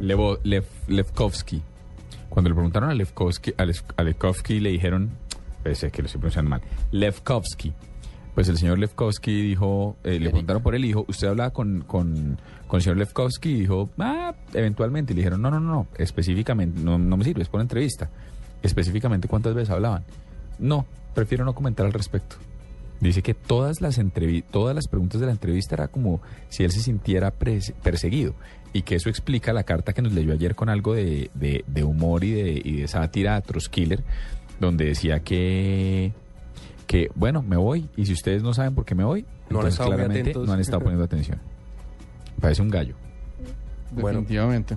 [0.00, 1.62] Lev- Levkovsky.
[2.28, 5.10] Cuando le preguntaron a Levkovsky, a, le dijeron,
[5.62, 7.72] pues es que lo estoy pronunciando mal, Levkovsky.
[8.34, 11.82] Pues el señor Levkovsky dijo, eh, le preguntaron por él y dijo, ¿usted hablaba con,
[11.86, 12.36] con,
[12.66, 13.50] con el señor Levkovsky?
[13.50, 15.12] Y dijo, ah, eventualmente.
[15.12, 18.10] Y le dijeron, no, no, no, no, específicamente, no, no me sirve, es por entrevista.
[18.64, 20.02] Específicamente, ¿cuántas veces hablaban?
[20.58, 20.84] No,
[21.14, 22.34] prefiero no comentar al respecto.
[23.08, 26.70] Dice que todas las, entrevi- todas las preguntas de la entrevista era como si él
[26.72, 28.34] se sintiera perseguido.
[28.72, 31.84] Y que eso explica la carta que nos leyó ayer con algo de, de- de
[31.84, 34.02] humor y de, y de sátira a Troskiller,
[34.58, 36.12] donde decía que,
[36.86, 37.88] que, bueno, me voy.
[37.96, 40.60] Y si ustedes no saben por qué me voy, No han entonces claramente no han
[40.60, 41.38] estado poniendo atención.
[42.40, 42.94] Parece un gallo.
[43.92, 44.20] Bueno.
[44.20, 44.76] Definitivamente.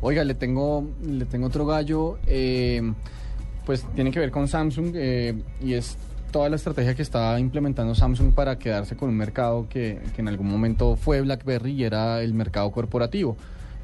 [0.00, 2.82] Oiga, le tengo, le tengo otro gallo, eh,
[3.64, 5.96] pues tiene que ver con Samsung eh, y es
[6.36, 10.28] toda la estrategia que está implementando Samsung para quedarse con un mercado que, que en
[10.28, 13.38] algún momento fue BlackBerry y era el mercado corporativo.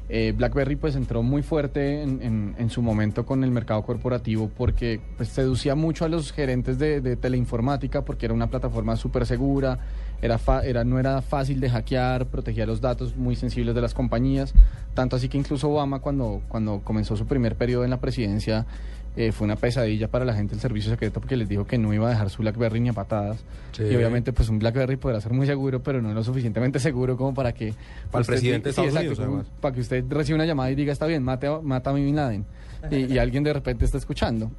[0.07, 4.51] Eh, BlackBerry pues entró muy fuerte en, en- en su momento con el mercado corporativo
[4.55, 9.25] porque pues, seducía mucho a los gerentes de, de teleinformática porque era una plataforma súper
[9.25, 9.79] segura,
[10.21, 13.95] era, fa- era, no era fácil de hackear, protegía los datos muy sensibles de las
[13.95, 14.53] compañías,
[14.93, 18.67] tanto así que incluso Obama cuando, cuando comenzó su primer periodo en la presidencia
[19.15, 21.93] eh, fue una pesadilla para la gente del servicio secreto porque les dijo que no
[21.93, 23.43] iba a dejar su BlackBerry ni a patadas.
[23.71, 23.83] Sí.
[23.83, 27.33] Y obviamente pues un BlackBerry podrá ser muy seguro, pero no lo suficientemente seguro como
[27.33, 27.73] para que...
[28.11, 30.45] Para el usted presidente de sí, Estados exacto, Unidos, como Para que usted reciba una
[30.45, 32.45] llamada y diga, está bien, mate mata a mi Bin Laden.
[32.91, 34.51] Y, y alguien de repente está escuchando.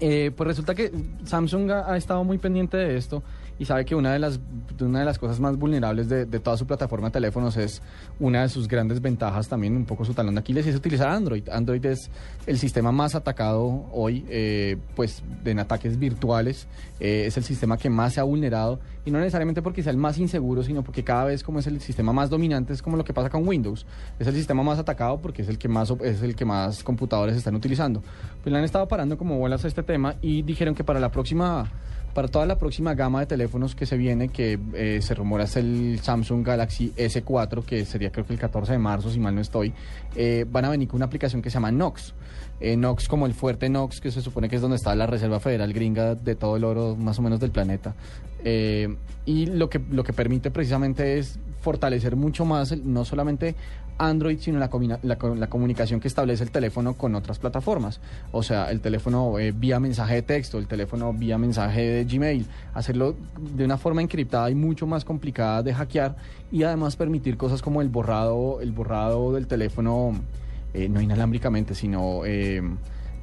[0.00, 0.90] Eh, pues resulta que
[1.24, 3.22] Samsung ha, ha estado muy pendiente de esto
[3.62, 4.40] y sabe que una de las,
[4.80, 7.80] una de las cosas más vulnerables de, de toda su plataforma de teléfonos es
[8.18, 11.08] una de sus grandes ventajas también, un poco su talón de Aquiles, y es utilizar
[11.08, 11.48] Android.
[11.48, 12.10] Android es
[12.48, 16.66] el sistema más atacado hoy, eh, pues en ataques virtuales,
[16.98, 19.96] eh, es el sistema que más se ha vulnerado y no necesariamente porque sea el
[19.96, 23.04] más inseguro, sino porque cada vez como es el sistema más dominante, es como lo
[23.04, 23.86] que pasa con Windows.
[24.18, 27.36] Es el sistema más atacado porque es el que más, es el que más computadores
[27.36, 28.02] están utilizando.
[28.42, 31.12] Pues le han estado parando como bolas a este tema y dijeron que para la
[31.12, 31.70] próxima
[32.14, 35.56] para toda la próxima gama de teléfonos que se viene, que eh, se rumora es
[35.56, 39.40] el Samsung Galaxy S4, que sería creo que el 14 de marzo, si mal no
[39.40, 39.72] estoy,
[40.14, 42.14] eh, van a venir con una aplicación que se llama Nox.
[42.60, 45.40] Eh, Nox como el fuerte Nox, que se supone que es donde está la Reserva
[45.40, 47.94] Federal gringa de todo el oro más o menos del planeta.
[48.44, 48.94] Eh,
[49.24, 53.54] y lo que, lo que permite precisamente es fortalecer mucho más, no solamente
[53.98, 54.70] Android, sino la,
[55.02, 58.00] la, la comunicación que establece el teléfono con otras plataformas.
[58.32, 62.46] O sea, el teléfono eh, vía mensaje de texto, el teléfono vía mensaje de Gmail.
[62.74, 66.16] Hacerlo de una forma encriptada y mucho más complicada de hackear
[66.50, 70.12] y además permitir cosas como el borrado, el borrado del teléfono,
[70.74, 72.24] eh, no inalámbricamente, sino...
[72.24, 72.62] eh,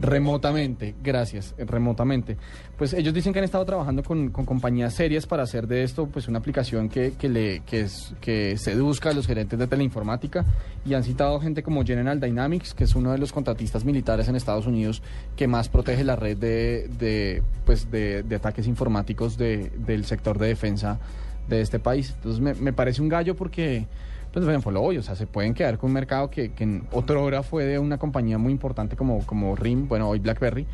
[0.02, 2.38] Remotamente, gracias, remotamente.
[2.78, 6.08] Pues ellos dicen que han estado trabajando con, con compañías serias para hacer de esto
[6.08, 10.46] pues una aplicación que, que le, que, es, que seduzca a los gerentes de teleinformática
[10.86, 14.38] y han citado gente como General Dynamics, que es uno de los contratistas militares en
[14.38, 15.02] Estados Unidos
[15.36, 20.40] que más protege la red de, de, pues de, de ataques informáticos de- del sector
[20.40, 20.98] de defensa
[21.50, 22.14] de este país.
[22.16, 23.86] Entonces me, me parece un gallo porque
[24.32, 26.64] pues bueno, fue lo obvio, o sea, se pueden quedar con un mercado que, que
[26.64, 30.68] en otra hora fue de una compañía muy importante como, como RIM, bueno, hoy BlackBerry,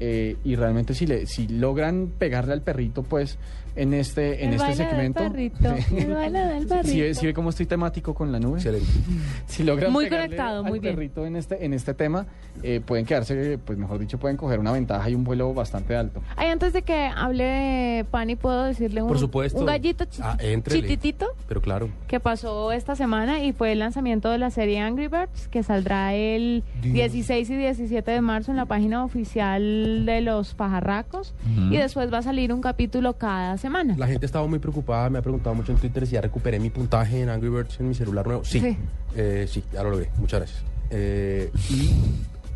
[0.00, 3.38] eh, y realmente si, le, si logran pegarle al perrito, pues
[3.76, 5.20] en este, en El este segmento...
[5.22, 5.96] perrito, Sí.
[5.98, 8.60] el Si ve, si ve cómo estoy temático con la nube.
[9.46, 10.94] Si logran Muy conectado, al muy bien.
[10.94, 12.26] perrito en este, en este tema,
[12.62, 16.22] eh, pueden quedarse, pues mejor dicho, pueden coger una ventaja y un vuelo bastante alto.
[16.36, 19.58] Ay, antes de que hable Pani, ¿puedo decirle un, Por supuesto.
[19.60, 20.36] un gallito chi- Ah,
[20.68, 21.26] chititito?
[21.48, 21.88] Pero claro.
[22.06, 26.14] que pasó esta semana y fue el lanzamiento de la serie Angry Birds que saldrá
[26.14, 31.34] el 16 y 17 de marzo en la página oficial de los pajarracos
[31.70, 33.94] y después va a salir un capítulo cada semana.
[33.96, 36.68] La gente estaba muy preocupada, me ha preguntado mucho en Twitter si ya recuperé mi
[36.70, 38.44] puntaje en Angry Birds en mi celular nuevo.
[38.44, 38.76] Sí, Sí.
[39.16, 40.62] Eh, sí, ya lo logré, muchas gracias.
[40.90, 41.90] Eh, y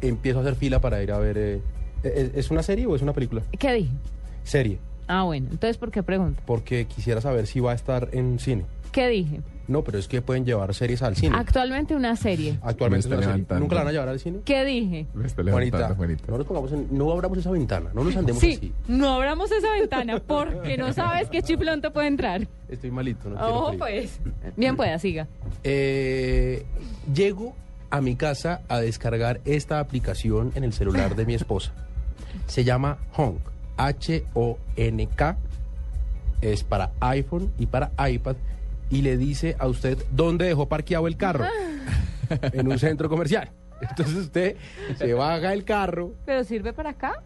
[0.06, 1.38] empiezo a hacer fila para ir a ver...
[1.38, 1.60] eh,
[2.02, 3.42] ¿es, es una serie o es una película?
[3.58, 3.90] ¿Qué dije?
[4.44, 4.78] Serie,
[5.08, 6.42] Ah, bueno, entonces ¿por qué pregunto?
[6.46, 8.64] porque quisiera saber si va a estar en cine.
[8.96, 9.40] ¿Qué dije?
[9.68, 11.36] No, pero es que pueden llevar series al cine.
[11.36, 12.58] Actualmente una serie.
[12.62, 13.44] Actualmente una serie.
[13.58, 14.38] ¿Nunca la van a llevar al cine?
[14.42, 15.06] ¿Qué dije?
[15.44, 15.94] Juanita,
[16.28, 18.72] no nos pongamos en- no abramos esa ventana, no nos andemos Sí, así.
[18.88, 22.48] no abramos esa ventana porque no sabes qué chiflón te puede entrar.
[22.70, 23.78] Estoy malito, no Ojo, frío.
[23.80, 24.18] pues.
[24.56, 25.26] Bien pueda, siga.
[25.62, 26.64] Eh,
[27.12, 27.54] llego
[27.90, 31.72] a mi casa a descargar esta aplicación en el celular de mi esposa.
[32.46, 33.40] Se llama Honk,
[33.76, 35.36] H-O-N-K.
[36.40, 38.36] Es para iPhone y para iPad.
[38.90, 41.44] Y le dice a usted dónde dejó parqueado el carro.
[42.52, 43.50] en un centro comercial.
[43.80, 44.56] Entonces usted
[44.96, 46.12] se baja el carro.
[46.24, 47.22] ¿Pero sirve para acá?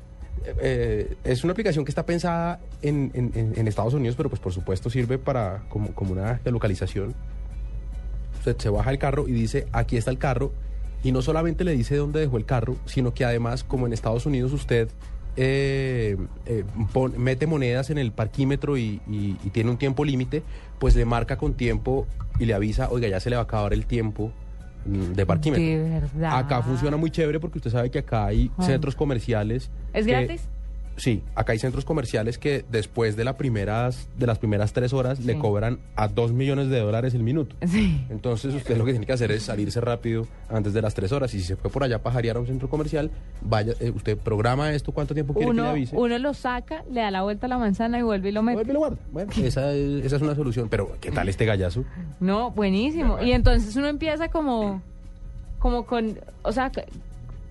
[0.62, 4.89] eh, es una aplicación que está pensada en, en- Estados Unidos, pero pues por supuesto
[4.91, 7.15] sirve para como, como una geolocalización.
[8.39, 10.53] Usted se baja el carro y dice, aquí está el carro,
[11.03, 14.24] y no solamente le dice dónde dejó el carro, sino que además, como en Estados
[14.27, 14.89] Unidos usted
[15.36, 16.16] eh,
[16.47, 20.43] eh, pon- mete monedas en el parquímetro y, y- y tiene un tiempo límite,
[20.78, 22.07] pues le marca con tiempo
[22.39, 24.32] y le avisa, oiga, ya se le va a acabar el tiempo
[24.86, 25.65] mm, de parquímetro.
[25.65, 26.39] De verdad.
[26.39, 29.70] Acá funciona muy chévere porque usted sabe que acá hay centros comerciales.
[29.93, 30.48] ¿Es que- gratis?
[31.01, 35.18] Sí, acá hay centros comerciales que después de, la primeras, de las primeras tres horas
[35.20, 37.56] le cobran a dos millones de dólares el minuto.
[37.66, 38.05] Sí.
[38.10, 41.32] Entonces usted lo que tiene que hacer es salirse rápido antes de las tres horas.
[41.32, 43.10] Y si se fue por allá a pajarear a un centro comercial,
[43.40, 45.97] vaya, eh, usted programa esto, cuánto tiempo quiere que le Uno, avise.
[45.97, 48.56] uno lo saca, le da la vuelta a la manzana y vuelve y lo mete.
[48.56, 48.97] Vuelve y lo guarda.
[49.10, 50.68] Bueno, esa es, esa es una solución.
[50.68, 51.82] Pero, ¿qué tal este gallazo?
[52.20, 53.22] No, buenísimo.
[53.22, 54.82] Y entonces uno empieza como,
[55.59, 56.85] como con, o sea, que-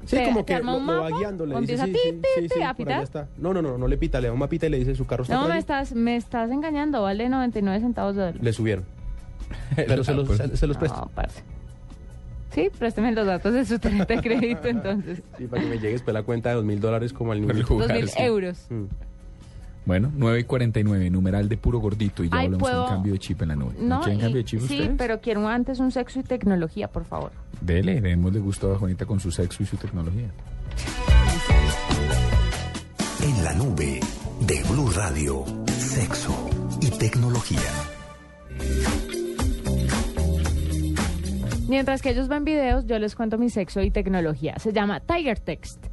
[0.10, 1.74] Sí, te- como te que arma lo, un lo va mapa, guiando, le o dice,
[1.74, 3.04] empieza sí, ti, sí, a por pitar.
[3.04, 3.28] está.
[3.38, 5.24] No, no, no, no le pita, le da un mapita y le dice su carro
[5.24, 8.44] está No, por me estás, me estás engañando, vale 99 centavos de dólar.
[8.44, 8.86] Le subieron.
[9.76, 11.00] Pero se los, se, se los presto.
[11.00, 11.44] No, parce.
[12.52, 15.22] Sí, présteme los datos de su tarjeta de crédito entonces.
[15.38, 17.54] Sí, para que me llegue después la cuenta de dos mil dólares como al niño.
[17.54, 18.66] Dos mil euros.
[18.70, 18.86] Mm.
[19.90, 22.84] Bueno, 9 y 49, numeral de puro gordito y ya Ay, hablamos de ¿puedo?
[22.84, 23.74] un cambio de chip en la nube.
[23.80, 24.92] No, quieren y- cambio de chip sí, ustedes?
[25.00, 27.32] pero quiero antes un sexo y tecnología, por favor.
[27.60, 30.28] Dele, démosle gusto a Juanita con su sexo y su tecnología.
[33.24, 34.00] En la nube
[34.42, 36.36] de Blue Radio, sexo
[36.82, 37.60] y tecnología.
[41.68, 44.60] Mientras que ellos ven videos, yo les cuento mi sexo y tecnología.
[44.60, 45.84] Se llama Tiger Text.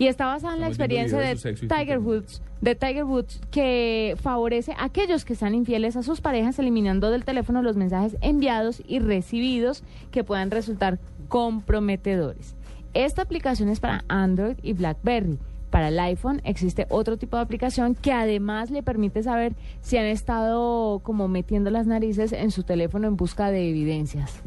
[0.00, 4.84] Y está basada en la experiencia de Tiger Woods, de Tiger Woods, que favorece a
[4.84, 9.84] aquellos que están infieles a sus parejas, eliminando del teléfono los mensajes enviados y recibidos
[10.10, 10.98] que puedan resultar
[11.28, 12.54] comprometedores.
[12.94, 15.38] Esta aplicación es para Android y BlackBerry.
[15.68, 19.52] Para el iPhone existe otro tipo de aplicación que además le permite saber
[19.82, 24.40] si han estado como metiendo las narices en su teléfono en busca de evidencias.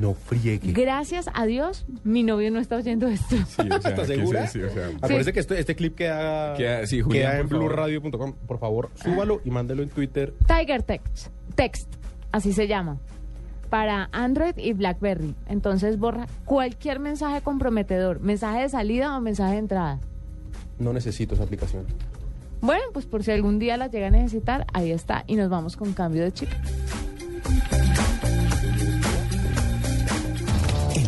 [0.00, 0.72] No friegue.
[0.72, 3.36] Gracias a Dios, mi novio no está oyendo esto.
[3.36, 4.46] ¿Estás segura?
[4.46, 7.58] sí, o sea, Acuérdese que este, este clip queda, Queda- sí, Julián, queda en por
[7.58, 7.74] favor.
[7.74, 8.32] blueradio.com.
[8.46, 10.32] Por favor, súbalo y mándelo en Twitter.
[10.46, 11.88] Tiger Text, Text,
[12.32, 12.98] así se llama,
[13.68, 15.34] para Android y BlackBerry.
[15.48, 20.00] Entonces borra cualquier mensaje comprometedor, mensaje de salida o mensaje de entrada.
[20.78, 21.84] No necesito esa aplicación.
[22.62, 25.24] Bueno, pues por si algún día la llega a necesitar, ahí está.
[25.26, 26.48] Y nos vamos con cambio de chip.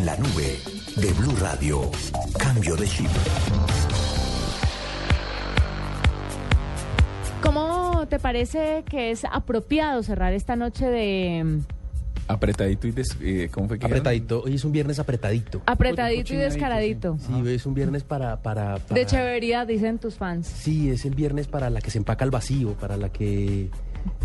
[0.07, 0.57] En la nube
[0.99, 1.91] de Blue Radio,
[2.39, 3.09] cambio de chip.
[7.43, 11.61] ¿Cómo te parece que es apropiado cerrar esta noche de
[12.29, 14.43] Apretadito y des, eh, ¿cómo fue que Apretadito.
[14.45, 15.63] Hoy es un viernes apretadito.
[15.67, 17.17] apretadito y descaradito?
[17.25, 20.47] Sí, hoy es un viernes para, para, para- De chéveridad, dicen tus fans.
[20.47, 23.71] Sí, es el viernes para la que se empaca al vacío, para la que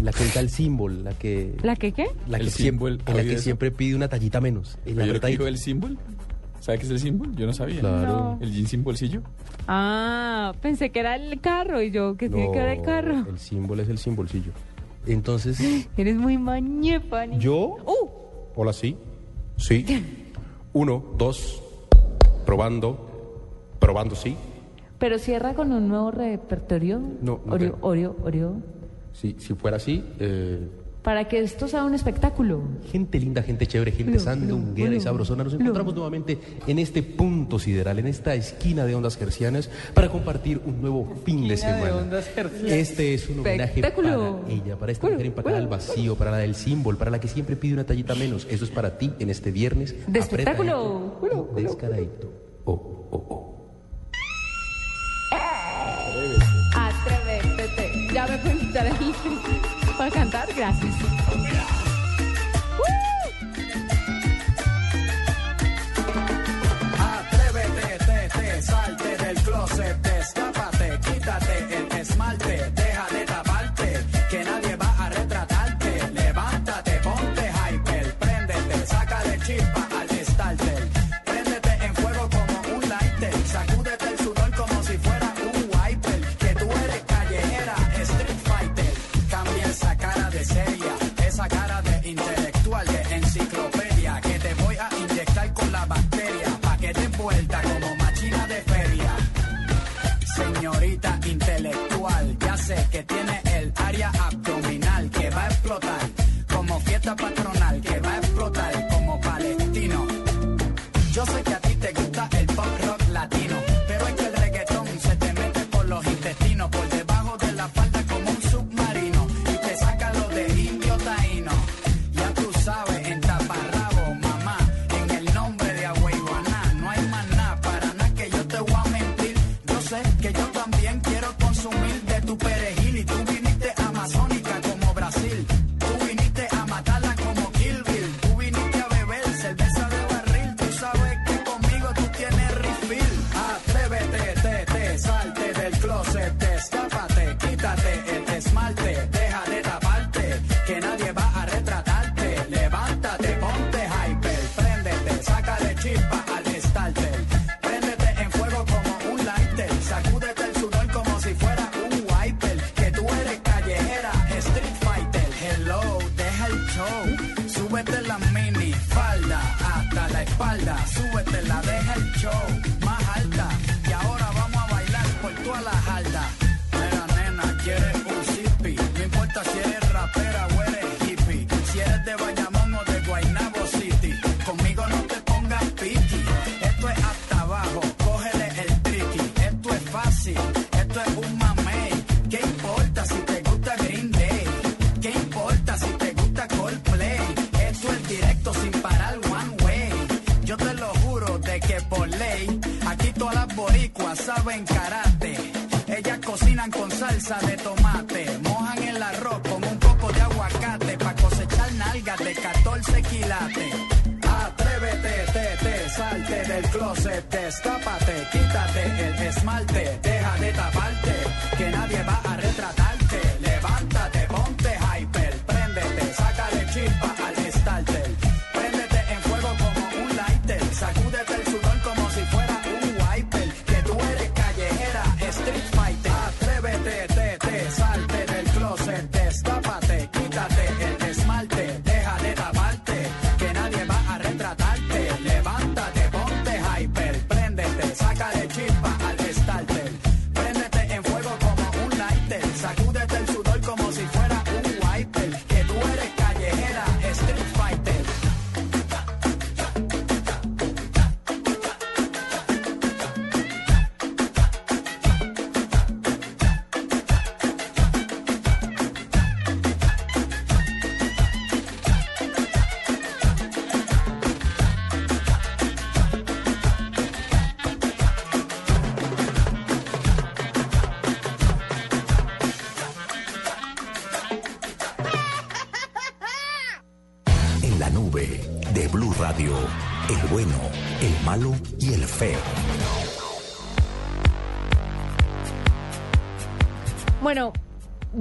[0.02, 2.08] la que el símbolo, la que ¿La que qué?
[2.28, 3.44] la que El siempre, símbolo, la que eso.
[3.44, 4.78] siempre pide una tallita menos.
[4.86, 5.44] El ¿Oye lo que apretadito.
[5.44, 5.96] dijo el símbolo?
[6.60, 7.32] ¿Sabe qué es el símbolo?
[7.34, 7.80] Yo no sabía.
[7.80, 8.38] Claro.
[8.40, 9.22] El jean sin bolsillo.
[9.68, 13.26] Ah, pensé que era el carro y yo, ¿qué tiene que ver el carro?
[13.28, 14.52] El símbolo es el simbolcillo.
[15.08, 15.60] Entonces,
[15.98, 17.26] Eres muy mañepa.
[17.26, 17.78] ¿Yo?
[17.86, 18.10] ¡Uh!
[18.56, 18.96] hola, sí.
[19.58, 19.86] Sí.
[20.74, 21.62] Uno, dos.
[22.46, 23.08] Probando.
[23.80, 24.36] Probando, sí.
[25.00, 27.00] Pero cierra con un nuevo repertorio.
[27.00, 27.78] No, no Oreo.
[27.82, 28.56] Oreo, Oreo.
[29.22, 30.68] Sí, si fuera así, eh,
[31.04, 32.64] Para que esto sea un espectáculo.
[32.92, 35.44] Gente linda, gente chévere, gente sandunguera y sabrosona.
[35.44, 35.60] Nos lo.
[35.60, 40.82] encontramos nuevamente en este punto sideral, en esta esquina de ondas gercianas, para compartir un
[40.82, 42.20] nuevo fin de semana.
[42.66, 46.56] Este es un homenaje para ella, para esta mujer empacada al vacío, para la del
[46.56, 48.48] símbolo, para la que siempre pide una tallita menos.
[48.50, 49.96] Eso es para ti en este viernes.
[50.08, 51.20] De espectáculo.
[51.56, 52.32] Descaradito.
[52.66, 53.51] Oh, oh, oh.
[60.32, 61.01] Gracias.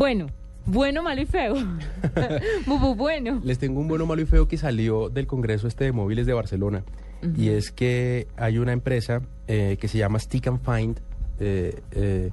[0.01, 0.29] Bueno,
[0.65, 1.55] bueno, malo y feo.
[2.67, 3.39] Bu, bu, bueno.
[3.45, 6.33] Les tengo un bueno, malo y feo que salió del Congreso este de móviles de
[6.33, 6.85] Barcelona.
[7.37, 11.01] Y es que hay una empresa eh, que se llama Stick and Find,
[11.39, 12.31] eh, eh,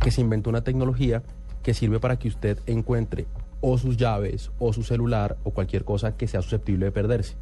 [0.00, 1.24] que se inventó una tecnología
[1.64, 3.26] que sirve para que usted encuentre
[3.60, 7.34] o sus llaves, o su celular, o cualquier cosa que sea susceptible de perderse.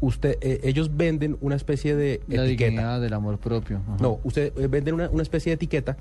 [0.00, 2.70] Usted, eh, ellos venden una especie de La etiqueta.
[2.70, 3.78] dignidad del amor propio.
[3.78, 3.96] ajá.
[4.00, 5.96] No, usted eh, venden una, una especie de etiqueta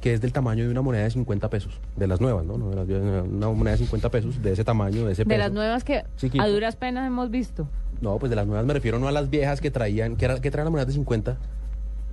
[0.00, 2.56] que es del tamaño de una moneda de 50 pesos, de las nuevas, ¿no?
[2.56, 5.26] No de las viejas, una moneda de 50 pesos, de ese tamaño, de ese De
[5.26, 5.38] peso.
[5.38, 6.42] las nuevas que Chiquito.
[6.42, 7.68] a duras penas hemos visto.
[8.00, 10.40] No, pues de las nuevas me refiero no a las viejas que traían, que, era,
[10.40, 11.36] que traían las monedas de 50.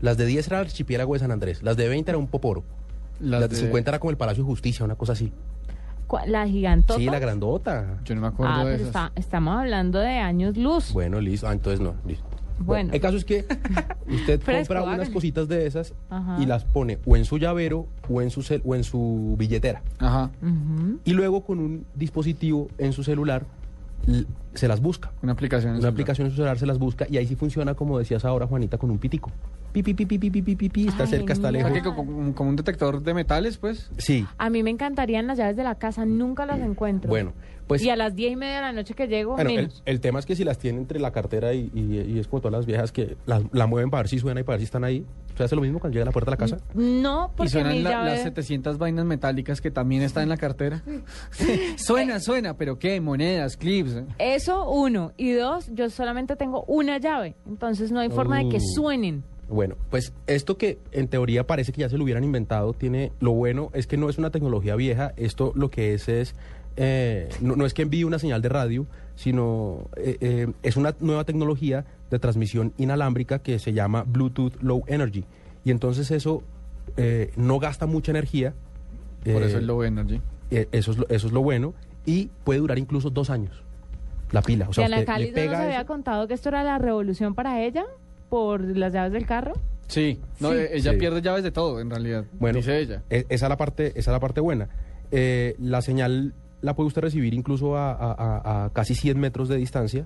[0.01, 2.64] Las de 10 era el archipiélago de San Andrés, las de 20 era un poporo.
[3.19, 5.31] Las, de de- 50 era como el Palacio de Justicia, una cosa así.
[6.26, 6.99] La gigantota.
[6.99, 7.97] Sí, la grandota.
[8.05, 10.93] Yo no me Ah, pero está- estamos hablando de años luz.
[10.93, 11.47] Bueno, listo.
[11.47, 12.26] Ah, entonces no, listo.
[12.59, 12.91] Bueno.
[12.93, 13.45] el caso es que
[14.07, 16.38] usted Fresco, compra unas cositas de esas Ajá.
[16.41, 19.81] y las pone o en su llavero o en su, cel- o en su billetera.
[19.99, 20.31] Ajá.
[21.05, 23.43] Y luego con un dispositivo en su celular
[24.53, 25.11] se las busca.
[25.21, 25.75] Una aplicación.
[25.75, 28.77] Una aplicación en celular se las busca y ahí sí funciona, como decías ahora, Juanita,
[28.77, 29.31] con un pitico.
[29.73, 31.71] Pi, pi, pi, pi, está cerca, está lejos.
[31.93, 33.91] Como, un detector de metales, pues.
[33.97, 34.25] Sí.
[34.38, 37.09] A mí me encantarían las llaves de la casa, nunca las encuentro.
[37.09, 37.34] Bueno,
[37.67, 37.84] pues.
[37.84, 39.69] Y a las diez y media de la noche que llego, bueno.
[39.85, 42.65] El, tema es que si las tiene entre la cartera y, es como todas las
[42.65, 45.05] viejas que las, la mueven para ver si suena y para ver si están ahí,
[45.38, 46.57] ¿Usted hace lo mismo cuando llega a la puerta de la casa?
[46.73, 48.09] No, Y porque suenan mi la- llave...
[48.09, 50.81] las 700 vainas metálicas que también están en la cartera.
[51.77, 52.99] suena, suena, pero ¿qué?
[53.01, 54.01] Monedas, clips.
[54.18, 55.11] Eso, uno.
[55.15, 57.35] Y dos, yo solamente tengo una llave.
[57.47, 58.73] Entonces no hay forma de que Uh.
[58.76, 59.23] suenen.
[59.47, 63.31] Bueno, pues esto que en teoría parece que ya se lo hubieran inventado, tiene lo
[63.34, 66.34] bueno es que no es una tecnología vieja, esto lo que es es,
[66.77, 68.88] eh, no, no es que envíe una señal de radio,
[69.18, 74.84] sino eh, eh, es una nueva tecnología de transmisión inalámbrica que se llama Bluetooth Low
[74.88, 75.26] Energy.
[75.65, 76.44] Y entonces eso
[76.95, 78.53] eh, no gasta mucha energía.
[79.26, 80.22] Por eh, eso es low energy.
[80.52, 81.73] eh, eso, es lo, eso es lo bueno.
[82.06, 83.64] Y puede durar incluso dos años
[84.31, 84.69] la pila.
[84.69, 87.34] O sea, Diana usted Cali no nos había eso- contado que esto era la revolución
[87.35, 87.85] para ella
[88.30, 89.53] por las llaves del carro.
[89.88, 90.57] Sí, no, Sí.
[90.57, 90.98] eh, ella Sí.
[90.99, 92.26] pierde llaves de todo, en realidad.
[92.39, 93.02] Bueno, dice ella.
[93.10, 94.69] e- esa es la parte, esa es la parte buena.
[95.11, 99.47] Eh, la señal la puede usted recibir incluso a, a- a- a casi 100 metros
[99.49, 100.05] de distancia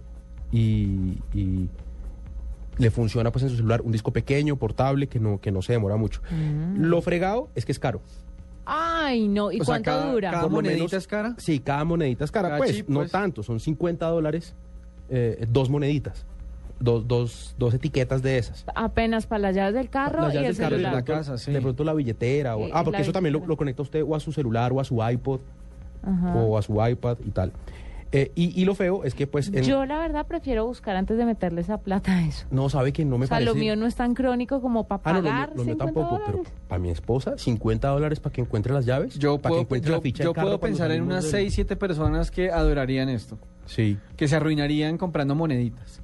[0.51, 1.69] y, y
[2.77, 5.73] le funciona pues en su celular un disco pequeño, portable, que no, que no se
[5.73, 6.21] demora mucho.
[6.31, 6.81] Mm.
[6.83, 8.01] Lo fregado es que es caro.
[8.65, 9.51] Ay, no.
[9.51, 10.31] ¿Y O sea, cuánto cada- dura?
[10.31, 11.35] cada Por monedita menos- es cara?
[11.37, 12.49] Sí, cada monedita es cara.
[12.49, 13.11] Cada Pues chip, no pues.
[13.11, 14.55] tanto, son 50 dólares,
[15.09, 16.25] eh, dos moneditas,
[16.79, 18.63] dos, dos, dos etiquetas de esas.
[18.75, 20.95] Apenas para las llaves del carro Las y el llaves del carro celular.
[20.95, 21.51] de pronto- casa, sí.
[21.51, 22.55] De pronto la billetera.
[22.55, 24.83] O, ah, porque la eso también lo conecta usted o a su celular o a
[24.83, 25.41] su iPod
[26.03, 26.35] Ajá.
[26.35, 27.51] o a su iPad y tal.
[28.13, 31.17] Eh, y, y lo feo es que pues en- Yo la verdad prefiero buscar antes
[31.17, 32.45] de meterle esa plata a eso.
[32.51, 33.49] no sabe que no me o sea, parece.
[33.53, 35.73] lo mío no es tan crónico como para Ah, no, lo mío- pagar lo mío
[35.75, 39.17] 50 tampoco, pero para mi esposa, 50 dólares para que encuentre las llaves.
[39.17, 41.77] Yo para que encuentre yo, la ficha yo puedo pensar en unas del- 6, 7
[41.77, 43.37] personas que adorarían esto.
[43.65, 43.97] Sí.
[44.17, 46.01] Que se arruinarían comprando moneditas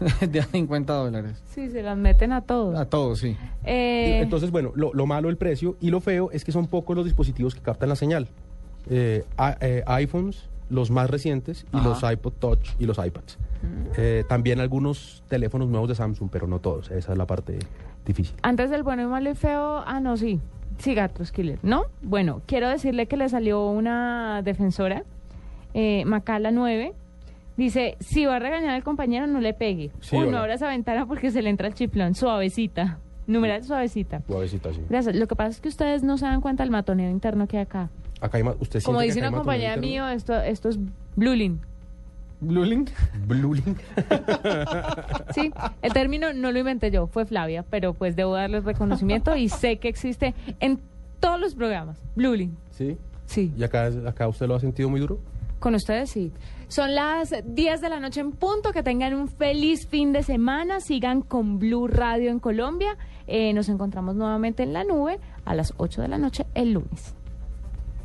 [0.28, 1.40] de a 50 dólares.
[1.50, 2.76] Sí, se las meten a todos.
[2.76, 3.36] A todos, sí.
[3.62, 6.96] Eh, Entonces, bueno, lo, lo malo el precio y lo feo es que son pocos
[6.96, 8.26] los dispositivos que captan la señal.
[8.90, 13.38] Eh, a- eh, iPhones, los más recientes, y los iPod Touch y los iPads.
[13.96, 16.90] Eh, también algunos teléfonos nuevos de Samsung, pero no todos.
[16.90, 17.58] Esa es la parte
[18.04, 18.36] difícil.
[18.42, 20.40] Antes del bueno y malo y feo, ah, no, sí.
[20.78, 21.84] Sí, Gatos Killer, ¿no?
[22.02, 25.04] Bueno, quiero decirle que le salió una defensora,
[25.72, 26.92] eh, Macala 9.
[27.56, 29.92] Dice, si va a regañar al compañero, no le pegue.
[30.00, 32.14] Sí, Uy, no abra esa ventana porque se le entra el chiflón.
[32.16, 32.98] Suavecita.
[33.28, 34.20] Numeral suavecita.
[34.26, 34.80] Suavecita, sí.
[34.90, 35.14] Gracias.
[35.14, 37.62] Lo que pasa es que ustedes no se dan cuenta del matoneo interno que hay
[37.62, 37.88] acá.
[38.20, 40.78] Acá hay ma- usted Como dice una matoneo mío, esto, esto es
[41.16, 41.58] blueling.
[42.40, 42.86] ¿Blueling?
[43.26, 43.76] Blueling.
[45.34, 45.50] Sí,
[45.82, 49.78] el término no lo inventé yo, fue Flavia, pero pues debo darles reconocimiento y sé
[49.78, 50.78] que existe en
[51.20, 51.98] todos los programas.
[52.16, 52.56] Blueling.
[52.70, 52.96] ¿Sí?
[53.26, 53.52] Sí.
[53.56, 55.18] ¿Y acá, acá usted lo ha sentido muy duro?
[55.58, 56.30] Con ustedes sí.
[56.68, 58.72] Son las 10 de la noche en punto.
[58.72, 60.80] Que tengan un feliz fin de semana.
[60.80, 62.96] Sigan con Blue Radio en Colombia.
[63.26, 67.14] Eh, nos encontramos nuevamente en la nube a las 8 de la noche el lunes.